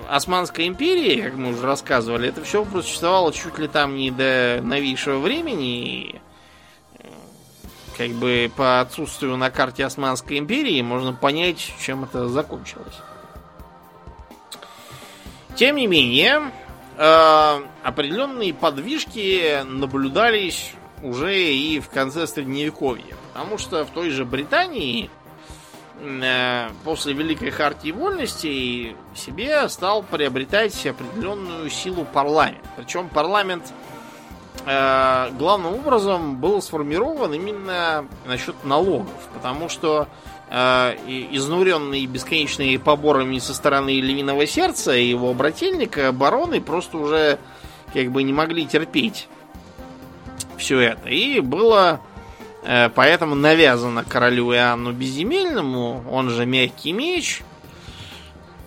Османской 0.09 0.67
империи, 0.67 1.21
как 1.21 1.33
мы 1.35 1.49
уже 1.49 1.63
рассказывали, 1.63 2.29
это 2.29 2.43
все 2.43 2.63
просуществовало 2.63 3.33
чуть 3.33 3.57
ли 3.59 3.67
там 3.67 3.95
не 3.95 4.11
до 4.11 4.59
новейшего 4.63 5.19
времени. 5.19 6.11
И 6.11 6.21
как 7.97 8.11
бы 8.11 8.51
по 8.55 8.79
отсутствию 8.79 9.37
на 9.37 9.49
карте 9.49 9.83
Османской 9.83 10.37
империи 10.37 10.81
можно 10.81 11.13
понять, 11.13 11.73
чем 11.81 12.03
это 12.03 12.29
закончилось. 12.29 12.95
Тем 15.55 15.77
не 15.77 15.87
менее, 15.87 16.51
э, 16.97 17.61
определенные 17.83 18.53
подвижки 18.53 19.63
наблюдались 19.63 20.73
уже 21.01 21.35
и 21.35 21.79
в 21.79 21.89
конце 21.89 22.27
Средневековья. 22.27 23.15
Потому 23.33 23.57
что 23.57 23.83
в 23.83 23.89
той 23.89 24.11
же 24.11 24.25
Британии 24.25 25.05
э, 25.05 25.09
после 26.83 27.13
Великой 27.13 27.49
Хартии 27.49 27.91
Вольностей 27.91 28.95
себе 29.15 29.67
стал 29.69 30.03
приобретать 30.03 30.85
определенную 30.85 31.69
силу 31.69 32.05
парламент. 32.05 32.63
Причем 32.75 33.09
парламент 33.09 33.73
э, 34.65 35.29
главным 35.37 35.73
образом 35.73 36.37
был 36.37 36.61
сформирован 36.61 37.33
именно 37.33 38.05
насчет 38.25 38.63
налогов, 38.63 39.09
потому 39.33 39.69
что 39.69 40.07
э, 40.49 40.95
и- 41.07 41.29
изнуренный 41.31 42.05
бесконечными 42.05 42.77
поборами 42.77 43.39
со 43.39 43.53
стороны 43.53 43.99
Львиного 43.99 44.45
Сердца 44.45 44.95
и 44.95 45.05
его 45.05 45.33
брательника, 45.33 46.11
бароны 46.11 46.61
просто 46.61 46.97
уже 46.97 47.39
как 47.93 48.11
бы 48.11 48.23
не 48.23 48.33
могли 48.33 48.65
терпеть 48.67 49.27
все 50.57 50.79
это. 50.79 51.09
И 51.09 51.39
было 51.39 52.01
э, 52.01 52.06
поэтому 52.95 53.35
навязано 53.35 54.03
королю 54.03 54.53
Иоанну 54.53 54.91
Безземельному, 54.91 56.03
он 56.09 56.29
же 56.29 56.45
Мягкий 56.45 56.91
Меч. 56.91 57.41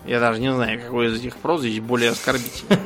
Я 0.05 0.19
даже 0.19 0.39
не 0.39 0.51
знаю, 0.51 0.81
какой 0.81 1.07
из 1.07 1.19
этих 1.19 1.37
прозвищ 1.37 1.79
более 1.79 2.11
оскорбительный. 2.11 2.79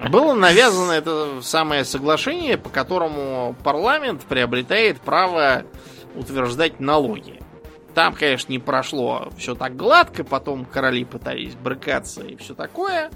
Было 0.10 0.34
навязано 0.34 0.92
это 0.92 1.40
самое 1.42 1.84
соглашение, 1.84 2.56
по 2.56 2.68
которому 2.68 3.56
парламент 3.64 4.22
приобретает 4.22 5.00
право 5.00 5.64
утверждать 6.14 6.78
налоги. 6.80 7.40
Там, 7.98 8.14
конечно, 8.14 8.52
не 8.52 8.60
прошло 8.60 9.28
все 9.38 9.56
так 9.56 9.74
гладко, 9.74 10.22
потом 10.22 10.64
короли 10.64 11.04
пытались 11.04 11.56
брыкаться 11.56 12.22
и 12.22 12.36
все 12.36 12.54
такое. 12.54 13.10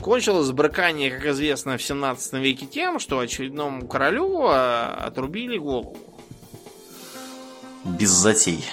Кончилось 0.00 0.52
брыкание, 0.52 1.10
как 1.10 1.26
известно, 1.32 1.76
в 1.76 1.82
17 1.82 2.34
веке 2.34 2.66
тем, 2.66 3.00
что 3.00 3.18
очередному 3.18 3.88
королю 3.88 4.42
а, 4.44 5.02
отрубили 5.04 5.58
голову. 5.58 5.96
Без 7.82 8.10
затей. 8.10 8.64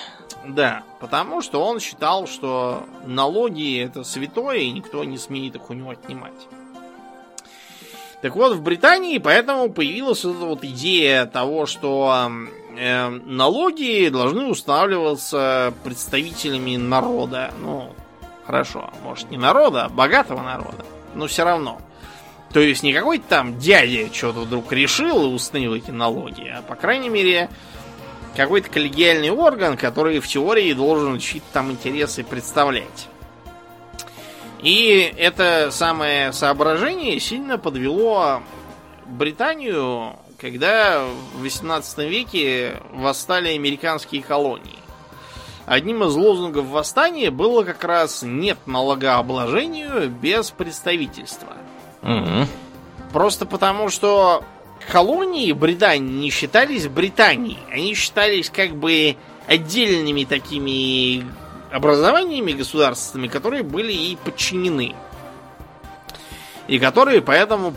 Да, 0.46 0.84
потому 1.00 1.42
что 1.42 1.66
он 1.66 1.80
считал, 1.80 2.28
что 2.28 2.86
налоги 3.08 3.82
это 3.82 4.04
святое, 4.04 4.60
и 4.60 4.70
никто 4.70 5.04
не 5.04 5.18
смеет 5.18 5.56
их 5.56 5.72
у 5.72 5.74
него 5.74 5.90
отнимать. 5.90 6.48
Так 8.22 8.36
вот, 8.36 8.56
в 8.56 8.62
Британии 8.62 9.18
поэтому 9.18 9.74
появилась 9.74 10.20
эта 10.20 10.46
вот 10.46 10.64
идея 10.64 11.26
того, 11.26 11.66
что 11.66 12.30
э, 12.30 12.61
налоги 12.76 14.10
должны 14.10 14.46
устанавливаться 14.46 15.74
представителями 15.84 16.78
народа. 16.78 17.54
Ну, 17.60 17.94
хорошо, 18.46 18.90
может 19.04 19.30
не 19.32 19.38
народа, 19.38 19.86
а 19.86 19.90
богатого 19.90 20.42
народа, 20.42 20.86
но 21.16 21.28
все 21.28 21.44
равно. 21.44 21.80
То 22.54 22.60
есть 22.60 22.84
не 22.84 22.94
какой-то 22.94 23.24
там 23.28 23.60
дядя 23.60 24.14
что-то 24.14 24.42
вдруг 24.42 24.72
решил 24.74 25.24
и 25.24 25.34
установил 25.34 25.74
эти 25.74 25.92
налоги, 25.92 26.48
а 26.48 26.62
по 26.62 26.76
крайней 26.76 27.10
мере 27.10 27.50
какой-то 28.36 28.70
коллегиальный 28.70 29.30
орган, 29.32 29.78
который 29.78 30.20
в 30.20 30.28
теории 30.28 30.74
должен 30.74 31.20
чьи-то 31.20 31.46
там 31.54 31.72
интересы 31.72 32.24
представлять. 32.24 33.08
И 34.62 35.14
это 35.18 35.70
самое 35.72 36.34
соображение 36.34 37.20
сильно 37.20 37.58
подвело 37.58 38.44
Британию, 39.06 40.18
когда 40.42 41.06
в 41.36 41.42
18 41.42 42.00
веке 42.00 42.82
восстали 42.92 43.50
американские 43.50 44.24
колонии. 44.24 44.80
Одним 45.68 46.04
из 46.04 46.16
лозунгов 46.16 46.66
восстания 46.66 47.30
было 47.30 47.64
как 47.64 47.84
раз 47.84 48.24
«нет 48.24 48.58
налогообложению 48.66 50.10
без 50.10 50.50
представительства». 50.50 51.54
Угу. 52.02 52.48
Просто 53.14 53.46
потому, 53.46 53.90
что 53.90 54.44
колонии 54.92 55.52
Британии 55.52 56.24
не 56.24 56.32
считались 56.32 56.88
Британией. 56.88 57.60
Они 57.72 57.94
считались 57.94 58.50
как 58.50 58.76
бы 58.76 59.16
отдельными 59.46 60.24
такими 60.24 61.24
образованиями 61.72 62.54
государственными, 62.54 63.28
которые 63.28 63.62
были 63.62 63.92
ей 63.92 64.18
подчинены. 64.18 64.96
И 66.68 66.80
которые 66.80 67.22
поэтому 67.22 67.74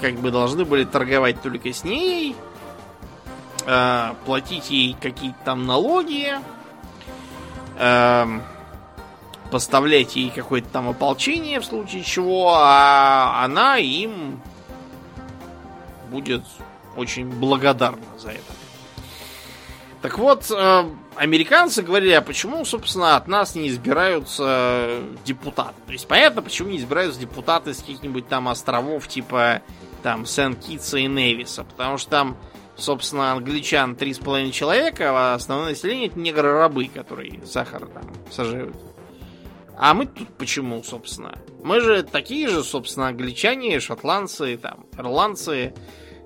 как 0.00 0.14
бы 0.14 0.30
должны 0.30 0.64
были 0.64 0.84
торговать 0.84 1.40
только 1.42 1.72
с 1.72 1.84
ней, 1.84 2.34
э, 3.66 4.14
платить 4.24 4.70
ей 4.70 4.96
какие-то 5.00 5.38
там 5.44 5.66
налоги, 5.66 6.32
э, 7.78 8.26
поставлять 9.50 10.16
ей 10.16 10.30
какое-то 10.30 10.68
там 10.70 10.88
ополчение 10.88 11.60
в 11.60 11.64
случае 11.64 12.02
чего, 12.02 12.54
а 12.56 13.44
она 13.44 13.76
им 13.76 14.40
будет 16.10 16.42
очень 16.96 17.28
благодарна 17.28 18.02
за 18.18 18.30
это. 18.30 18.61
Так 20.02 20.18
вот, 20.18 20.50
э, 20.50 20.84
американцы 21.14 21.82
говорили, 21.82 22.10
а 22.10 22.22
почему, 22.22 22.64
собственно, 22.64 23.14
от 23.14 23.28
нас 23.28 23.54
не 23.54 23.68
избираются 23.68 25.00
депутаты? 25.24 25.76
То 25.86 25.92
есть 25.92 26.08
понятно, 26.08 26.42
почему 26.42 26.70
не 26.70 26.78
избираются 26.78 27.20
депутаты 27.20 27.72
с 27.72 27.78
каких-нибудь 27.78 28.26
там 28.26 28.48
островов 28.48 29.06
типа 29.06 29.62
там 30.02 30.26
Сент-Китса 30.26 30.98
и 30.98 31.06
Невиса, 31.06 31.62
потому 31.62 31.98
что 31.98 32.10
там, 32.10 32.36
собственно, 32.74 33.30
англичан 33.30 33.94
3,5 33.94 34.50
человека, 34.50 35.10
а 35.12 35.34
основное 35.34 35.70
население 35.70 36.08
это 36.08 36.18
негры-рабы, 36.18 36.88
которые 36.88 37.40
сахар 37.46 37.86
там 37.86 38.10
сажают. 38.28 38.74
А 39.78 39.94
мы 39.94 40.06
тут 40.06 40.28
почему, 40.36 40.82
собственно? 40.82 41.38
Мы 41.62 41.80
же 41.80 42.02
такие 42.02 42.48
же, 42.48 42.64
собственно, 42.64 43.06
англичане, 43.08 43.78
шотландцы, 43.78 44.56
там, 44.56 44.86
ирландцы, 44.98 45.74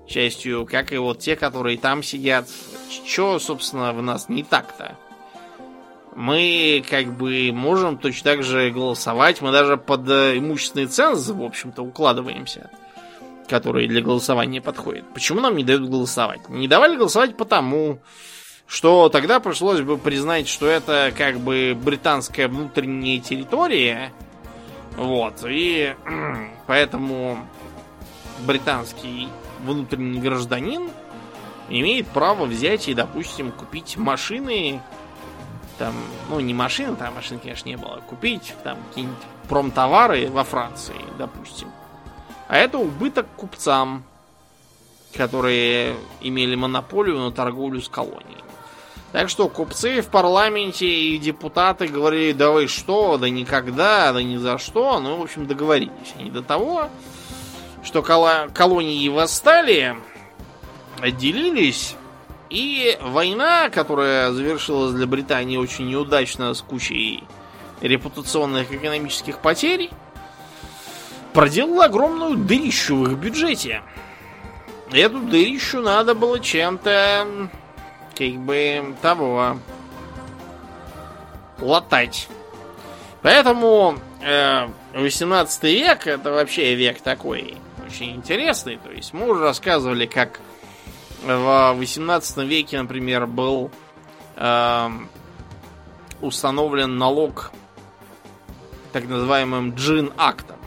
частью, 0.07 0.65
как 0.65 0.91
и 0.91 0.97
вот 0.97 1.19
те, 1.19 1.35
которые 1.35 1.77
там 1.77 2.01
сидят. 2.01 2.47
Че, 3.05 3.39
собственно, 3.39 3.93
в 3.93 4.01
нас 4.01 4.29
не 4.29 4.43
так-то? 4.43 4.97
Мы 6.15 6.83
как 6.89 7.15
бы 7.15 7.51
можем 7.53 7.97
точно 7.97 8.31
так 8.31 8.43
же 8.43 8.71
голосовать. 8.71 9.41
Мы 9.41 9.51
даже 9.51 9.77
под 9.77 10.09
э, 10.09 10.37
имущественный 10.37 10.87
ценз, 10.87 11.29
в 11.29 11.43
общем-то, 11.43 11.83
укладываемся, 11.83 12.71
который 13.47 13.87
для 13.87 14.01
голосования 14.01 14.59
подходит. 14.61 15.05
Почему 15.13 15.41
нам 15.41 15.55
не 15.55 15.63
дают 15.63 15.87
голосовать? 15.87 16.49
Не 16.49 16.67
давали 16.67 16.95
голосовать 16.95 17.37
потому, 17.37 17.99
что 18.65 19.09
тогда 19.09 19.39
пришлось 19.39 19.81
бы 19.81 19.99
признать, 19.99 20.47
что 20.47 20.65
это 20.65 21.13
как 21.15 21.39
бы 21.39 21.77
британская 21.79 22.47
внутренняя 22.47 23.19
территория. 23.19 24.11
Вот. 24.95 25.45
И 25.47 25.95
поэтому 26.67 27.37
британский 28.39 29.27
внутренний 29.63 30.19
гражданин 30.19 30.89
имеет 31.69 32.07
право 32.07 32.45
взять 32.45 32.87
и, 32.87 32.93
допустим, 32.93 33.51
купить 33.51 33.97
машины, 33.97 34.81
там, 35.77 35.93
ну, 36.29 36.39
не 36.39 36.53
машины, 36.53 36.95
там 36.95 37.15
машин, 37.15 37.39
конечно, 37.39 37.67
не 37.67 37.77
было, 37.77 38.01
купить 38.07 38.53
там 38.63 38.77
какие-нибудь 38.89 39.17
промтовары 39.47 40.29
во 40.29 40.43
Франции, 40.43 40.95
допустим. 41.17 41.69
А 42.47 42.57
это 42.57 42.77
убыток 42.77 43.27
купцам, 43.35 44.03
которые 45.13 45.95
имели 46.21 46.55
монополию 46.55 47.19
на 47.19 47.31
торговлю 47.31 47.81
с 47.81 47.89
колонией. 47.89 48.43
Так 49.11 49.29
что 49.29 49.47
купцы 49.47 50.01
в 50.01 50.07
парламенте 50.07 50.85
и 50.85 51.17
депутаты 51.17 51.87
говорили, 51.87 52.33
да 52.33 52.51
вы 52.51 52.67
что, 52.67 53.17
да 53.17 53.29
никогда, 53.29 54.11
да 54.11 54.21
ни 54.21 54.37
за 54.37 54.57
что. 54.57 54.99
Ну, 54.99 55.17
в 55.17 55.23
общем, 55.23 55.47
договорились 55.47 56.13
они 56.19 56.29
до 56.29 56.41
того, 56.41 56.89
что 57.87 58.01
колонии 58.01 59.07
восстали, 59.07 59.95
отделились, 60.99 61.95
и 62.49 62.97
война, 63.01 63.69
которая 63.69 64.33
завершилась 64.33 64.93
для 64.93 65.07
Британии 65.07 65.55
очень 65.55 65.87
неудачно 65.87 66.53
с 66.53 66.61
кучей 66.61 67.23
репутационных 67.79 68.73
экономических 68.73 69.39
потерь, 69.39 69.89
проделала 71.31 71.85
огромную 71.85 72.35
дырищу 72.35 72.97
в 72.97 73.09
их 73.09 73.17
бюджете. 73.17 73.83
Эту 74.91 75.19
дырищу 75.19 75.79
надо 75.79 76.13
было 76.13 76.41
чем-то, 76.41 77.49
как 78.17 78.33
бы, 78.33 78.95
того, 79.01 79.59
латать. 81.59 82.27
Поэтому 83.21 83.97
э, 84.21 84.67
18 84.93 85.63
век 85.63 86.05
это 86.05 86.31
вообще 86.31 86.75
век 86.75 86.99
такой 86.99 87.57
очень 87.87 88.15
интересный. 88.15 88.77
То 88.77 88.91
есть 88.91 89.13
мы 89.13 89.29
уже 89.29 89.41
рассказывали, 89.41 90.05
как 90.05 90.39
в 91.23 91.73
18 91.73 92.37
веке, 92.37 92.81
например, 92.81 93.25
был 93.25 93.71
э, 94.35 94.89
установлен 96.21 96.97
налог 96.97 97.51
так 98.91 99.07
называемым 99.07 99.73
джин-актом. 99.75 100.57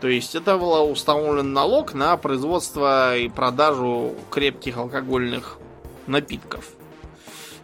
То 0.00 0.08
есть 0.08 0.34
это 0.34 0.56
был 0.58 0.90
установлен 0.90 1.52
налог 1.52 1.94
на 1.94 2.16
производство 2.16 3.16
и 3.16 3.28
продажу 3.28 4.14
крепких 4.30 4.76
алкогольных 4.76 5.58
напитков. 6.06 6.68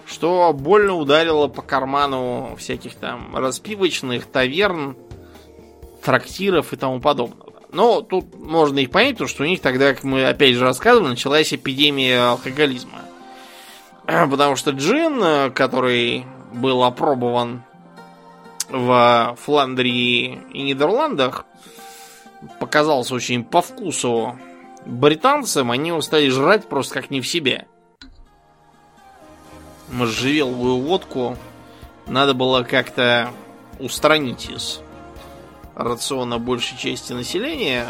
Что 0.06 0.52
больно 0.52 0.94
ударило 0.94 1.48
по 1.48 1.62
карману 1.62 2.56
всяких 2.58 2.96
там 2.96 3.36
распивочных, 3.36 4.26
таверн, 4.26 4.96
трактиров 6.02 6.72
и 6.72 6.76
тому 6.76 7.00
подобного. 7.00 7.43
Но 7.74 8.02
тут 8.02 8.38
можно 8.38 8.78
их 8.78 8.92
понять, 8.92 9.14
потому 9.14 9.28
что 9.28 9.42
у 9.42 9.46
них 9.46 9.60
тогда, 9.60 9.92
как 9.92 10.04
мы 10.04 10.24
опять 10.24 10.54
же 10.54 10.62
рассказывали, 10.62 11.08
началась 11.08 11.52
эпидемия 11.52 12.20
алкоголизма. 12.20 13.00
Потому 14.06 14.54
что 14.54 14.70
джин, 14.70 15.52
который 15.52 16.24
был 16.52 16.84
опробован 16.84 17.64
в 18.68 19.36
Фландрии 19.40 20.40
и 20.52 20.62
Нидерландах, 20.62 21.46
показался 22.60 23.16
очень 23.16 23.42
по 23.42 23.60
вкусу 23.60 24.38
британцам, 24.86 25.72
они 25.72 25.88
его 25.88 26.00
стали 26.00 26.28
жрать 26.28 26.68
просто 26.68 26.94
как 26.94 27.10
не 27.10 27.20
в 27.20 27.26
себе. 27.26 27.66
Можжевеловую 29.90 30.76
водку 30.80 31.36
надо 32.06 32.34
было 32.34 32.62
как-то 32.62 33.32
устранить 33.80 34.48
из 34.48 34.80
рациона 35.74 36.38
большей 36.38 36.78
части 36.78 37.12
населения. 37.12 37.86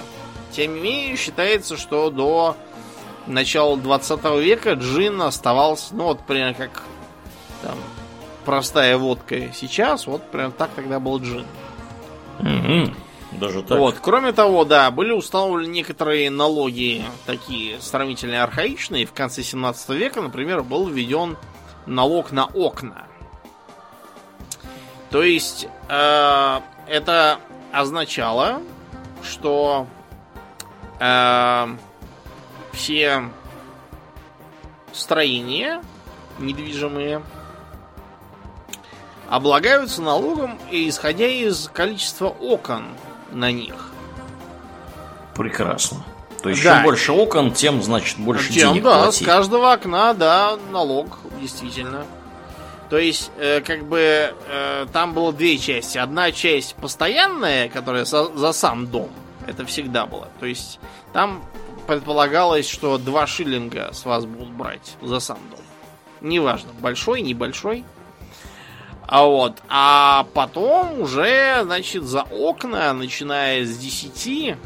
Тем 0.53 0.75
не 0.75 0.81
менее, 0.81 1.17
считается, 1.17 1.77
что 1.77 2.11
до 2.11 2.57
начала 3.27 3.77
20 3.77 4.25
века 4.41 4.75
джин 4.75 5.21
оставался, 5.23 5.95
ну 5.95 6.05
вот 6.05 6.21
примерно 6.21 6.55
как 6.55 6.83
там 7.63 7.77
простая 8.45 8.97
водка 8.99 9.53
сейчас, 9.55 10.07
вот 10.07 10.31
прям 10.31 10.53
так 10.53 10.71
тогда 10.75 11.01
был 11.01 11.19
джин. 11.19 11.47
Угу. 12.41 12.95
Даже 13.33 13.63
так. 13.63 13.79
Вот, 13.79 13.97
кроме 14.01 14.33
того, 14.33 14.65
да, 14.65 14.91
были 14.91 15.11
установлены 15.11 15.69
некоторые 15.69 16.31
налоги 16.31 17.05
такие 17.27 17.81
сравнительно 17.81 18.45
архаичные. 18.45 19.07
В 19.07 19.13
конце 19.13 19.43
17 19.43 19.89
века, 19.91 20.23
например, 20.23 20.63
был 20.63 20.87
введен 20.87 21.37
налог 21.87 22.33
на 22.33 22.47
окна. 22.47 23.07
То 25.11 25.23
есть 25.23 25.69
э, 25.89 26.61
это 26.89 27.39
означало, 27.75 28.63
что 29.23 29.87
э, 31.01 31.67
все 32.73 33.25
строения 34.93 35.83
недвижимые 36.39 37.23
облагаются 39.29 40.03
налогом, 40.03 40.59
исходя 40.71 41.27
из 41.27 41.69
количества 41.73 42.29
окон 42.29 42.85
на 43.33 43.51
них. 43.51 43.91
Прекрасно. 45.35 46.05
То 46.43 46.51
есть, 46.51 46.63
Да. 46.63 46.75
чем 46.77 46.83
больше 46.85 47.13
окон, 47.13 47.53
тем, 47.53 47.83
значит, 47.83 48.19
больше 48.19 48.53
Тем, 48.53 48.75
денег 48.75 48.85
да, 48.85 49.03
платить. 49.05 49.23
с 49.23 49.27
каждого 49.27 49.73
окна, 49.73 50.13
да, 50.15 50.59
налог, 50.71 51.19
действительно. 51.41 52.05
То 52.91 52.99
есть, 52.99 53.31
э, 53.39 53.61
как 53.61 53.85
бы, 53.87 53.99
э, 54.49 54.87
там 54.93 55.15
было 55.15 55.33
две 55.33 55.59
части. 55.59 55.99
Одна 55.99 56.31
часть 56.33 56.75
постоянная, 56.77 57.69
которая 57.69 58.05
со- 58.05 58.37
за 58.37 58.53
сам 58.53 58.87
дом. 58.87 59.11
Это 59.47 59.65
всегда 59.67 60.07
было. 60.07 60.29
То 60.41 60.47
есть, 60.47 60.79
там 61.13 61.43
предполагалось, 61.87 62.69
что 62.69 62.99
два 62.99 63.27
шиллинга 63.27 63.91
с 63.93 64.05
вас 64.05 64.25
будут 64.27 64.51
брать 64.51 64.97
за 65.03 65.21
сам 65.21 65.39
дом. 65.51 65.61
Неважно, 66.21 66.71
большой, 66.81 67.21
небольшой. 67.23 67.85
А 69.07 69.25
вот, 69.25 69.59
а 69.69 70.27
потом 70.33 71.01
уже, 71.01 71.61
значит, 71.65 72.05
за 72.05 72.23
окна, 72.23 72.93
начиная 72.95 73.65
с 73.67 73.77
10, 73.77 74.57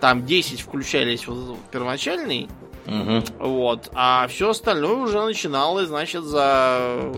там 0.00 0.26
10 0.26 0.60
включались 0.60 1.26
вот 1.26 1.58
первоначальный, 1.70 2.48
Мгм. 2.84 3.24
вот. 3.38 3.88
А 3.94 4.26
все 4.28 4.50
остальное 4.50 4.96
уже 4.96 5.22
начиналось, 5.24 5.88
значит, 5.88 6.24
за 6.24 7.10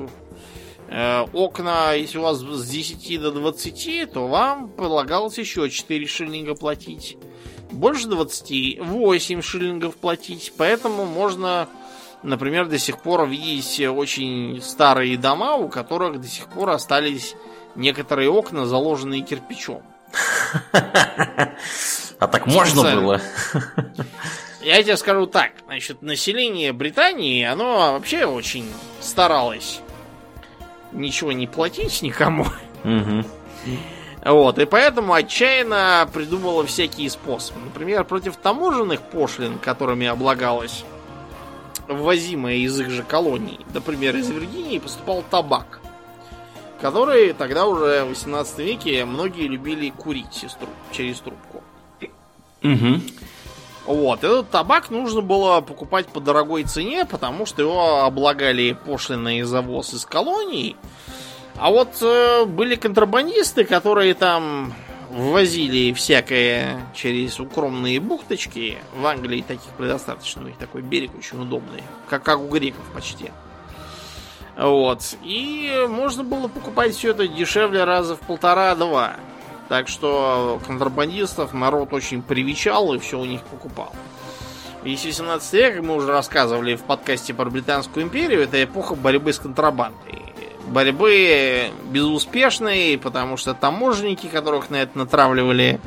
окна, 1.32 1.94
если 1.94 2.18
у 2.18 2.22
вас 2.22 2.40
с 2.40 2.68
10 2.68 3.20
до 3.20 3.32
20, 3.32 4.12
то 4.12 4.26
вам 4.26 4.68
предлагалось 4.68 5.38
еще 5.38 5.70
4 5.70 6.06
шиллинга 6.06 6.54
платить. 6.54 7.16
Больше 7.70 8.08
20, 8.08 8.80
8 8.80 9.42
шиллингов 9.42 9.96
платить. 9.96 10.52
Поэтому 10.58 11.06
можно, 11.06 11.68
например, 12.22 12.66
до 12.66 12.78
сих 12.78 13.00
пор 13.00 13.26
видеть 13.26 13.80
очень 13.80 14.60
старые 14.60 15.16
дома, 15.16 15.54
у 15.54 15.68
которых 15.68 16.20
до 16.20 16.28
сих 16.28 16.48
пор 16.48 16.70
остались 16.70 17.34
некоторые 17.74 18.28
окна, 18.28 18.66
заложенные 18.66 19.22
кирпичом. 19.22 19.82
А 22.18 22.28
так 22.28 22.46
можно 22.46 22.82
было? 22.82 23.20
Я 24.60 24.82
тебе 24.82 24.96
скажу 24.96 25.26
так, 25.26 25.52
значит, 25.64 26.02
население 26.02 26.72
Британии, 26.72 27.42
оно 27.42 27.94
вообще 27.94 28.26
очень 28.26 28.70
старалось 29.00 29.80
ничего 30.92 31.32
не 31.32 31.46
платить 31.46 32.02
никому. 32.02 32.46
Мгм. 32.84 33.24
Вот, 34.24 34.58
и 34.58 34.66
поэтому 34.66 35.14
отчаянно 35.14 36.08
придумала 36.12 36.64
всякие 36.64 37.10
способы. 37.10 37.58
Например, 37.64 38.04
против 38.04 38.36
таможенных 38.36 39.00
пошлин, 39.02 39.58
которыми 39.58 40.06
облагалось 40.06 40.84
ввозимое 41.88 42.54
из 42.56 42.78
их 42.78 42.90
же 42.90 43.02
колоний, 43.02 43.60
например, 43.74 44.16
из 44.16 44.30
Виргинии 44.30 44.78
поступал 44.78 45.24
табак, 45.28 45.80
который 46.80 47.32
тогда 47.32 47.66
уже 47.66 48.04
в 48.04 48.10
18 48.10 48.58
веке 48.60 49.04
многие 49.04 49.48
любили 49.48 49.90
курить 49.90 50.44
труб- 50.60 50.68
через 50.92 51.18
трубку. 51.20 51.62
Мгм. 52.62 53.02
Вот, 53.86 54.22
этот 54.22 54.48
табак 54.50 54.90
нужно 54.90 55.22
было 55.22 55.60
покупать 55.60 56.06
по 56.06 56.20
дорогой 56.20 56.64
цене, 56.64 57.04
потому 57.04 57.46
что 57.46 57.62
его 57.62 58.04
облагали 58.04 58.76
пошлиной 58.84 59.42
за 59.42 59.60
ввоз 59.60 59.92
из 59.92 60.06
колоний. 60.06 60.76
А 61.56 61.70
вот 61.70 62.00
э, 62.00 62.44
были 62.44 62.76
контрабандисты, 62.76 63.64
которые 63.64 64.14
там 64.14 64.72
ввозили 65.10 65.92
всякое 65.92 66.80
через 66.94 67.38
укромные 67.38 68.00
бухточки. 68.00 68.78
В 68.96 69.04
Англии 69.04 69.44
таких 69.46 69.70
предостаточно, 69.76 70.42
у 70.42 70.46
них 70.46 70.56
такой 70.56 70.82
берег 70.82 71.10
очень 71.18 71.40
удобный, 71.40 71.82
как, 72.08 72.22
как 72.22 72.40
у 72.40 72.48
греков 72.48 72.84
почти. 72.94 73.30
Вот. 74.56 75.16
И 75.22 75.86
можно 75.88 76.24
было 76.24 76.48
покупать 76.48 76.94
все 76.94 77.10
это 77.10 77.26
дешевле 77.26 77.84
раза 77.84 78.16
в 78.16 78.20
полтора-два. 78.20 79.16
Так 79.72 79.88
что 79.88 80.60
контрабандистов 80.66 81.54
народ 81.54 81.94
очень 81.94 82.20
привечал 82.20 82.92
и 82.92 82.98
все 82.98 83.18
у 83.18 83.24
них 83.24 83.40
покупал. 83.40 83.90
Весь 84.84 85.02
18 85.02 85.52
век, 85.54 85.82
мы 85.82 85.94
уже 85.94 86.08
рассказывали 86.08 86.74
в 86.74 86.82
подкасте 86.82 87.32
про 87.32 87.46
Британскую 87.48 88.04
империю, 88.04 88.42
это 88.42 88.62
эпоха 88.62 88.94
борьбы 88.94 89.32
с 89.32 89.38
контрабандой. 89.38 90.24
Борьбы 90.66 91.70
безуспешной, 91.90 93.00
потому 93.02 93.38
что 93.38 93.54
таможенники, 93.54 94.26
которых 94.26 94.68
на 94.68 94.76
это 94.76 94.98
натравливали, 94.98 95.80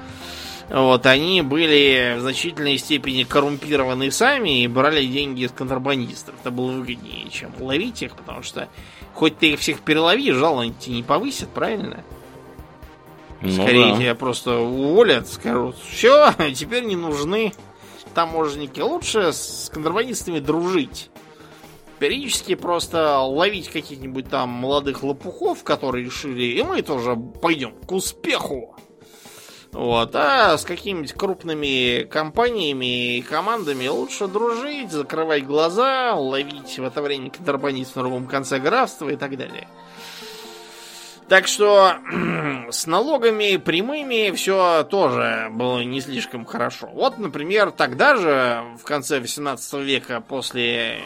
вот, 0.68 1.06
они 1.06 1.44
были 1.44 2.16
в 2.18 2.22
значительной 2.22 2.80
степени 2.80 3.22
коррумпированы 3.22 4.10
сами 4.10 4.64
и 4.64 4.68
брали 4.68 5.06
деньги 5.06 5.42
из 5.42 5.52
контрабандистов. 5.52 6.34
Это 6.42 6.50
было 6.50 6.72
выгоднее, 6.72 7.30
чем 7.30 7.52
ловить 7.60 8.02
их, 8.02 8.16
потому 8.16 8.42
что 8.42 8.68
хоть 9.14 9.38
ты 9.38 9.52
их 9.52 9.60
всех 9.60 9.82
перелови, 9.82 10.32
жалование 10.32 10.74
тебе 10.74 10.96
не 10.96 11.04
повысят, 11.04 11.50
правильно? 11.50 12.04
Ну 13.46 13.52
Скорее 13.64 13.92
да. 13.92 13.98
тебя 13.98 14.16
просто 14.16 14.58
уволят, 14.58 15.28
скажут, 15.28 15.78
все, 15.78 16.34
теперь 16.56 16.86
не 16.86 16.96
нужны 16.96 17.54
таможенники. 18.14 18.80
Лучше 18.80 19.32
с 19.34 19.70
контрабандистами 19.72 20.40
дружить. 20.40 21.12
Периодически 22.00 22.56
просто 22.56 23.20
ловить 23.20 23.70
каких-нибудь 23.70 24.30
там 24.30 24.50
молодых 24.50 25.04
лопухов, 25.04 25.64
которые 25.64 26.06
решили, 26.06 26.44
и 26.44 26.64
мы 26.64 26.82
тоже 26.82 27.16
пойдем 27.16 27.74
к 27.86 27.92
успеху. 27.92 28.76
Вот, 29.72 30.16
а 30.16 30.58
с 30.58 30.64
какими-нибудь 30.64 31.14
крупными 31.14 32.04
компаниями 32.06 33.18
и 33.18 33.22
командами 33.22 33.88
лучше 33.88 34.28
дружить, 34.28 34.92
закрывать 34.92 35.46
глаза, 35.46 36.16
ловить 36.16 36.80
в 36.80 36.84
это 36.84 37.02
время 37.02 37.30
контрабандистов 37.30 37.98
на 37.98 38.02
другом 38.04 38.28
конце 38.28 38.60
графства 38.60 39.10
и 39.10 39.18
так 39.18 39.38
далее. 39.38 39.68
Так 41.28 41.48
что 41.48 41.96
с 42.70 42.86
налогами 42.86 43.58
прямыми 43.58 44.32
все 44.36 44.84
тоже 44.84 45.50
было 45.52 45.82
не 45.84 46.00
слишком 46.02 46.46
хорошо. 46.46 46.88
Вот, 46.88 47.18
например, 47.18 47.72
тогда 47.72 48.16
же, 48.16 48.64
в 48.80 48.84
конце 48.84 49.20
18 49.20 49.74
века, 49.76 50.22
после 50.22 51.02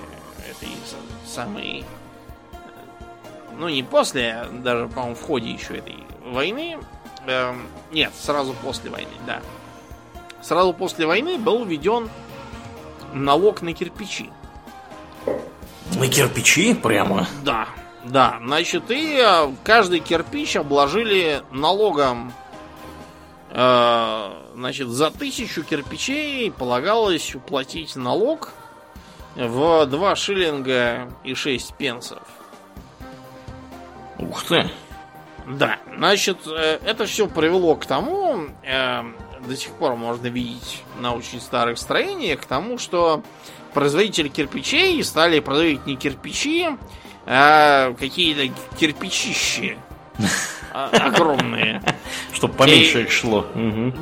этой 0.49 0.69
самой... 1.25 1.85
Ну, 3.57 3.69
не 3.69 3.83
после, 3.83 4.45
даже, 4.51 4.87
по-моему, 4.87 5.15
в 5.15 5.21
ходе 5.21 5.51
еще 5.51 5.77
этой 5.77 5.97
войны. 6.25 6.77
эм, 7.27 7.67
нет, 7.91 8.11
сразу 8.17 8.53
после 8.53 8.89
войны, 8.89 9.11
да. 9.25 9.41
Сразу 10.41 10.73
после 10.73 11.05
войны 11.05 11.37
был 11.37 11.65
введен 11.65 12.09
налог 13.13 13.61
на 13.61 13.73
кирпичи. 13.73 14.29
На 15.95 16.07
кирпичи 16.07 16.73
прямо. 16.73 17.27
Да, 17.43 17.67
да. 18.03 18.39
Значит, 18.43 18.89
и 18.89 19.19
э, 19.21 19.51
каждый 19.63 19.99
кирпич 19.99 20.55
обложили 20.55 21.41
налогом. 21.51 22.33
Э, 23.51 24.39
Значит, 24.59 24.89
за 24.89 25.09
тысячу 25.09 25.63
кирпичей 25.63 26.51
полагалось 26.51 27.33
уплатить 27.33 27.95
налог 27.95 28.51
в 29.37 29.85
2 29.85 30.15
шиллинга 30.17 31.07
и 31.23 31.33
6 31.33 31.75
пенсов. 31.75 32.21
Ух 34.17 34.43
ты. 34.43 34.69
Да, 35.47 35.79
значит, 35.95 36.39
э, 36.45 36.79
это 36.83 37.05
все 37.05 37.27
привело 37.27 37.77
к 37.77 37.85
тому, 37.85 38.47
э, 38.63 39.01
до 39.47 39.55
сих 39.55 39.71
пор 39.75 39.95
можно 39.95 40.27
видеть 40.27 40.83
на 40.99 41.15
очень 41.15 41.39
старых 41.39 41.77
строениях, 41.77 42.41
к 42.41 42.45
тому, 42.45 42.77
что 42.77 43.23
производители 43.73 44.27
кирпичей 44.27 45.01
стали 45.05 45.39
производить 45.39 45.85
не 45.85 45.95
кирпичи, 45.95 46.67
а 47.31 47.93
какие-то 47.93 48.51
кирпичищи 48.77 49.77
а, 50.73 50.89
огромные. 50.89 51.81
Чтоб 52.33 52.51
поменьше 52.55 53.01
И- 53.01 53.03
их 53.03 53.11
шло. 53.11 53.45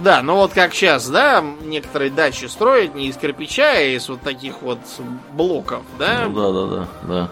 Да, 0.02 0.22
ну 0.22 0.36
вот 0.36 0.54
как 0.54 0.74
сейчас, 0.74 1.08
да, 1.10 1.44
некоторые 1.64 2.10
дачи 2.10 2.46
строят 2.46 2.96
не 2.96 3.08
из 3.10 3.18
кирпича, 3.18 3.72
а 3.74 3.82
из 3.82 4.08
вот 4.08 4.22
таких 4.22 4.62
вот 4.62 4.80
блоков, 5.34 5.84
да? 6.00 6.26
Ну 6.28 6.34
да, 6.34 6.52
да, 6.52 6.66
да, 6.76 6.88
да. 7.14 7.30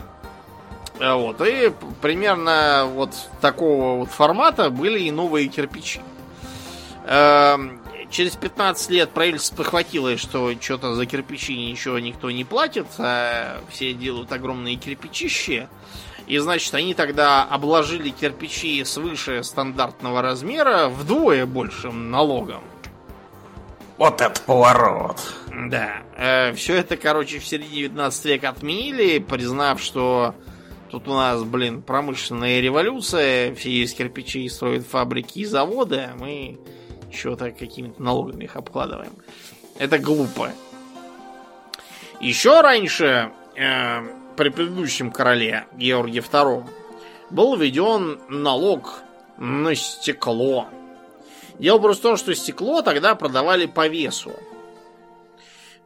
А 0.99 1.15
Вот, 1.15 1.41
и 1.41 1.71
примерно 2.01 2.85
вот 2.93 3.11
такого 3.41 3.97
вот 3.99 4.09
формата 4.09 4.69
были 4.69 4.99
и 4.99 5.11
новые 5.11 5.47
кирпичи. 5.47 6.01
Через 8.15 8.37
15 8.37 8.91
лет 8.91 9.09
правительство 9.09 9.57
похватилось, 9.57 10.21
что 10.21 10.53
что-то 10.61 10.95
за 10.95 11.05
кирпичи 11.05 11.53
ничего 11.53 11.99
никто 11.99 12.31
не 12.31 12.45
платит, 12.45 12.87
а 12.97 13.57
все 13.69 13.91
делают 13.91 14.31
огромные 14.31 14.77
кирпичищи. 14.77 15.67
И, 16.25 16.37
значит, 16.37 16.73
они 16.75 16.93
тогда 16.93 17.43
обложили 17.43 18.11
кирпичи 18.11 18.85
свыше 18.85 19.43
стандартного 19.43 20.21
размера 20.21 20.87
вдвое 20.87 21.45
большим 21.45 22.09
налогом. 22.09 22.61
Вот 23.97 24.21
это 24.21 24.41
поворот. 24.43 25.19
Да. 25.69 26.53
все 26.55 26.75
это, 26.75 26.95
короче, 26.95 27.39
в 27.39 27.45
середине 27.45 27.89
19 27.89 28.25
века 28.27 28.47
отменили, 28.47 29.19
признав, 29.19 29.81
что 29.81 30.35
тут 30.89 31.09
у 31.09 31.13
нас, 31.15 31.43
блин, 31.43 31.81
промышленная 31.81 32.61
революция, 32.61 33.53
все 33.55 33.71
из 33.71 33.93
кирпичей 33.93 34.49
строят 34.49 34.87
фабрики 34.87 35.39
и 35.39 35.45
заводы, 35.45 35.97
а 35.97 36.15
мы 36.17 36.57
что-то 37.11 37.51
какими-то 37.51 38.01
налогами 38.01 38.45
их 38.45 38.55
обкладываем. 38.55 39.13
Это 39.77 39.97
глупо. 39.99 40.51
Еще 42.19 42.61
раньше, 42.61 43.31
э, 43.55 44.01
при 44.35 44.49
предыдущем 44.49 45.11
короле 45.11 45.67
Георге 45.73 46.19
II, 46.19 46.65
был 47.29 47.55
введен 47.55 48.19
налог 48.29 49.01
на 49.37 49.75
стекло. 49.75 50.67
Дело 51.59 51.79
просто 51.79 52.01
в 52.01 52.03
том, 52.03 52.17
что 52.17 52.35
стекло 52.35 52.81
тогда 52.81 53.15
продавали 53.15 53.65
по 53.65 53.87
весу. 53.87 54.31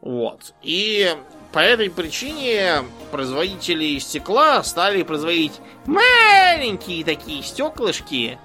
Вот. 0.01 0.53
И 0.61 1.15
по 1.51 1.59
этой 1.59 1.89
причине 1.89 2.83
производители 3.11 3.97
стекла 3.99 4.63
стали 4.63 5.03
производить 5.03 5.53
маленькие 5.85 7.03
такие 7.03 7.43
стеклышки, 7.43 8.37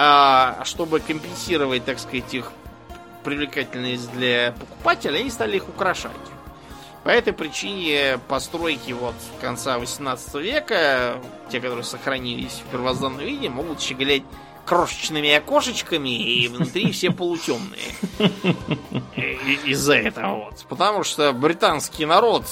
а, 0.00 0.62
чтобы 0.64 1.00
компенсировать, 1.00 1.84
так 1.84 1.98
сказать, 1.98 2.32
их 2.32 2.52
привлекательность 3.24 4.12
для 4.12 4.52
покупателя, 4.52 5.18
они 5.18 5.28
стали 5.28 5.56
их 5.56 5.68
украшать. 5.68 6.12
По 7.02 7.08
этой 7.08 7.32
причине 7.32 8.20
постройки 8.28 8.92
вот 8.92 9.16
конца 9.40 9.76
18 9.76 10.34
века, 10.36 11.16
те, 11.50 11.60
которые 11.60 11.82
сохранились 11.82 12.62
в 12.64 12.70
первозданном 12.70 13.18
виде, 13.18 13.48
могут 13.48 13.80
щеголять 13.80 14.22
крошечными 14.64 15.32
окошечками, 15.32 16.10
и 16.10 16.46
внутри 16.46 16.92
все 16.92 17.10
полутемные. 17.10 17.80
Из-за 19.64 19.94
этого 19.94 20.44
вот. 20.44 20.64
Потому 20.68 21.02
что 21.02 21.32
британский 21.32 22.06
народ, 22.06 22.44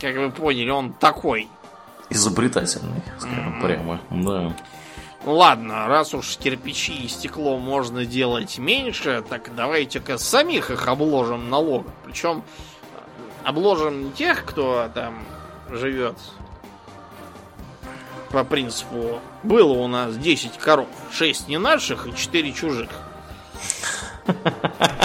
как 0.00 0.16
вы 0.16 0.32
поняли, 0.32 0.70
он 0.70 0.94
такой. 0.94 1.48
Изобретательный, 2.10 3.02
скажем 3.20 3.62
прямо, 3.62 4.00
да. 4.10 4.56
Ну 5.24 5.34
ладно, 5.34 5.86
раз 5.86 6.14
уж 6.14 6.36
кирпичи 6.36 6.94
и 6.94 7.08
стекло 7.08 7.56
можно 7.56 8.04
делать 8.04 8.58
меньше, 8.58 9.22
так 9.28 9.54
давайте-ка 9.54 10.18
самих 10.18 10.70
их 10.70 10.88
обложим 10.88 11.48
налогом. 11.48 11.92
Причем 12.04 12.42
обложим 13.44 14.06
не 14.06 14.10
тех, 14.12 14.44
кто 14.44 14.90
там 14.94 15.24
живет 15.70 16.16
по 18.32 18.44
принципу 18.44 19.20
было 19.42 19.72
у 19.72 19.86
нас 19.86 20.16
10 20.16 20.58
коров, 20.58 20.88
6 21.12 21.48
не 21.48 21.58
наших 21.58 22.06
и 22.06 22.16
4 22.16 22.52
чужих. 22.52 22.88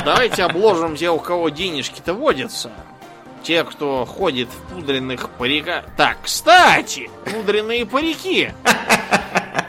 Давайте 0.05 0.43
обложим 0.43 0.95
те, 0.95 1.09
у 1.09 1.19
кого 1.19 1.49
денежки-то 1.49 2.13
водятся. 2.13 2.71
Те, 3.43 3.63
кто 3.63 4.05
ходит 4.05 4.49
в 4.49 4.73
пудренных 4.73 5.29
париках. 5.31 5.85
Так, 5.95 6.17
кстати, 6.23 7.09
пудренные 7.25 7.85
парики. 7.85 8.51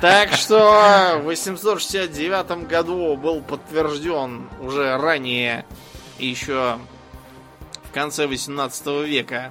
Так 0.01 0.33
что 0.35 1.21
в 1.21 1.25
869 1.25 2.69
году 2.69 3.17
был 3.17 3.43
подтвержден 3.43 4.49
уже 4.61 4.97
ранее, 4.97 5.65
еще 6.19 6.79
в 7.85 7.93
конце 7.93 8.27
18 8.27 9.05
века, 9.05 9.51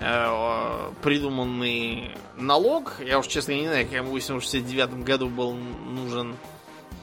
э, 0.00 0.90
придуманный 1.02 2.12
налог. 2.36 3.00
Я 3.04 3.18
уж, 3.18 3.26
честно, 3.26 3.52
не 3.52 3.66
знаю, 3.66 3.86
кому 3.86 4.18
в 4.18 4.22
1969 4.22 5.04
году 5.04 5.28
был 5.28 5.52
нужен 5.54 6.36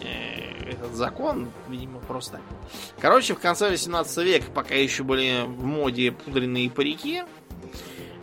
э, 0.01 0.71
этот 0.71 0.95
закон. 0.95 1.49
Видимо, 1.67 1.99
просто. 1.99 2.39
Короче, 2.99 3.35
в 3.35 3.39
конце 3.39 3.69
18 3.69 4.17
века, 4.19 4.45
пока 4.51 4.73
еще 4.73 5.03
были 5.03 5.43
в 5.45 5.63
моде 5.63 6.11
пудренные 6.11 6.69
парики, 6.69 7.23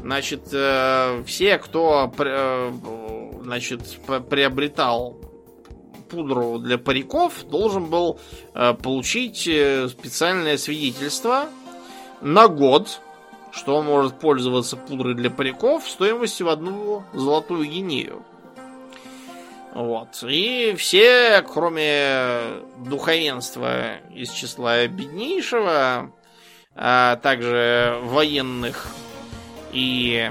значит, 0.01 0.49
э, 0.53 1.23
все, 1.27 1.59
кто 1.59 2.13
значит, 3.41 3.83
приобретал 4.29 5.19
пудру 6.09 6.59
для 6.59 6.79
париков, 6.79 7.45
должен 7.45 7.87
был 7.87 8.19
э, 8.55 8.75
получить 8.75 9.47
э, 9.47 9.89
специальное 9.89 10.59
свидетельство 10.59 11.47
на 12.21 12.49
год, 12.49 13.01
что 13.53 13.77
он 13.77 13.87
может 13.87 14.19
пользоваться 14.19 14.77
пудрой 14.77 15.15
для 15.15 15.31
париков 15.31 15.89
стоимостью 15.89 16.47
в 16.47 16.51
одну 16.51 17.05
золотую 17.13 17.65
гинею. 17.65 18.25
Вот. 19.75 20.25
И 20.29 20.75
все, 20.77 21.43
кроме 21.43 22.63
духовенства 22.79 23.99
из 24.13 24.31
числа 24.31 24.87
беднейшего, 24.89 26.13
а 26.75 27.17
также 27.17 27.99
военных 28.03 28.89
и 29.73 30.31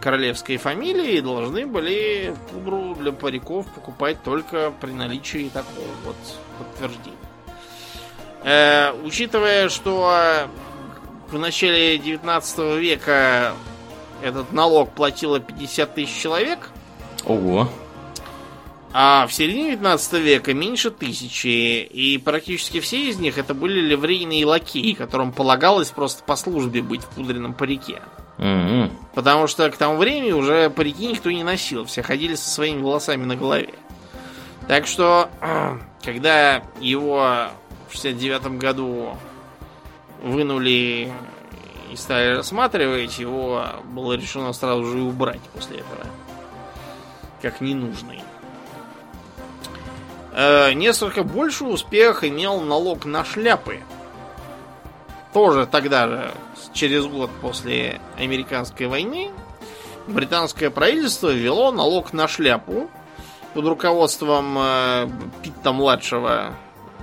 королевской 0.00 0.56
фамилии, 0.56 1.20
должны 1.20 1.66
были 1.66 2.34
пудру 2.50 2.94
для 2.94 3.12
париков 3.12 3.66
покупать 3.66 4.22
только 4.22 4.72
при 4.80 4.92
наличии 4.92 5.50
такого 5.52 5.86
вот 6.04 6.16
подтверждения. 6.58 7.16
Э, 8.42 8.92
учитывая, 9.04 9.68
что 9.68 10.48
в 11.30 11.38
начале 11.38 11.98
19 11.98 12.78
века 12.80 13.54
этот 14.22 14.52
налог 14.52 14.92
платило 14.92 15.40
50 15.40 15.94
тысяч 15.94 16.20
человек. 16.20 16.70
Ого. 17.24 17.68
А 18.92 19.26
в 19.28 19.32
середине 19.32 19.72
19 19.72 20.12
века 20.14 20.52
меньше 20.52 20.90
тысячи. 20.90 21.84
И 21.84 22.18
практически 22.18 22.80
все 22.80 23.08
из 23.08 23.18
них 23.18 23.38
это 23.38 23.54
были 23.54 23.80
ливрейные 23.80 24.44
лакеи, 24.44 24.94
которым 24.94 25.32
полагалось 25.32 25.90
просто 25.90 26.24
по 26.24 26.34
службе 26.34 26.82
быть 26.82 27.02
в 27.02 27.08
пудренном 27.10 27.54
парике. 27.54 28.02
Mm-hmm. 28.40 28.90
Потому 29.14 29.46
что 29.46 29.70
к 29.70 29.76
тому 29.76 29.98
времени 29.98 30.32
уже 30.32 30.70
парики 30.70 31.08
никто 31.08 31.30
не 31.30 31.44
носил. 31.44 31.84
Все 31.84 32.02
ходили 32.02 32.34
со 32.34 32.48
своими 32.48 32.80
волосами 32.80 33.26
на 33.26 33.36
голове. 33.36 33.74
Так 34.66 34.86
что, 34.86 35.28
когда 36.02 36.62
его 36.80 37.48
в 37.88 37.92
69 37.92 38.58
году 38.58 39.18
вынули 40.22 41.12
и 41.92 41.96
стали 41.96 42.36
рассматривать, 42.36 43.18
его 43.18 43.66
было 43.84 44.14
решено 44.14 44.54
сразу 44.54 44.86
же 44.86 45.00
убрать 45.00 45.42
после 45.52 45.78
этого. 45.78 46.06
Как 47.42 47.60
ненужный. 47.60 48.22
Э, 50.32 50.72
несколько 50.72 51.24
больше 51.24 51.64
успех 51.64 52.24
имел 52.24 52.62
налог 52.62 53.04
на 53.04 53.22
шляпы. 53.22 53.80
Тоже 55.32 55.66
тогда 55.66 56.08
же, 56.08 56.34
через 56.72 57.06
год 57.06 57.30
после 57.40 58.00
американской 58.18 58.86
войны, 58.86 59.30
британское 60.08 60.70
правительство 60.70 61.28
ввело 61.28 61.70
налог 61.70 62.12
на 62.12 62.26
шляпу 62.26 62.90
под 63.54 63.66
руководством 63.66 64.56
э, 64.58 65.08
Питта-младшего, 65.42 66.54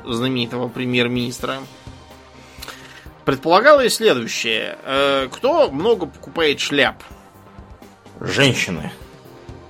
знаменитого 0.06 0.68
премьер-министра. 0.68 1.60
Предполагалось 3.24 3.96
следующее. 3.96 4.78
Э, 4.84 5.28
кто 5.32 5.70
много 5.72 6.06
покупает 6.06 6.60
шляп? 6.60 7.04
Женщины. 8.20 8.92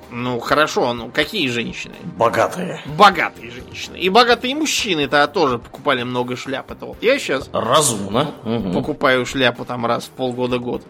Ну, 0.09 0.39
хорошо, 0.39 0.93
ну 0.93 1.09
какие 1.09 1.47
женщины? 1.49 1.95
Богатые. 2.17 2.81
Богатые 2.97 3.51
женщины. 3.51 3.97
И 3.97 4.09
богатые 4.09 4.55
мужчины-то 4.55 5.27
тоже 5.27 5.59
покупали 5.59 6.03
много 6.03 6.35
шляп. 6.35 6.71
Это 6.71 6.85
вот 6.85 6.97
я 7.01 7.19
сейчас... 7.19 7.49
Разумно. 7.51 8.31
Покупаю 8.73 9.25
шляпу 9.25 9.65
там 9.65 9.85
раз 9.85 10.05
в 10.05 10.11
полгода-год. 10.11 10.83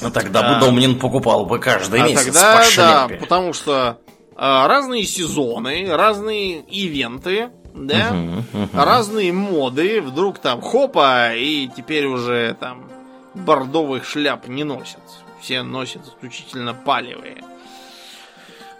А 0.00 0.10
тогда 0.10 0.40
а, 0.40 0.54
бы 0.54 0.60
Домнин 0.66 0.98
покупал 0.98 1.46
бы 1.46 1.58
каждый 1.58 2.00
а 2.00 2.08
месяц 2.08 2.26
тогда, 2.26 2.56
по 2.56 2.64
шляпе. 2.64 3.14
Да, 3.14 3.20
потому 3.20 3.52
что 3.52 3.98
а, 4.36 4.68
разные 4.68 5.04
сезоны, 5.04 5.86
разные 5.88 6.60
ивенты, 6.60 7.50
да, 7.74 8.10
угу, 8.10 8.62
угу. 8.62 8.68
разные 8.72 9.32
моды, 9.32 10.00
вдруг 10.00 10.38
там 10.38 10.60
хопа, 10.60 11.34
и 11.34 11.68
теперь 11.76 12.06
уже 12.06 12.56
там 12.58 12.88
бордовых 13.34 14.04
шляп 14.04 14.46
не 14.48 14.64
носят. 14.64 15.00
Все 15.40 15.62
носят 15.62 16.06
исключительно 16.06 16.74
палевые. 16.74 17.42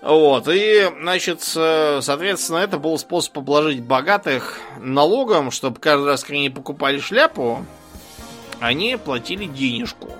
Вот, 0.00 0.46
и, 0.48 0.88
значит, 1.00 1.42
соответственно, 1.42 2.58
это 2.58 2.78
был 2.78 2.96
способ 2.98 3.38
обложить 3.38 3.82
богатых 3.82 4.60
налогом, 4.78 5.50
чтобы 5.50 5.80
каждый 5.80 6.06
раз, 6.06 6.22
когда 6.22 6.36
они 6.36 6.50
покупали 6.50 7.00
шляпу, 7.00 7.66
они 8.60 8.96
платили 8.96 9.46
денежку. 9.46 10.10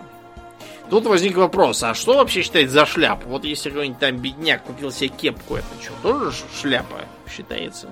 Тут 0.91 1.05
возник 1.05 1.37
вопрос, 1.37 1.83
а 1.83 1.95
что 1.95 2.17
вообще 2.17 2.43
считать 2.43 2.71
за 2.71 2.87
шляпу? 2.87 3.29
Вот 3.29 3.45
если 3.45 3.69
какой-нибудь 3.69 4.01
там 4.01 4.17
бедняк 4.17 4.65
купил 4.65 4.91
себе 4.91 5.09
кепку, 5.09 5.57
это 5.57 5.67
что, 5.81 5.93
тоже 6.03 6.35
шляпа 6.61 7.03
считается? 7.31 7.89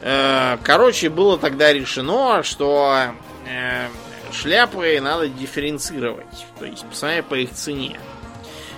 Э, 0.00 0.56
короче, 0.62 1.10
было 1.10 1.38
тогда 1.38 1.72
решено, 1.72 2.42
что 2.42 3.12
э, 3.46 3.88
шляпы 4.32 5.00
надо 5.00 5.28
дифференцировать, 5.28 6.46
то 6.58 6.64
есть 6.64 6.86
посмотреть 6.86 7.26
по 7.26 7.34
их 7.34 7.52
цене. 7.52 7.98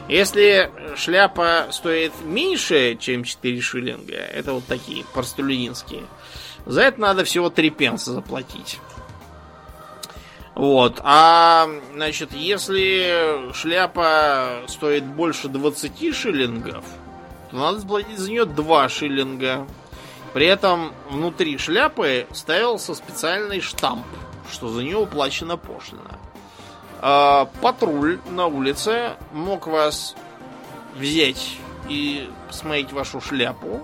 Если 0.08 0.70
шляпа 0.96 1.68
стоит 1.70 2.12
меньше, 2.24 2.96
чем 2.96 3.24
4 3.24 3.60
шиллинга, 3.60 4.14
это 4.14 4.52
вот 4.54 4.64
такие 4.66 5.04
простолюдинские, 5.12 6.02
за 6.66 6.82
это 6.82 7.00
надо 7.00 7.24
всего 7.24 7.50
3 7.50 7.70
пенса 7.70 8.12
заплатить. 8.12 8.78
Вот. 10.54 11.00
А, 11.02 11.68
значит, 11.94 12.32
если 12.32 13.52
шляпа 13.54 14.64
стоит 14.68 15.04
больше 15.04 15.48
20 15.48 16.14
шиллингов, 16.14 16.84
то 17.50 17.56
надо 17.56 17.78
заплатить 17.78 18.18
за 18.18 18.30
нее 18.30 18.44
2 18.44 18.88
шиллинга. 18.88 19.66
При 20.34 20.46
этом 20.46 20.92
внутри 21.10 21.58
шляпы 21.58 22.26
ставился 22.32 22.94
специальный 22.94 23.60
штамп, 23.60 24.06
что 24.52 24.68
за 24.68 24.82
нее 24.82 24.98
уплачена 24.98 25.56
пошлина. 25.56 26.18
А, 27.00 27.48
патруль 27.60 28.20
на 28.30 28.46
улице 28.46 29.16
мог 29.32 29.66
вас 29.66 30.14
взять 30.94 31.56
и 31.88 32.30
посмотреть 32.46 32.92
вашу 32.92 33.20
шляпу. 33.20 33.82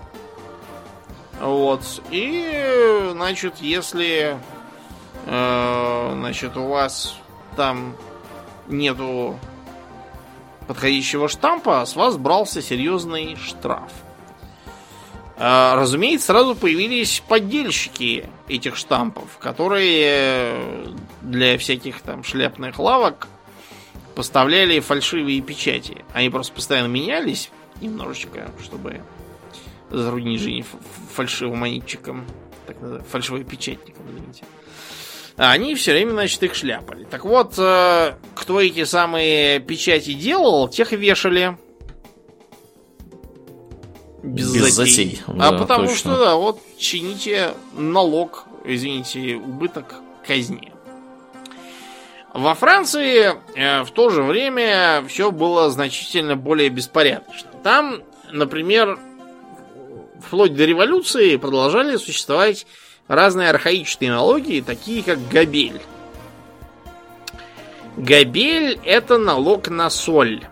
Вот. 1.41 1.81
И, 2.11 3.09
значит, 3.11 3.57
если 3.59 4.37
э, 5.25 6.11
значит, 6.15 6.57
у 6.57 6.67
вас 6.67 7.15
там 7.55 7.95
нету 8.67 9.39
подходящего 10.67 11.27
штампа, 11.27 11.85
с 11.85 11.95
вас 11.95 12.17
брался 12.17 12.61
серьезный 12.61 13.35
штраф. 13.35 13.91
А, 15.41 15.75
разумеется, 15.75 16.27
сразу 16.27 16.53
появились 16.53 17.23
поддельщики 17.25 18.29
этих 18.49 18.75
штампов, 18.75 19.37
которые 19.39 20.85
для 21.21 21.57
всяких 21.57 22.01
там 22.01 22.25
шляпных 22.25 22.77
лавок 22.77 23.27
поставляли 24.15 24.81
фальшивые 24.81 25.39
печати. 25.39 26.03
Они 26.13 26.29
просто 26.29 26.53
постоянно 26.53 26.87
менялись 26.87 27.51
немножечко, 27.79 28.51
чтобы 28.61 29.01
затруднить 29.89 30.41
жизнь 30.41 30.65
фальшивым 31.13 31.59
монетчикам, 31.59 32.25
так 32.67 32.75
фальшивым 33.07 33.45
печатникам, 33.45 34.03
извините. 34.09 34.43
А 35.37 35.51
они 35.51 35.73
все 35.75 35.93
время, 35.93 36.11
значит, 36.11 36.43
их 36.43 36.53
шляпали. 36.53 37.05
Так 37.05 37.23
вот, 37.23 37.53
э, 37.57 38.15
кто 38.35 38.59
эти 38.59 38.83
самые 38.83 39.61
печати 39.61 40.11
делал, 40.11 40.67
тех 40.67 40.91
вешали. 40.91 41.57
Без, 44.23 44.53
Без 44.53 44.73
затей. 44.73 45.15
затей. 45.15 45.21
А 45.27 45.51
да, 45.51 45.57
потому 45.57 45.87
точно. 45.87 45.97
что, 45.97 46.17
да, 46.17 46.35
вот 46.35 46.59
чините 46.77 47.53
налог, 47.73 48.45
извините, 48.65 49.35
убыток 49.35 49.95
казни. 50.25 50.71
Во 52.33 52.53
Франции 52.53 53.33
э, 53.55 53.83
в 53.83 53.91
то 53.91 54.09
же 54.09 54.21
время 54.21 55.03
все 55.07 55.31
было 55.31 55.69
значительно 55.71 56.35
более 56.35 56.69
беспорядочно. 56.69 57.49
Там, 57.63 58.03
например, 58.31 58.99
вплоть 60.21 60.55
до 60.55 60.65
революции 60.65 61.37
продолжали 61.37 61.97
существовать 61.97 62.67
разные 63.07 63.49
архаичные 63.49 64.11
налоги, 64.11 64.63
такие 64.65 65.01
как 65.01 65.27
габель. 65.29 65.81
Габель– 67.97 68.79
это 68.85 69.17
налог 69.17 69.69
на 69.69 69.89
соль, 69.89 70.45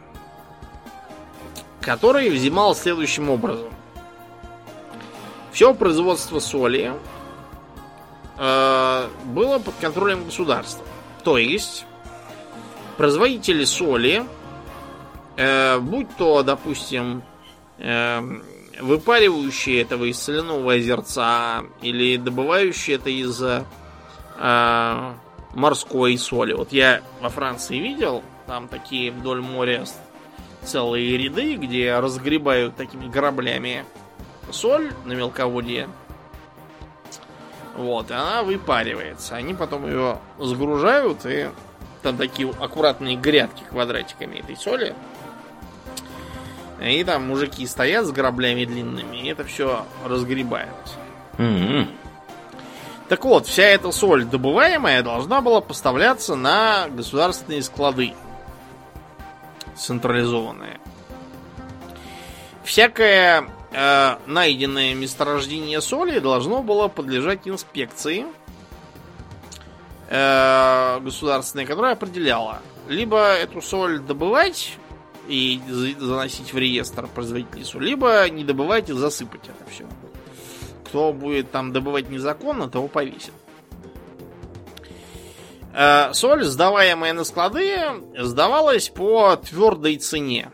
который 1.88 2.30
взимал 2.30 2.76
следующим 2.76 3.30
образом. 3.30 3.70
Все 5.54 5.74
производство 5.74 6.40
соли 6.40 6.92
э, 8.38 9.08
было 9.24 9.60
под 9.60 9.74
контролем 9.80 10.26
государства. 10.26 10.86
То 11.24 11.38
есть, 11.38 11.86
производители 12.98 13.64
соли, 13.64 14.26
э, 15.38 15.80
будь 15.80 16.14
то, 16.18 16.44
допустим, 16.44 17.24
э, 17.78 18.22
выпаривающие 18.82 19.82
этого 19.82 20.12
из 20.12 20.20
соляного 20.20 20.74
озерца 20.74 21.64
или 21.82 22.18
добывающие 22.18 22.98
это 22.98 23.10
из 23.10 23.42
э, 23.42 25.14
морской 25.54 26.18
соли. 26.18 26.52
Вот 26.52 26.74
я 26.74 27.02
во 27.22 27.30
Франции 27.30 27.78
видел, 27.80 28.24
там 28.46 28.68
такие 28.68 29.10
вдоль 29.10 29.42
моря 29.42 29.86
целые 30.64 31.18
ряды, 31.18 31.56
где 31.56 31.98
разгребают 32.00 32.76
такими 32.76 33.08
граблями 33.08 33.86
соль 34.52 34.92
на 35.06 35.14
мелководье. 35.14 35.90
Вот, 37.76 38.10
и 38.10 38.14
она 38.14 38.44
выпаривается. 38.44 39.36
Они 39.36 39.54
потом 39.54 39.86
ее 39.86 40.18
сгружают, 40.40 41.26
и 41.26 41.50
там 42.02 42.18
такие 42.18 42.50
аккуратные 42.60 43.16
грядки 43.16 43.64
квадратиками 43.70 44.38
этой 44.38 44.58
соли. 44.58 44.96
И 46.82 47.04
там 47.04 47.28
мужики 47.28 47.66
стоят 47.66 48.06
с 48.06 48.12
граблями 48.12 48.66
длинными, 48.66 49.18
и 49.18 49.28
это 49.28 49.44
все 49.44 49.86
разгребают. 50.06 50.76
Mm-hmm. 51.38 51.88
Так 53.10 53.24
вот, 53.24 53.48
вся 53.48 53.64
эта 53.64 53.92
соль, 53.92 54.26
добываемая, 54.26 55.02
должна 55.02 55.42
была 55.42 55.62
поставляться 55.62 56.36
на 56.36 56.88
государственные 56.90 57.64
склады. 57.64 58.14
Централизованные. 59.78 60.80
Всякое 62.64 63.50
э, 63.72 64.18
найденное 64.26 64.94
месторождение 64.94 65.82
соли 65.82 66.20
должно 66.20 66.64
было 66.64 66.88
подлежать 66.90 67.48
инспекции 67.48 68.26
э, 70.10 71.00
государственной, 71.00 71.66
которая 71.66 71.94
определяла, 71.94 72.62
либо 72.90 73.20
эту 73.20 73.62
соль 73.62 74.00
добывать 74.00 74.78
и 75.28 75.62
заносить 76.00 76.54
в 76.54 76.58
реестр 76.58 77.08
производителей 77.08 77.64
соли, 77.64 77.86
либо 77.90 78.28
не 78.30 78.44
добывать 78.44 78.90
и 78.90 78.94
засыпать 78.94 79.44
это 79.46 79.70
все. 79.70 79.86
Кто 80.86 81.14
будет 81.14 81.52
там 81.52 81.74
добывать 81.74 82.10
незаконно, 82.10 82.70
того 82.70 82.88
повесит. 82.88 83.34
Э, 85.80 86.12
соль, 86.14 86.44
сдаваемая 86.44 87.14
на 87.14 87.24
склады, 87.24 87.78
сдавалась 88.18 88.90
по 88.90 89.36
твердой 89.36 89.98
цене. 89.98 90.50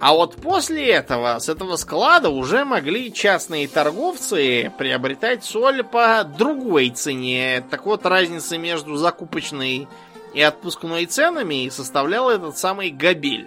А 0.00 0.14
вот 0.14 0.34
после 0.34 0.84
этого 0.88 1.38
с 1.38 1.48
этого 1.48 1.76
склада 1.76 2.28
уже 2.28 2.64
могли 2.64 3.12
частные 3.12 3.68
торговцы 3.68 4.72
приобретать 4.78 5.44
соль 5.44 5.84
по 5.84 6.24
другой 6.24 6.90
цене. 6.90 7.64
Так 7.70 7.86
вот, 7.86 8.04
разница 8.04 8.58
между 8.58 8.96
закупочной 8.96 9.86
и 10.34 10.42
отпускной 10.42 11.06
ценами 11.06 11.68
составлял 11.68 12.30
этот 12.30 12.58
самый 12.58 12.90
габель. 12.90 13.46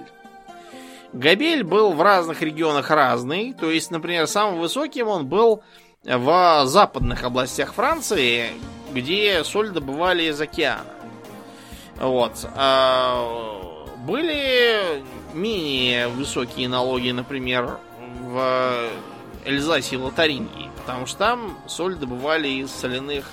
Габель 1.12 1.66
был 1.66 1.92
в 1.92 2.02
разных 2.02 2.42
регионах 2.42 2.90
разный. 2.90 3.54
То 3.54 3.70
есть, 3.70 3.92
например, 3.92 4.28
самым 4.28 4.62
высоким 4.62 5.10
он 5.10 5.26
был 5.26 5.62
в 6.06 6.62
западных 6.68 7.24
областях 7.24 7.74
Франции, 7.74 8.52
где 8.94 9.44
соль 9.44 9.70
добывали 9.70 10.24
из 10.24 10.40
океана. 10.40 10.86
Вот. 11.98 12.48
А 12.56 13.86
были 14.06 15.04
менее 15.34 16.08
высокие 16.08 16.68
налоги, 16.68 17.12
например, 17.12 17.78
в 18.22 18.90
Эльзасе 19.46 19.96
и 19.96 20.00
Лотарингии, 20.00 20.70
потому 20.82 21.06
что 21.06 21.18
там 21.20 21.58
соль 21.68 21.96
добывали 21.96 22.48
из 22.48 22.72
соляных 22.72 23.30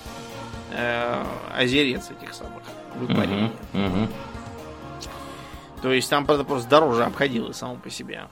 э, 0.72 1.24
озерец 1.56 2.10
этих 2.10 2.34
самых. 2.34 2.62
То 5.82 5.92
есть 5.92 6.10
там 6.10 6.24
это 6.24 6.44
просто 6.44 6.68
дороже 6.68 7.04
обходилось 7.04 7.56
само 7.56 7.76
по 7.76 7.90
себе. 7.90 8.26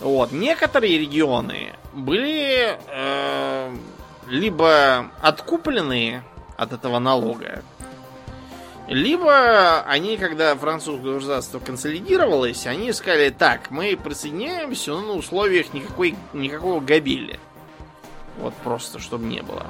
Вот. 0.00 0.32
Некоторые 0.32 0.98
регионы 0.98 1.74
были 1.92 2.78
э, 2.88 3.76
либо 4.30 5.10
откуплены 5.20 6.22
от 6.56 6.72
этого 6.72 6.98
налога, 6.98 7.62
либо 8.88 9.82
они, 9.82 10.16
когда 10.16 10.56
французское 10.56 11.14
государство 11.14 11.58
консолидировалось, 11.58 12.66
они 12.66 12.92
сказали, 12.92 13.28
так, 13.28 13.70
мы 13.70 13.96
присоединяемся, 14.02 14.92
но 14.92 15.00
на 15.00 15.12
условиях 15.12 15.74
никакой, 15.74 16.16
никакого 16.32 16.80
габели. 16.80 17.38
Вот 18.38 18.54
просто, 18.64 18.98
чтобы 18.98 19.26
не 19.26 19.42
было. 19.42 19.66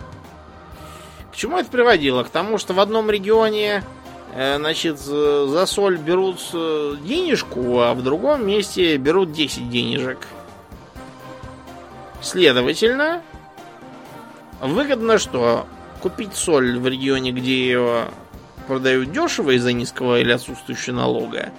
К 1.32 1.36
чему 1.36 1.58
это 1.58 1.70
приводило? 1.70 2.22
К 2.22 2.30
тому, 2.30 2.56
что 2.56 2.72
в 2.72 2.80
одном 2.80 3.10
регионе 3.10 3.82
Э, 4.32 4.56
значит, 4.58 4.98
за 4.98 5.66
соль 5.66 5.96
берут 5.96 6.38
э, 6.52 6.96
денежку, 7.02 7.80
а 7.80 7.94
в 7.94 8.02
другом 8.02 8.46
месте 8.46 8.96
берут 8.96 9.32
10 9.32 9.68
денежек. 9.70 10.18
Следовательно, 12.22 13.22
выгодно 14.60 15.18
что? 15.18 15.66
Купить 16.00 16.34
соль 16.34 16.78
в 16.78 16.86
регионе, 16.86 17.32
где 17.32 17.66
ее 17.66 18.08
продают 18.66 19.12
дешево 19.12 19.50
из-за 19.50 19.72
низкого 19.72 20.20
или 20.20 20.32
отсутствующего 20.32 20.94
налога, 20.94 21.50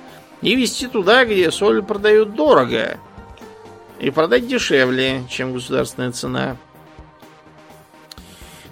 и 0.41 0.55
везти 0.55 0.87
туда, 0.87 1.25
где 1.25 1.51
соль 1.51 1.83
продают 1.83 2.35
дорого, 2.35 2.97
и 3.99 4.09
продать 4.09 4.47
дешевле, 4.47 5.23
чем 5.29 5.53
государственная 5.53 6.11
цена. 6.11 6.57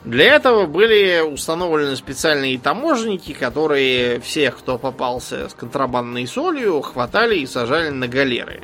Для 0.06 0.34
этого 0.34 0.66
были 0.66 1.20
установлены 1.20 1.96
специальные 1.96 2.58
таможенники, 2.58 3.34
которые 3.34 4.22
всех, 4.22 4.58
кто 4.58 4.78
попался 4.78 5.50
с 5.50 5.54
контрабандной 5.54 6.26
солью, 6.26 6.82
хватали 6.82 7.36
и 7.36 7.46
сажали 7.46 7.90
на 7.90 8.08
галеры. 8.08 8.64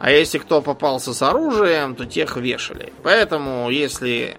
А 0.00 0.10
если 0.10 0.38
кто 0.38 0.60
попался 0.60 1.14
с 1.14 1.22
оружием, 1.22 1.94
то 1.94 2.04
тех 2.04 2.36
вешали. 2.36 2.92
Поэтому, 3.04 3.70
если 3.70 4.36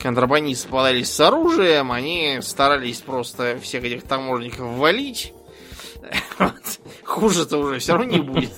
контрабандисты 0.00 0.68
попадались 0.68 1.12
с 1.12 1.20
оружием, 1.20 1.92
они 1.92 2.38
старались 2.42 3.00
просто 3.00 3.58
всех 3.60 3.84
этих 3.84 4.02
таможенников 4.02 4.76
валить. 4.76 5.32
Хуже-то 7.04 7.58
уже 7.58 7.78
все 7.78 7.92
равно 7.92 8.10
не 8.10 8.20
будет. 8.20 8.52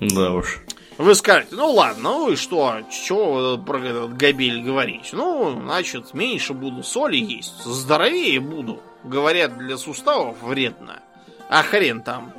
Да 0.00 0.32
уж. 0.32 0.60
Вы 0.98 1.14
скажете, 1.14 1.56
ну 1.56 1.72
ладно, 1.72 2.02
ну 2.02 2.30
и 2.30 2.36
что, 2.36 2.82
что 2.90 3.56
про 3.58 3.78
этот 3.78 4.16
габель 4.18 4.62
говорить? 4.62 5.10
Ну, 5.12 5.58
значит, 5.62 6.12
меньше 6.12 6.52
буду 6.52 6.82
соли 6.82 7.16
есть, 7.16 7.64
здоровее 7.64 8.38
буду. 8.38 8.82
Говорят, 9.02 9.56
для 9.56 9.78
суставов 9.78 10.42
вредно. 10.42 11.00
А 11.48 11.62
хрен 11.62 12.02
там. 12.02 12.34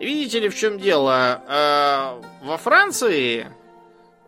Видите 0.00 0.40
ли, 0.40 0.48
в 0.48 0.56
чем 0.56 0.80
дело? 0.80 1.42
Э, 1.46 2.20
во 2.42 2.56
Франции 2.56 3.46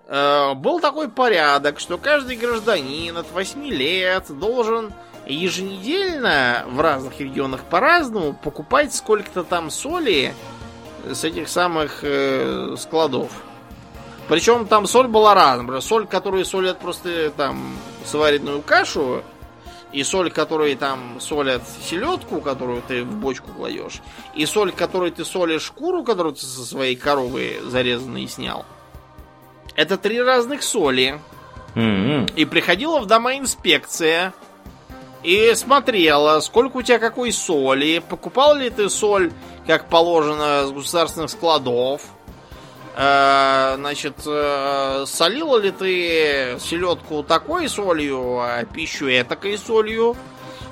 был 0.09 0.81
такой 0.81 1.09
порядок, 1.09 1.81
что 1.81 1.97
каждый 1.97 2.36
гражданин 2.36 3.16
от 3.16 3.31
8 3.32 3.64
лет 3.68 4.26
должен 4.28 4.93
еженедельно 5.26 6.64
в 6.68 6.81
разных 6.81 7.20
регионах 7.20 7.64
по-разному 7.64 8.35
покупать 8.35 8.94
сколько-то 8.94 9.44
там 9.44 9.70
соли 9.70 10.35
с 11.10 11.24
этих 11.24 11.48
самых 11.48 12.01
э, 12.02 12.76
складов. 12.78 13.31
Причем 14.28 14.66
там 14.66 14.86
соль 14.86 15.09
была 15.09 15.35
разная. 15.35 15.81
Соль, 15.81 16.06
которую 16.06 16.44
солят 16.44 16.78
просто 16.78 17.31
там 17.31 17.76
сваренную 18.05 18.62
кашу, 18.62 19.22
и 19.93 20.02
соль, 20.02 20.31
которой 20.31 20.74
там 20.74 21.20
солят 21.20 21.62
селедку, 21.89 22.40
которую 22.40 22.82
ты 22.82 23.05
в 23.05 23.14
бочку 23.16 23.52
кладешь, 23.52 24.01
и 24.35 24.44
соль, 24.47 24.72
которой 24.72 25.10
ты 25.10 25.24
солишь 25.24 25.62
шкуру, 25.62 26.02
которую 26.02 26.35
ты 26.35 26.40
со 26.40 26.64
своей 26.64 26.97
коровы 26.97 27.60
зарезанной 27.62 28.26
снял. 28.26 28.64
Это 29.74 29.96
три 29.96 30.20
разных 30.20 30.62
соли. 30.62 31.20
М-м. 31.74 32.26
И 32.36 32.44
приходила 32.44 33.01
в 33.01 33.06
дома 33.06 33.36
инспекция 33.36 34.32
и 35.22 35.52
смотрела, 35.55 36.40
сколько 36.40 36.78
у 36.78 36.82
тебя 36.82 36.98
какой 36.98 37.32
соли, 37.32 38.02
покупал 38.09 38.55
ли 38.55 38.70
ты 38.70 38.88
соль, 38.88 39.32
как 39.66 39.88
положено, 39.88 40.66
с 40.66 40.70
государственных 40.70 41.30
складов, 41.30 42.02
Э, 42.96 43.74
значит, 43.76 44.14
э, 44.24 45.05
солила 45.06 45.59
ли 45.59 45.72
ты 45.72 46.56
селедку 46.60 47.24
такой 47.24 47.68
солью, 47.68 48.38
а 48.40 48.64
пищу 48.64 49.06
этакой 49.06 49.59
солью? 49.59 50.16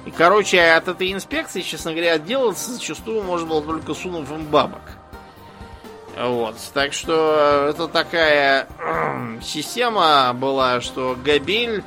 И, 0.07 0.11
короче, 0.11 0.61
от 0.61 0.87
этой 0.87 1.13
инспекции, 1.13 1.63
честно 1.63 1.93
говоря, 1.93 2.15
отделаться 2.15 2.73
зачастую 2.73 3.23
можно 3.25 3.49
было 3.49 3.63
только 3.63 3.95
сунув 3.95 4.31
им 4.31 4.45
бабок. 4.45 4.83
Вот. 6.19 6.57
Так 6.75 6.93
что 6.93 7.69
это 7.71 7.89
такая 7.89 8.69
система 9.43 10.33
была, 10.35 10.81
что 10.81 11.17
Габель 11.23 11.83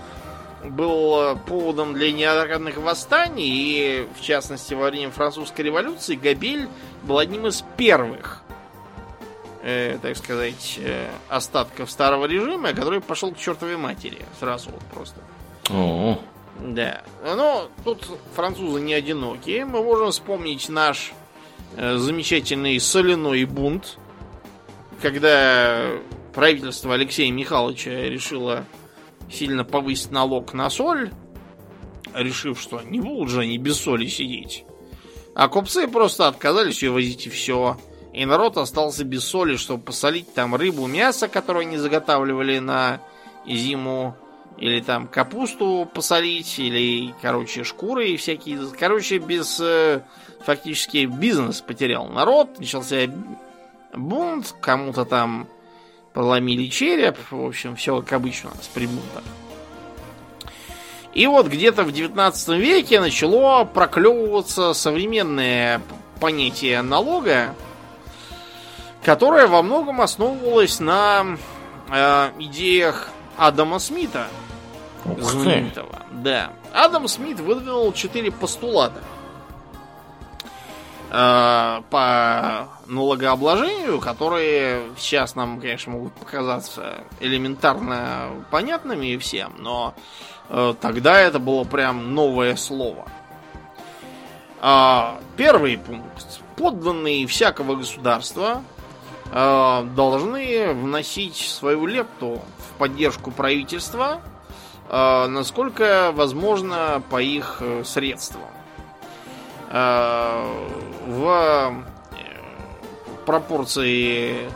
был 0.63 1.37
поводом 1.45 1.93
для 1.93 2.11
неоднократных 2.11 2.77
восстаний, 2.77 3.47
и, 3.47 4.07
в 4.19 4.21
частности, 4.21 4.73
во 4.73 4.89
время 4.89 5.11
французской 5.11 5.61
революции 5.61 6.15
Габель 6.15 6.67
был 7.03 7.19
одним 7.19 7.45
из 7.47 7.63
первых 7.77 8.41
э, 9.65 9.97
так 10.01 10.15
сказать, 10.15 10.79
э, 10.81 11.09
остатков 11.27 11.89
старого 11.91 12.25
режима, 12.25 12.73
который 12.73 13.01
пошел 13.01 13.31
к 13.31 13.37
чертовой 13.37 13.77
матери. 13.77 14.19
Сразу 14.39 14.69
вот 14.69 14.83
просто. 14.93 15.19
О, 15.71 16.19
Да. 16.59 17.01
Но 17.23 17.67
тут 17.83 18.07
французы 18.35 18.79
не 18.79 18.93
одинокие. 18.93 19.65
Мы 19.65 19.83
можем 19.83 20.11
вспомнить 20.11 20.69
наш 20.69 21.13
э, 21.75 21.97
замечательный 21.97 22.79
соляной 22.79 23.43
бунт, 23.45 23.97
когда 25.01 25.91
правительство 26.33 26.93
Алексея 26.93 27.31
Михайловича 27.31 27.91
решило 27.91 28.65
сильно 29.31 29.63
повысить 29.63 30.11
налог 30.11 30.53
на 30.53 30.69
соль, 30.69 31.11
решив, 32.13 32.59
что 32.59 32.81
не 32.81 32.99
будут 32.99 33.29
же 33.29 33.41
они 33.41 33.57
без 33.57 33.77
соли 33.77 34.07
сидеть. 34.07 34.65
А 35.35 35.49
купцы 35.49 35.87
просто 35.87 36.27
отказались 36.27 36.81
ее 36.81 36.91
возить 36.91 37.27
и 37.27 37.29
все. 37.29 37.77
И 38.13 38.25
народ 38.25 38.57
остался 38.57 39.03
без 39.03 39.25
соли, 39.25 39.57
чтобы 39.57 39.83
посолить 39.83 40.33
там 40.33 40.55
рыбу, 40.55 40.87
мясо, 40.87 41.27
которое 41.27 41.61
они 41.61 41.77
заготавливали 41.77 42.59
на 42.59 43.01
зиму. 43.45 44.15
Или 44.57 44.79
там 44.79 45.09
капусту 45.09 45.85
посолить, 45.93 46.57
или, 46.59 47.13
короче, 47.21 47.65
шкуры 47.65 48.07
и 48.07 48.15
всякие. 48.15 48.59
Короче, 48.79 49.17
без... 49.17 49.59
э, 49.59 50.03
фактически 50.45 51.05
бизнес 51.05 51.59
потерял 51.59 52.07
народ. 52.07 52.57
Начался 52.57 53.05
бунт, 53.95 54.55
кому-то 54.61 55.05
там 55.05 55.47
проломили 56.13 56.67
череп. 56.67 57.17
В 57.29 57.45
общем, 57.45 57.75
все 57.75 58.01
как 58.01 58.13
обычно 58.13 58.51
с 58.61 58.67
при 58.67 58.87
бунтах. 58.87 59.23
И 61.13 61.27
вот 61.27 61.47
где-то 61.47 61.83
в 61.83 61.91
19 61.93 62.49
веке 62.49 62.99
начало 62.99 63.63
проклевываться 63.63 64.73
современное 64.73 65.81
понятие 66.19 66.81
налога, 66.81 67.55
которое 69.03 69.47
во 69.47 69.61
многом 69.61 70.01
основывалось 70.01 70.79
на 70.79 71.37
э, 71.89 72.29
идеях 72.39 73.09
Адама 73.37 73.79
Смита, 73.79 74.27
знаменитого. 75.17 76.01
Да. 76.11 76.51
Адам 76.73 77.07
Смит 77.07 77.39
выдвинул 77.39 77.93
четыре 77.93 78.31
постулата 78.31 79.01
по 81.15 82.67
налогообложению, 82.87 83.99
которые 83.99 84.81
сейчас 84.97 85.35
нам, 85.35 85.61
конечно, 85.61 85.93
могут 85.93 86.13
показаться 86.13 87.03
элементарно 87.21 88.45
понятными 88.51 89.15
всем, 89.17 89.53
но 89.59 89.93
э, 90.49 90.73
тогда 90.81 91.19
это 91.19 91.39
было 91.39 91.63
прям 91.63 92.13
новое 92.13 92.57
слово. 92.57 93.05
А, 94.59 95.19
Первый 95.37 95.77
пункт. 95.77 96.41
Подданные 96.55 97.27
всякого 97.27 97.75
государства 97.75 98.63
э, 99.31 99.87
должны 99.95 100.73
вносить 100.73 101.35
свою 101.35 101.85
лепту 101.85 102.41
в 102.57 102.77
поддержку 102.77 103.31
правительства, 103.31 104.21
э, 104.89 105.27
насколько 105.27 106.11
возможно 106.13 107.03
по 107.09 107.21
их 107.21 107.57
э, 107.59 107.83
средствам. 107.83 108.54
Э, 109.69 110.75
в 111.07 111.27
э, 111.27 112.15
пропорции 113.25 114.49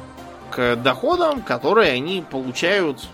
к 0.51 0.75
доходам, 0.77 1.41
которые 1.41 1.91
они 1.93 2.23
получают 2.29 3.07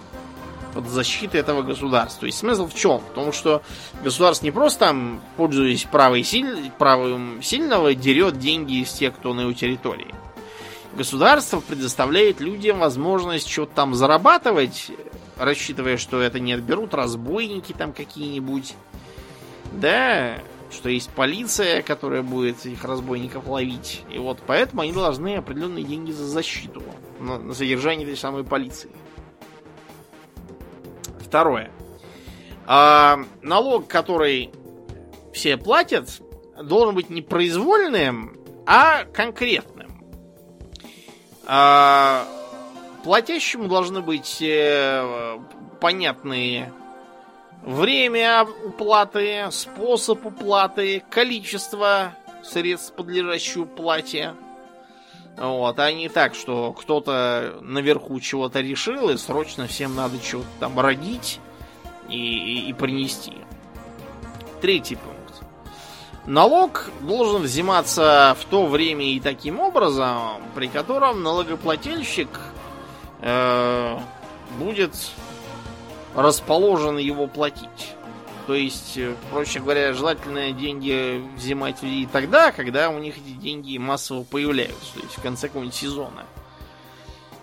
под 0.73 0.88
защитой 0.88 1.38
этого 1.38 1.61
государства. 1.61 2.26
Есть 2.26 2.39
смысл 2.39 2.67
в 2.67 2.76
чем? 2.76 2.99
В 2.99 3.13
том, 3.13 3.31
что 3.31 3.61
государство 4.03 4.45
не 4.45 4.51
просто 4.51 4.80
там, 4.80 5.22
пользуясь 5.38 5.85
правой 5.85 6.23
силь- 6.23 6.69
правым 6.77 7.41
сильного, 7.41 7.95
дерет 7.95 8.39
деньги 8.39 8.81
из 8.81 8.91
тех, 8.91 9.15
кто 9.15 9.34
на 9.34 9.41
его 9.41 9.53
территории. 9.53 10.13
Государство 10.93 11.61
предоставляет 11.61 12.41
людям 12.41 12.80
возможность 12.80 13.49
что-то 13.49 13.73
там 13.73 13.95
зарабатывать, 13.95 14.91
рассчитывая, 15.38 15.97
что 15.97 16.22
это 16.22 16.39
не 16.39 16.53
отберут 16.53 16.93
разбойники 16.93 17.73
там 17.73 17.93
какие-нибудь. 17.93 18.76
Да, 19.73 20.38
что 20.72 20.90
есть 20.90 21.10
полиция, 21.12 21.82
которая 21.82 22.22
будет 22.22 22.66
этих 22.66 22.84
разбойников 22.84 23.48
ловить. 23.48 24.04
И 24.12 24.18
вот 24.18 24.40
поэтому 24.46 24.82
они 24.82 24.92
должны 24.92 25.36
определенные 25.36 25.84
деньги 25.84 26.12
за 26.12 26.26
защиту, 26.26 26.84
на, 27.20 27.38
на 27.38 27.54
содержание 27.54 28.08
этой 28.08 28.18
самой 28.18 28.44
полиции. 28.44 28.90
Второе. 31.20 31.72
А, 32.66 33.20
налог, 33.42 33.88
который 33.88 34.52
все 35.34 35.58
платят, 35.58 36.22
должен 36.62 36.96
быть 36.96 37.10
не 37.10 37.22
произвольным, 37.22 38.38
а 38.66 39.04
конкретным. 39.06 39.90
А, 41.46 42.26
платящему 43.04 43.68
должны 43.68 44.02
быть 44.02 44.42
э, 44.42 45.38
понятные 45.80 46.74
время 47.66 48.46
уплаты, 48.66 49.48
способ 49.52 50.26
уплаты, 50.26 51.04
количество 51.10 52.14
средств, 52.44 52.94
подлежащих 52.94 53.58
уплате. 53.64 54.36
Вот, 55.38 55.78
а 55.80 55.92
не 55.92 56.08
так, 56.08 56.34
что 56.36 56.72
кто-то 56.72 57.58
наверху 57.62 58.20
чего-то 58.22 58.62
решил, 58.62 59.10
и 59.10 59.18
срочно 59.18 59.68
всем 59.68 59.96
надо 59.96 60.18
чего-то 60.20 60.48
там 60.60 60.80
родить 60.80 61.40
и, 62.08 62.16
и- 62.16 62.70
и 62.70 62.74
принести. 62.74 63.34
Третий 64.62 64.96
пункт. 64.96 65.16
Налог 66.26 66.90
должен 67.02 67.42
взиматься 67.42 68.36
в 68.40 68.46
то 68.46 68.66
время 68.66 69.06
и 69.06 69.20
таким 69.20 69.60
образом, 69.60 70.42
при 70.56 70.68
котором 70.68 71.22
налогоплательщик 71.22 72.30
э, 73.22 73.98
будет 74.58 74.96
расположен 76.16 76.98
его 76.98 77.28
платить. 77.28 77.96
То 78.48 78.54
есть, 78.54 78.98
э, 78.98 79.16
проще 79.32 79.60
говоря, 79.60 79.94
желательно 79.94 80.52
деньги 80.52 81.22
взимать 81.36 81.78
и 81.82 82.08
тогда, 82.12 82.52
когда 82.52 82.90
у 82.90 83.00
них 83.00 83.18
эти 83.18 83.32
деньги 83.32 83.78
массово 83.78 84.24
появляются. 84.24 84.94
То 84.94 85.00
есть 85.00 85.18
в 85.18 85.22
конце 85.22 85.48
какого-нибудь 85.48 85.76
сезона 85.76 86.26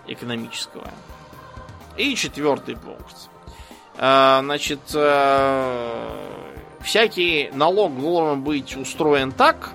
экономического. 0.07 0.89
И 1.97 2.15
четвертый 2.15 2.75
пункт. 2.75 3.29
А, 3.97 4.41
Значит, 4.41 4.79
э, 4.93 6.33
всякий 6.81 7.49
налог 7.53 7.99
должен 7.99 8.41
быть 8.41 8.75
устроен 8.75 9.31
так, 9.31 9.71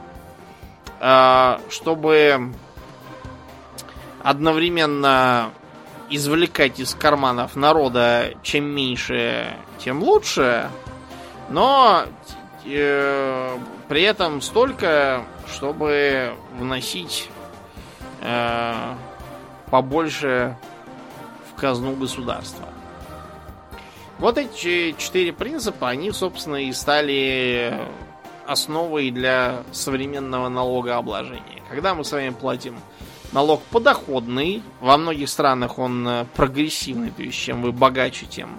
а, 1.01 1.61
чтобы 1.70 2.53
одновременно 4.23 5.53
извлекать 6.10 6.80
из 6.80 6.94
карманов 6.94 7.56
народа 7.56 8.35
чем 8.43 8.64
меньше, 8.64 9.55
тем 9.78 10.02
лучше, 10.02 10.70
но 11.48 12.05
э, 12.64 13.59
при 13.89 14.02
этом 14.02 14.40
столько, 14.40 15.24
чтобы 15.52 16.35
вносить 16.59 17.30
э, 18.20 18.94
побольше 19.70 20.56
в 21.51 21.60
казну 21.60 21.94
государства. 21.94 22.66
Вот 24.18 24.36
эти 24.36 24.93
четыре 24.98 25.32
принципа, 25.32 25.89
они, 25.89 26.10
собственно, 26.10 26.56
и 26.56 26.72
стали 26.72 27.72
основой 28.47 29.10
для 29.10 29.62
современного 29.72 30.48
налогообложения. 30.48 31.62
Когда 31.70 31.94
мы 31.94 32.05
с 32.05 32.10
вами 32.10 32.30
платим 32.30 32.76
налог 33.32 33.62
подоходный, 33.70 34.62
во 34.80 34.96
многих 34.96 35.28
странах 35.28 35.78
он 35.78 36.06
э, 36.06 36.24
прогрессивный, 36.34 37.10
то 37.10 37.22
есть 37.22 37.38
чем 37.38 37.62
вы 37.62 37.72
богаче, 37.72 38.26
тем, 38.26 38.59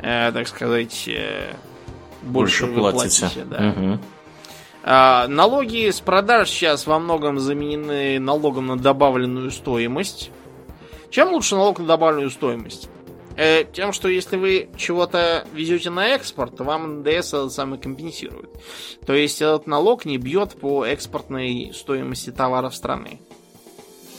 э, 0.00 0.30
так 0.32 0.48
сказать, 0.48 1.08
э, 1.08 1.54
больше, 2.22 2.66
больше 2.66 2.66
вы 2.66 2.90
платите. 2.90 3.20
платите 3.20 3.44
да. 3.44 3.74
угу. 3.76 3.98
а, 4.84 5.28
налоги 5.28 5.90
с 5.90 6.00
продаж 6.00 6.48
сейчас 6.50 6.86
во 6.86 6.98
многом 6.98 7.38
заменены 7.38 8.18
налогом 8.20 8.68
на 8.68 8.78
добавленную 8.78 9.50
стоимость. 9.50 10.30
Чем 11.10 11.32
лучше 11.32 11.56
налог 11.56 11.78
на 11.78 11.86
добавленную 11.86 12.30
стоимость? 12.30 12.88
Э, 13.36 13.64
тем, 13.64 13.92
что 13.92 14.08
если 14.08 14.36
вы 14.36 14.68
чего-то 14.76 15.46
везете 15.52 15.90
на 15.90 16.08
экспорт, 16.08 16.56
то 16.56 16.64
вам 16.64 17.00
НДС 17.00 17.28
этот 17.28 17.52
самый 17.52 17.78
компенсирует. 17.78 18.50
То 19.06 19.14
есть 19.14 19.40
этот 19.40 19.66
налог 19.66 20.04
не 20.04 20.18
бьет 20.18 20.54
по 20.60 20.84
экспортной 20.84 21.72
стоимости 21.74 22.30
товаров 22.30 22.74
страны. 22.74 23.20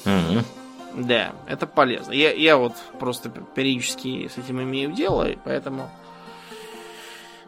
Mm-hmm. 0.05 0.45
Да, 0.95 1.33
это 1.47 1.65
полезно. 1.65 2.11
Я, 2.11 2.33
я 2.33 2.57
вот 2.57 2.73
просто 2.99 3.29
периодически 3.29 4.29
с 4.33 4.37
этим 4.37 4.61
имею 4.61 4.91
дело, 4.91 5.29
и 5.29 5.37
поэтому 5.43 5.89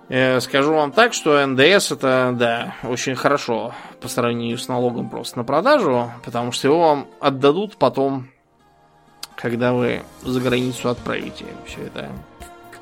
э, 0.09 0.39
скажу 0.39 0.73
вам 0.73 0.91
так, 0.91 1.13
что 1.13 1.45
НДС 1.45 1.91
это, 1.91 2.33
да, 2.33 2.75
очень 2.83 3.15
хорошо 3.15 3.73
по 4.01 4.07
сравнению 4.07 4.57
с 4.57 4.67
налогом 4.67 5.09
просто 5.09 5.37
на 5.37 5.43
продажу, 5.43 6.11
потому 6.23 6.51
что 6.51 6.67
его 6.67 6.79
вам 6.79 7.07
отдадут 7.19 7.77
потом 7.77 8.29
когда 9.35 9.73
вы 9.73 10.03
за 10.23 10.39
границу 10.39 10.89
отправите 10.89 11.45
все 11.65 11.83
это 11.83 12.09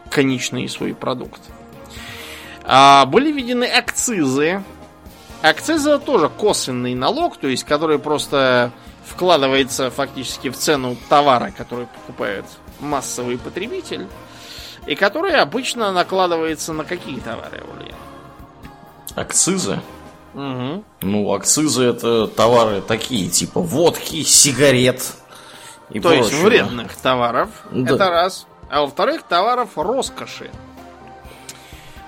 конечный 0.09 0.69
свой 0.69 0.93
продукт. 0.93 1.41
А, 2.63 3.05
были 3.05 3.31
введены 3.31 3.65
акцизы. 3.65 4.63
Акцизы 5.41 5.99
тоже 5.99 6.29
косвенный 6.29 6.95
налог, 6.95 7.37
то 7.37 7.47
есть 7.47 7.65
который 7.65 7.99
просто 7.99 8.71
вкладывается 9.05 9.89
фактически 9.91 10.49
в 10.49 10.57
цену 10.57 10.95
товара, 11.09 11.51
который 11.55 11.87
покупает 11.87 12.45
массовый 12.79 13.37
потребитель, 13.37 14.07
и 14.85 14.95
который 14.95 15.35
обычно 15.35 15.91
накладывается 15.91 16.73
на 16.73 16.83
какие 16.83 17.19
товары, 17.19 17.63
Улья? 17.77 17.95
Акцизы? 19.15 19.79
Угу. 20.33 20.83
Ну, 21.01 21.33
акцизы 21.33 21.83
это 21.83 22.27
товары 22.27 22.81
такие, 22.81 23.29
типа 23.29 23.61
водки, 23.61 24.23
сигарет, 24.23 25.13
и 25.89 25.99
То 25.99 26.09
прочего. 26.09 26.23
есть 26.23 26.33
вредных 26.41 26.95
товаров. 26.95 27.49
Да. 27.71 27.95
Это 27.95 28.09
раз. 28.09 28.47
А 28.69 28.81
во-вторых, 28.81 29.23
товаров 29.23 29.69
роскоши. 29.75 30.49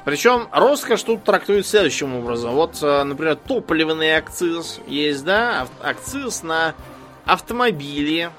Причем 0.06 0.48
роскошь 0.52 1.02
тут 1.02 1.24
трактует 1.24 1.66
следующим 1.66 2.16
образом. 2.16 2.54
Вот, 2.54 2.78
э, 2.82 3.04
например, 3.04 3.36
топливный 3.36 4.16
акциз 4.16 4.80
есть, 4.86 5.26
да, 5.26 5.68
акциз 5.82 6.44
на 6.44 6.76
автомобили. 7.26 8.30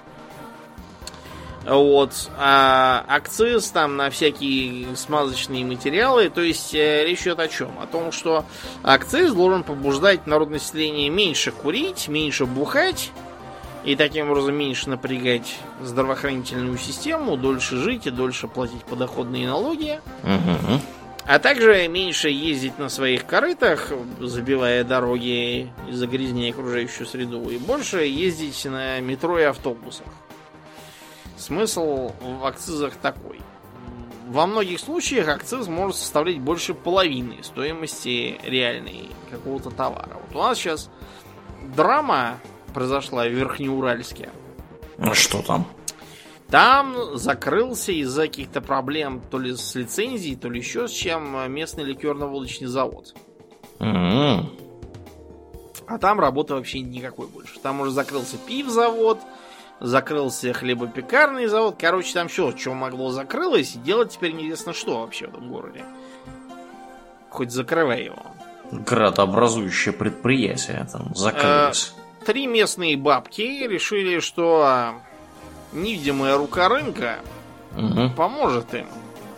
Вот. 1.67 2.31
А 2.39 3.05
акциз 3.09 3.71
там 3.71 3.97
на 3.97 4.11
всякие 4.11 4.95
смазочные 4.95 5.65
материалы. 5.65 6.31
То 6.31 6.41
есть 6.41 6.73
э, 6.73 7.05
речь 7.05 7.23
идет 7.23 7.41
о 7.41 7.49
чем? 7.49 7.71
О 7.81 7.87
том, 7.87 8.13
что 8.13 8.45
акциз 8.85 9.33
должен 9.33 9.65
побуждать 9.65 10.29
народное 10.29 10.61
население 10.61 11.11
меньше 11.11 11.51
курить, 11.51 12.07
меньше 12.07 12.47
бухать 12.47 13.11
и 13.85 13.97
таким 13.97 14.31
образом 14.31 14.55
меньше 14.55 14.89
напрягать 14.89 15.57
здравоохранительную 15.83 16.79
систему, 16.79 17.37
дольше 17.37 17.77
жить 17.77 18.07
и 18.07 18.11
дольше 18.11 18.47
платить 18.47 18.85
подоходные 18.85 19.49
налоги. 19.49 20.01
Угу. 20.23 20.81
А 21.27 21.41
также 21.41 21.89
меньше 21.89 22.29
ездить 22.29 22.79
на 22.79 22.89
своих 22.89 23.27
корытах, 23.27 23.93
забивая 24.21 24.85
дороги 24.85 25.73
и 25.89 25.93
загрязняя 25.93 26.53
окружающую 26.53 27.05
среду, 27.05 27.51
и 27.51 27.59
больше 27.59 28.05
ездить 28.05 28.65
на 28.65 29.01
метро 29.01 29.37
и 29.39 29.43
автобусах. 29.43 30.07
Смысл 31.37 32.13
в 32.21 32.47
акцизах 32.47 32.95
такой. 32.95 33.41
Во 34.29 34.47
многих 34.47 34.79
случаях 34.79 35.29
акциз 35.29 35.67
может 35.67 35.97
составлять 35.97 36.39
больше 36.39 36.75
половины 36.75 37.43
стоимости 37.43 38.39
реальной 38.45 39.11
какого-то 39.31 39.71
товара. 39.71 40.19
Вот 40.29 40.37
у 40.37 40.43
нас 40.43 40.59
сейчас 40.59 40.91
драма 41.75 42.39
произошла 42.73 43.27
в 43.27 43.33
Верхнеуральске. 43.33 44.31
А 44.99 45.13
что 45.15 45.43
там? 45.43 45.67
Там 46.51 47.17
закрылся 47.17 47.93
из-за 47.93 48.23
каких-то 48.23 48.61
проблем 48.61 49.21
то 49.31 49.39
ли 49.39 49.57
с 49.57 49.75
лицензией, 49.75 50.37
то 50.37 50.49
ли 50.49 50.61
еще 50.61 50.87
с 50.87 50.93
чем 50.93 51.53
местный 51.53 51.85
ликерно-водочный 51.85 52.69
завод. 52.69 53.15
Mm-hmm. 53.81 54.67
А 55.89 55.99
там 55.99 56.21
работы 56.21 56.55
вообще 56.55 56.81
никакой 56.81 57.27
больше. 57.27 57.59
Там 57.61 57.81
уже 57.81 57.91
закрылся 57.91 58.37
пивзавод, 58.39 59.21
закрылся 59.81 60.53
хлебопекарный 60.53 61.47
завод. 61.47 61.77
Короче, 61.81 62.15
там 62.15 62.29
все, 62.29 62.57
что 62.57 62.75
могло 62.75 63.11
закрылось, 63.11 63.75
и 63.75 63.79
делать 63.79 64.13
теперь 64.13 64.33
неизвестно 64.33 64.73
что 64.73 65.01
вообще 65.01 65.27
в 65.27 65.31
этом 65.31 65.49
городе. 65.51 65.85
Хоть 67.31 67.51
закрывай 67.51 68.05
его. 68.05 68.23
Градообразующее 68.71 69.93
предприятие 69.93 70.87
там 70.91 71.15
закрылось. 71.15 71.95
А, 71.97 72.25
три 72.25 72.47
местные 72.47 72.97
бабки 72.97 73.67
решили, 73.67 74.19
что 74.19 74.95
невидимая 75.73 76.37
рука 76.37 76.69
рынка 76.69 77.19
угу. 77.77 78.11
поможет 78.17 78.75
им. 78.75 78.87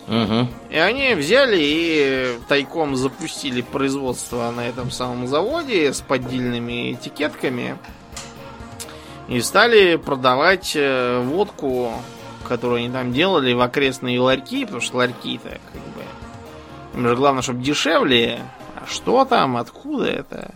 Угу. 0.07 0.47
И 0.71 0.77
они 0.77 1.13
взяли 1.13 1.57
и 1.59 2.39
тайком 2.47 2.95
запустили 2.95 3.61
производство 3.61 4.51
на 4.51 4.67
этом 4.67 4.89
самом 4.89 5.27
заводе 5.27 5.93
с 5.93 6.01
поддельными 6.01 6.93
этикетками. 6.93 7.77
И 9.27 9.39
стали 9.41 9.97
продавать 9.97 10.71
э, 10.75 11.21
водку, 11.23 11.91
которую 12.47 12.79
они 12.79 12.89
там 12.89 13.13
делали, 13.13 13.53
в 13.53 13.61
окрестные 13.61 14.19
ларьки, 14.19 14.65
потому 14.65 14.81
что 14.81 14.97
ларьки-то 14.97 15.49
как 15.49 15.81
бы... 15.81 16.03
Им 16.95 17.07
же 17.07 17.15
главное, 17.15 17.43
чтобы 17.43 17.61
дешевле. 17.61 18.39
А 18.75 18.87
что 18.87 19.25
там, 19.25 19.57
откуда 19.57 20.05
это? 20.05 20.55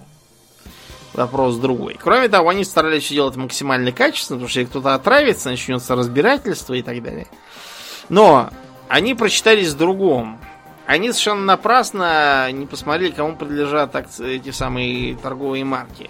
Вопрос 1.13 1.57
другой. 1.57 1.97
Кроме 2.01 2.27
того, 2.29 2.49
они 2.49 2.63
старались 2.63 3.03
все 3.03 3.15
делать 3.15 3.35
максимально 3.35 3.91
качественно, 3.91 4.37
потому 4.37 4.49
что 4.49 4.59
если 4.59 4.69
кто-то 4.69 4.93
отравится, 4.95 5.49
начнется 5.49 5.95
разбирательство 5.95 6.73
и 6.73 6.81
так 6.81 7.01
далее. 7.01 7.27
Но 8.09 8.49
они 8.87 9.13
прочитались 9.15 9.69
в 9.69 9.77
другом. 9.77 10.39
Они 10.85 11.11
совершенно 11.11 11.45
напрасно 11.45 12.51
не 12.51 12.65
посмотрели, 12.65 13.11
кому 13.11 13.35
принадлежат 13.35 13.95
эти 14.19 14.51
самые 14.51 15.15
торговые 15.15 15.63
марки. 15.63 16.09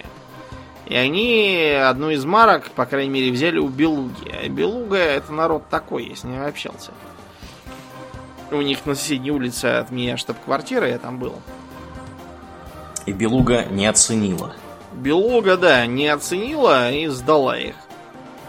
И 0.86 0.94
они 0.94 1.70
одну 1.70 2.10
из 2.10 2.24
марок, 2.24 2.70
по 2.70 2.84
крайней 2.84 3.10
мере, 3.10 3.32
взяли 3.32 3.58
у 3.58 3.68
Белуги. 3.68 4.30
А 4.30 4.48
Белуга 4.48 4.98
это 4.98 5.32
народ 5.32 5.68
такой, 5.70 6.08
я 6.08 6.16
с 6.16 6.24
ним 6.24 6.42
общался. 6.42 6.92
У 8.50 8.60
них 8.60 8.84
на 8.84 8.94
соседней 8.94 9.30
улице 9.30 9.66
от 9.66 9.90
меня 9.90 10.16
штаб-квартира, 10.16 10.86
я 10.88 10.98
там 10.98 11.18
был. 11.18 11.34
И 13.06 13.12
Белуга 13.12 13.64
не 13.64 13.86
оценила. 13.86 14.54
Белуга, 14.94 15.56
да, 15.56 15.86
не 15.86 16.08
оценила 16.08 16.90
и 16.90 17.06
сдала 17.08 17.58
их. 17.58 17.74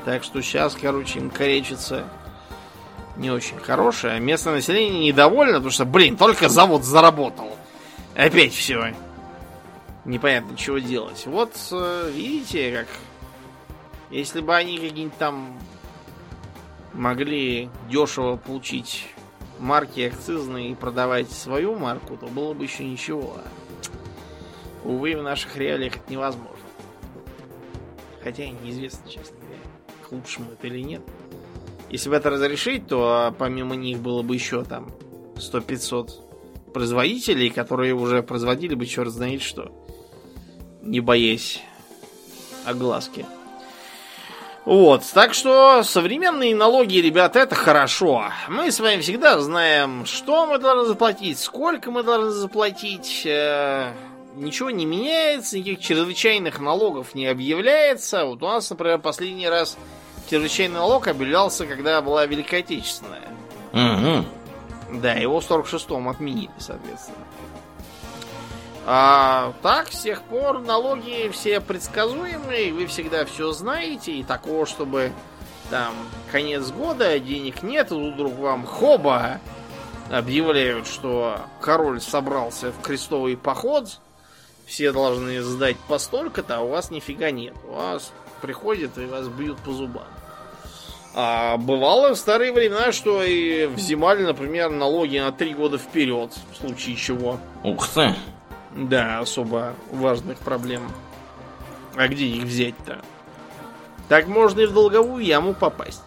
Так 0.05 0.23
что 0.23 0.41
сейчас, 0.41 0.77
короче, 0.79 1.19
им 1.19 1.29
коречится 1.29 2.05
не 3.17 3.31
очень 3.31 3.57
хорошее. 3.57 4.19
Местное 4.19 4.55
население 4.55 5.07
недовольно, 5.07 5.55
потому 5.55 5.71
что, 5.71 5.85
блин, 5.85 6.17
только 6.17 6.49
завод 6.49 6.83
заработал. 6.83 7.57
Опять 8.15 8.53
все. 8.53 8.93
Непонятно, 10.05 10.55
чего 10.55 10.77
делать. 10.77 11.25
Вот, 11.25 11.53
э, 11.71 12.11
видите, 12.13 12.71
как... 12.71 12.87
Если 14.11 14.41
бы 14.41 14.55
они 14.55 14.77
какие-нибудь 14.77 15.17
там 15.17 15.57
могли 16.93 17.69
дешево 17.89 18.35
получить 18.35 19.07
марки 19.59 20.01
акцизные 20.01 20.71
и 20.71 20.75
продавать 20.75 21.31
свою 21.31 21.75
марку, 21.75 22.15
то 22.17 22.27
было 22.27 22.53
бы 22.53 22.65
еще 22.65 22.83
ничего. 22.83 23.37
Увы, 24.85 25.17
в 25.17 25.23
наших 25.23 25.57
реалиях 25.57 25.95
это 25.97 26.11
невозможно. 26.11 26.59
Хотя 28.23 28.47
неизвестно, 28.47 29.09
честно 29.09 29.35
говоря, 29.39 29.59
к 30.07 30.11
лучшему 30.11 30.51
это 30.51 30.67
или 30.67 30.79
нет. 30.79 31.01
Если 31.89 32.09
бы 32.09 32.15
это 32.15 32.29
разрешить, 32.29 32.87
то 32.87 33.33
помимо 33.37 33.75
них 33.75 33.99
было 33.99 34.21
бы 34.21 34.35
еще 34.35 34.63
там 34.63 34.91
100-500 35.35 36.71
производителей, 36.71 37.49
которые 37.49 37.95
уже 37.95 38.21
производили 38.21 38.75
бы 38.75 38.85
черт 38.85 39.09
знает 39.09 39.41
что. 39.41 39.71
Не 40.81 40.99
боясь 40.99 41.63
огласки. 42.65 43.25
Вот, 44.65 45.03
так 45.13 45.35
что 45.35 45.83
современные 45.83 46.55
налоги, 46.55 46.97
ребята, 46.97 47.39
это 47.39 47.53
хорошо. 47.53 48.31
Мы 48.49 48.71
с 48.71 48.79
вами 48.79 49.01
всегда 49.01 49.39
знаем, 49.39 50.05
что 50.05 50.47
мы 50.47 50.57
должны 50.57 50.85
заплатить, 50.85 51.39
сколько 51.39 51.91
мы 51.91 52.01
должны 52.01 52.31
заплатить. 52.31 53.23
Э, 53.25 53.93
ничего 54.35 54.69
не 54.69 54.85
меняется, 54.85 55.57
никаких 55.57 55.79
чрезвычайных 55.79 56.59
налогов 56.59 57.15
не 57.15 57.27
объявляется. 57.27 58.25
Вот 58.25 58.43
у 58.43 58.45
нас, 58.45 58.69
например, 58.69 58.99
последний 58.99 59.47
раз 59.47 59.77
чрезвычайный 60.29 60.75
налог 60.75 61.07
объявлялся, 61.07 61.65
когда 61.65 62.01
была 62.01 62.25
Великая 62.25 62.59
Отечественная. 62.59 63.21
Угу. 63.73 64.25
Да, 65.01 65.13
его 65.13 65.39
в 65.39 65.49
46-м 65.49 66.09
отменили, 66.09 66.51
соответственно. 66.57 67.25
А 68.87 69.53
так, 69.63 69.91
с 69.91 70.01
тех 70.01 70.21
пор 70.21 70.61
налоги 70.61 71.29
все 71.33 71.59
предсказуемые, 71.59 72.71
вы 72.71 72.85
всегда 72.85 73.25
все 73.25 73.51
знаете, 73.51 74.11
и 74.11 74.23
такого, 74.23 74.67
чтобы 74.67 75.11
там 75.71 75.93
конец 76.31 76.69
года, 76.69 77.17
денег 77.19 77.63
нет, 77.63 77.91
и 77.91 77.95
вдруг 77.95 78.35
вам 78.35 78.65
хоба 78.65 79.39
объявляют, 80.11 80.85
что 80.85 81.39
король 81.61 81.99
собрался 81.99 82.71
в 82.71 82.81
крестовый 82.81 83.35
поход, 83.35 83.99
все 84.65 84.91
должны 84.91 85.41
сдать 85.41 85.77
по 85.87 85.97
столько-то, 85.97 86.57
а 86.57 86.61
у 86.61 86.69
вас 86.69 86.91
нифига 86.91 87.31
нет. 87.31 87.53
У 87.67 87.73
вас 87.73 88.11
приходят 88.41 88.97
и 88.97 89.05
вас 89.05 89.27
бьют 89.27 89.57
по 89.59 89.71
зубам. 89.71 90.07
А 91.13 91.55
бывало 91.57 92.13
в 92.13 92.17
старые 92.17 92.51
времена, 92.51 92.91
что 92.91 93.23
и 93.23 93.67
взимали, 93.67 94.23
например, 94.23 94.69
налоги 94.69 95.17
на 95.17 95.31
три 95.31 95.53
года 95.53 95.77
вперед, 95.77 96.31
в 96.51 96.57
случае 96.57 96.97
чего. 96.97 97.39
Ух 97.63 97.87
ты! 97.87 98.13
Да, 98.75 99.19
особо 99.19 99.73
важных 99.91 100.37
проблем. 100.39 100.81
А 101.95 102.09
где 102.09 102.25
их 102.25 102.43
взять-то? 102.43 102.99
Так 104.09 104.27
можно 104.27 104.59
и 104.59 104.65
в 104.65 104.73
долговую 104.73 105.23
яму 105.23 105.53
попасть. 105.53 106.01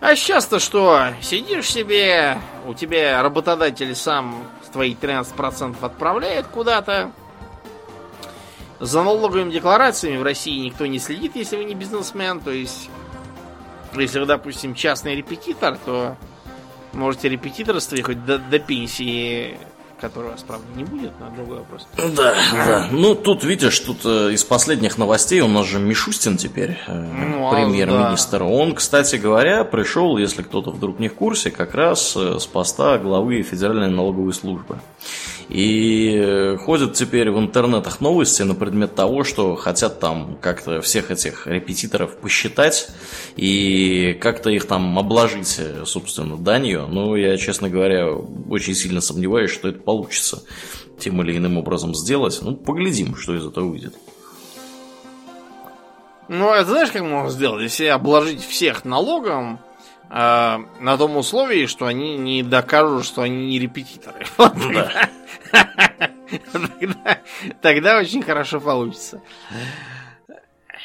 А 0.00 0.16
сейчас-то 0.16 0.58
что? 0.58 1.14
Сидишь 1.22 1.70
себе, 1.70 2.36
у 2.66 2.74
тебя 2.74 3.22
работодатель 3.22 3.94
сам 3.94 4.44
твои 4.72 4.94
13% 4.94 5.76
отправляет 5.80 6.48
куда-то. 6.48 7.12
За 8.80 9.02
налоговыми 9.02 9.52
декларациями 9.52 10.18
в 10.18 10.22
России 10.22 10.58
никто 10.58 10.86
не 10.86 10.98
следит, 10.98 11.36
если 11.36 11.56
вы 11.56 11.64
не 11.64 11.74
бизнесмен. 11.74 12.40
То 12.40 12.50
есть, 12.50 12.90
если 13.94 14.20
вы, 14.20 14.26
допустим, 14.26 14.74
частный 14.74 15.16
репетитор, 15.16 15.78
то 15.84 16.16
можете 16.92 17.28
репетиторствовать 17.28 18.04
хоть 18.04 18.24
до, 18.24 18.38
до 18.38 18.58
пенсии 18.58 19.56
которой 20.04 20.26
у 20.26 20.30
вас, 20.32 20.42
правда, 20.42 20.66
не 20.76 20.84
будет, 20.84 21.12
но 21.18 21.30
другой 21.34 21.58
вопрос. 21.58 21.86
Да, 21.96 22.34
да. 22.52 22.88
Ну, 22.90 23.14
тут, 23.14 23.42
видишь, 23.42 23.78
тут 23.80 24.04
э, 24.04 24.32
из 24.32 24.44
последних 24.44 24.98
новостей 24.98 25.40
у 25.40 25.48
нас 25.48 25.66
же 25.66 25.78
Мишустин 25.78 26.36
теперь, 26.36 26.78
э, 26.86 26.92
Ну, 26.92 27.48
а, 27.48 27.54
премьер-министр. 27.54 28.42
Он, 28.42 28.74
кстати 28.74 29.16
говоря, 29.16 29.64
пришел, 29.64 30.18
если 30.18 30.42
кто-то 30.42 30.72
вдруг 30.72 30.98
не 30.98 31.08
в 31.08 31.14
курсе, 31.14 31.50
как 31.50 31.74
раз 31.74 32.14
э, 32.16 32.38
с 32.38 32.46
поста 32.46 32.98
главы 32.98 33.40
Федеральной 33.42 33.88
налоговой 33.88 34.34
службы. 34.34 34.78
И 35.48 36.16
э, 36.16 36.56
ходят 36.56 36.94
теперь 36.94 37.30
в 37.30 37.38
интернетах 37.38 38.00
новости 38.00 38.42
на 38.42 38.54
предмет 38.54 38.94
того, 38.94 39.24
что 39.24 39.56
хотят 39.56 40.00
там 40.00 40.38
как-то 40.40 40.80
всех 40.80 41.10
этих 41.10 41.46
репетиторов 41.46 42.16
посчитать 42.18 42.88
и 43.36 44.16
как-то 44.20 44.50
их 44.50 44.66
там 44.66 44.98
обложить, 44.98 45.56
э, 45.58 45.84
собственно, 45.86 46.36
данью. 46.36 46.86
Но 46.88 47.16
я, 47.16 47.36
честно 47.36 47.68
говоря, 47.68 48.10
очень 48.12 48.74
сильно 48.74 49.00
сомневаюсь, 49.00 49.50
что 49.50 49.68
это 49.68 49.80
получится 49.80 50.42
тем 50.98 51.20
или 51.22 51.36
иным 51.36 51.58
образом 51.58 51.94
сделать. 51.94 52.38
Ну, 52.42 52.56
поглядим, 52.56 53.16
что 53.16 53.34
из 53.34 53.46
этого 53.46 53.68
выйдет. 53.68 53.94
Ну, 56.28 56.52
это 56.52 56.70
знаешь, 56.70 56.90
как 56.90 57.02
можно 57.02 57.30
сделать? 57.30 57.62
Если 57.62 57.86
обложить 57.86 58.42
всех 58.42 58.84
налогом, 58.84 59.60
э, 60.10 60.58
на 60.80 60.96
том 60.96 61.16
условии, 61.16 61.66
что 61.66 61.86
они 61.86 62.16
не 62.16 62.42
докажут, 62.42 63.04
что 63.04 63.22
они 63.22 63.46
не 63.46 63.58
репетиторы. 63.58 64.26
Ну 64.38 64.72
да. 64.72 65.10
Тогда, 66.52 67.18
тогда 67.60 67.98
очень 67.98 68.22
хорошо 68.22 68.60
получится. 68.60 69.20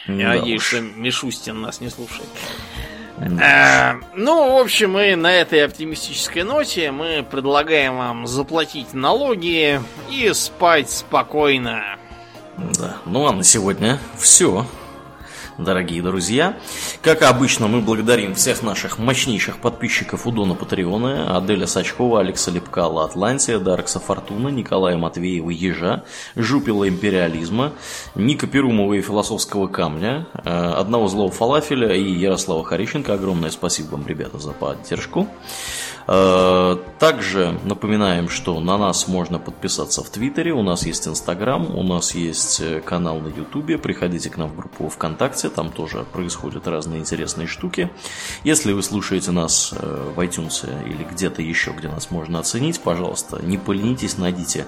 Я 0.08 0.30
Да 0.30 0.36
надеюсь, 0.36 0.62
что 0.62 0.82
Мишустин 0.82 1.62
нас 1.62 1.82
не 1.82 1.90
слушает. 1.90 2.28
Э, 3.42 3.96
ну, 4.16 4.58
в 4.58 4.62
общем, 4.62 4.98
и 4.98 5.16
на 5.16 5.32
этой 5.32 5.66
оптимистической 5.66 6.44
ноте 6.44 6.92
мы 6.92 7.26
предлагаем 7.30 7.98
вам 7.98 8.28
заплатить 8.28 8.94
налоги 8.94 9.82
и 10.10 10.32
спать 10.34 10.90
спокойно. 10.90 11.98
Да. 12.58 12.98
Ну 13.06 13.28
а 13.28 13.34
на 13.34 13.44
сегодня 13.44 14.00
все. 14.18 14.66
Дорогие 15.60 16.02
друзья, 16.02 16.58
как 17.02 17.22
обычно, 17.22 17.68
мы 17.68 17.82
благодарим 17.82 18.34
всех 18.34 18.64
наших 18.64 18.98
мощнейших 18.98 19.58
подписчиков 19.58 20.26
у 20.26 20.32
Дона 20.32 20.56
Патреона, 20.56 21.36
Аделя 21.36 21.68
Сачкова, 21.68 22.22
Алекса 22.22 22.50
Лепкала, 22.50 23.04
Атлантия, 23.04 23.60
Даркса 23.60 24.00
Фортуна, 24.00 24.48
Николая 24.48 24.96
Матвеева, 24.96 25.50
Ежа, 25.50 26.06
Жупила 26.38 26.88
Империализма, 26.88 27.74
Ника 28.16 28.48
Перумова 28.48 28.94
и 28.94 29.02
Философского 29.02 29.68
Камня, 29.68 30.28
э, 30.34 30.50
Одного 30.50 31.10
Злого 31.10 31.30
Фалафеля 31.30 31.94
и 31.94 32.10
Ярослава 32.10 32.64
Харищенко. 32.64 33.14
Огромное 33.14 33.50
спасибо 33.50 33.92
вам, 33.92 34.08
ребята, 34.08 34.40
за 34.40 34.54
поддержку. 34.54 35.28
Э, 36.12 36.76
Также 36.98 37.58
напоминаем, 37.64 38.30
что 38.30 38.60
на 38.60 38.78
нас 38.78 39.08
можно 39.08 39.38
подписаться 39.38 40.04
в 40.04 40.10
Твиттере, 40.10 40.52
у 40.52 40.64
нас 40.64 40.86
есть 40.86 41.08
Инстаграм, 41.08 41.74
у 41.74 41.84
нас 41.84 42.16
есть 42.16 42.60
э, 42.60 42.82
канал 42.82 43.20
на 43.20 43.28
Ютубе, 43.28 43.78
приходите 43.78 44.30
к 44.32 44.38
нам 44.38 44.50
в 44.50 44.56
группу 44.56 44.90
ВКонтакте, 44.90 45.50
там 45.50 45.70
тоже 45.72 46.06
происходят 46.12 46.68
разные 46.68 47.00
интересные 47.00 47.48
штуки. 47.48 47.92
Если 48.44 48.74
вы 48.74 48.82
слушаете 48.82 49.32
нас 49.32 49.72
э, 49.72 50.12
в 50.16 50.20
iTunes 50.20 50.68
или 50.86 51.04
где-то 51.04 51.44
еще, 51.44 51.72
где 51.72 51.88
нас 51.88 52.10
можно 52.10 52.40
оценить, 52.40 52.82
пожалуйста, 52.82 53.40
не 53.44 53.60
поленитесь, 53.60 54.18
найдите 54.18 54.66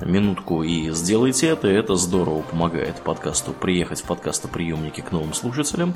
минутку 0.00 0.62
и 0.62 0.90
сделайте 0.90 1.48
это, 1.48 1.68
это 1.68 1.96
здорово 1.96 2.42
помогает 2.42 2.96
подкасту 2.96 3.52
приехать 3.52 4.00
в 4.00 4.04
подкастоприемники 4.04 5.00
к 5.00 5.12
новым 5.12 5.34
слушателям. 5.34 5.94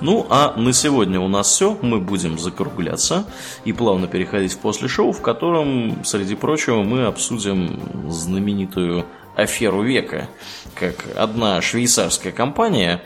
Ну, 0.00 0.26
а 0.30 0.54
на 0.56 0.72
сегодня 0.72 1.20
у 1.20 1.28
нас 1.28 1.48
все, 1.48 1.76
мы 1.82 2.00
будем 2.00 2.38
закругляться 2.38 3.24
и 3.64 3.72
плавно 3.72 4.06
переходить 4.06 4.52
в 4.52 4.58
после 4.58 4.88
шоу, 4.88 5.12
в 5.12 5.20
котором, 5.20 6.04
среди 6.04 6.34
прочего, 6.34 6.82
мы 6.82 7.04
обсудим 7.06 7.80
знаменитую 8.08 9.04
аферу 9.36 9.82
века, 9.82 10.28
как 10.74 11.06
одна 11.16 11.60
швейцарская 11.60 12.32
компания, 12.32 13.02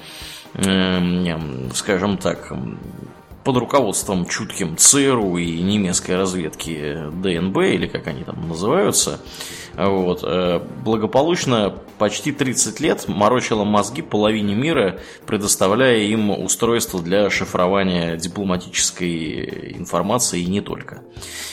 эм, 0.55 1.71
скажем 1.75 2.19
так, 2.19 2.53
под 3.45 3.59
руководством 3.59 4.27
чутким 4.27 4.77
ЦРУ 4.77 5.37
и 5.37 5.61
немецкой 5.61 6.17
разведки 6.17 6.97
ДНБ, 7.13 7.59
или 7.59 7.87
как 7.87 8.07
они 8.07 8.25
там 8.25 8.49
называются, 8.49 9.21
вот, 9.77 10.21
э, 10.23 10.61
благополучно 10.85 11.75
почти 11.99 12.33
30 12.33 12.81
лет 12.81 13.09
морочила 13.09 13.65
мозги 13.65 14.03
половине 14.03 14.55
мира, 14.55 15.01
предоставляя 15.27 15.99
им 15.99 16.31
устройство 16.31 17.01
для 17.01 17.31
шифрования 17.31 18.17
дипломатической 18.17 19.75
информации 19.77 20.41
и 20.41 20.47
не 20.47 20.61
только. 20.61 21.03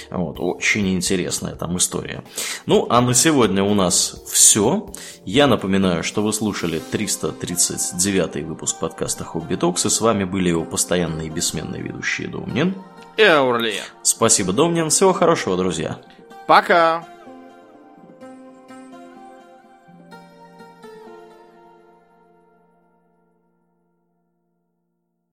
Вот, 0.10 0.40
очень 0.40 0.94
интересная 0.94 1.56
там 1.56 1.78
история. 1.78 2.24
Ну, 2.66 2.86
а 2.90 3.02
на 3.02 3.14
сегодня 3.14 3.64
у 3.64 3.74
нас 3.74 4.24
все. 4.30 4.92
Я 5.26 5.48
напоминаю, 5.48 6.04
что 6.04 6.22
вы 6.22 6.34
слушали 6.34 6.80
339 6.80 8.44
выпуск 8.46 8.78
подкаста 8.80 9.24
Хобби 9.24 9.56
Токс, 9.56 9.86
и 9.86 9.90
с 9.90 10.02
вами 10.02 10.26
были 10.26 10.50
его 10.50 10.66
постоянные 10.66 11.28
и 11.28 11.30
бессменные 11.30 11.82
ведущие 11.82 12.28
Домнин. 12.28 12.76
Эурли. 13.18 13.76
Спасибо, 14.04 14.52
Домнин. 14.52 14.90
Всего 14.90 15.14
хорошего, 15.14 15.56
друзья. 15.56 16.00
Пока. 16.46 17.06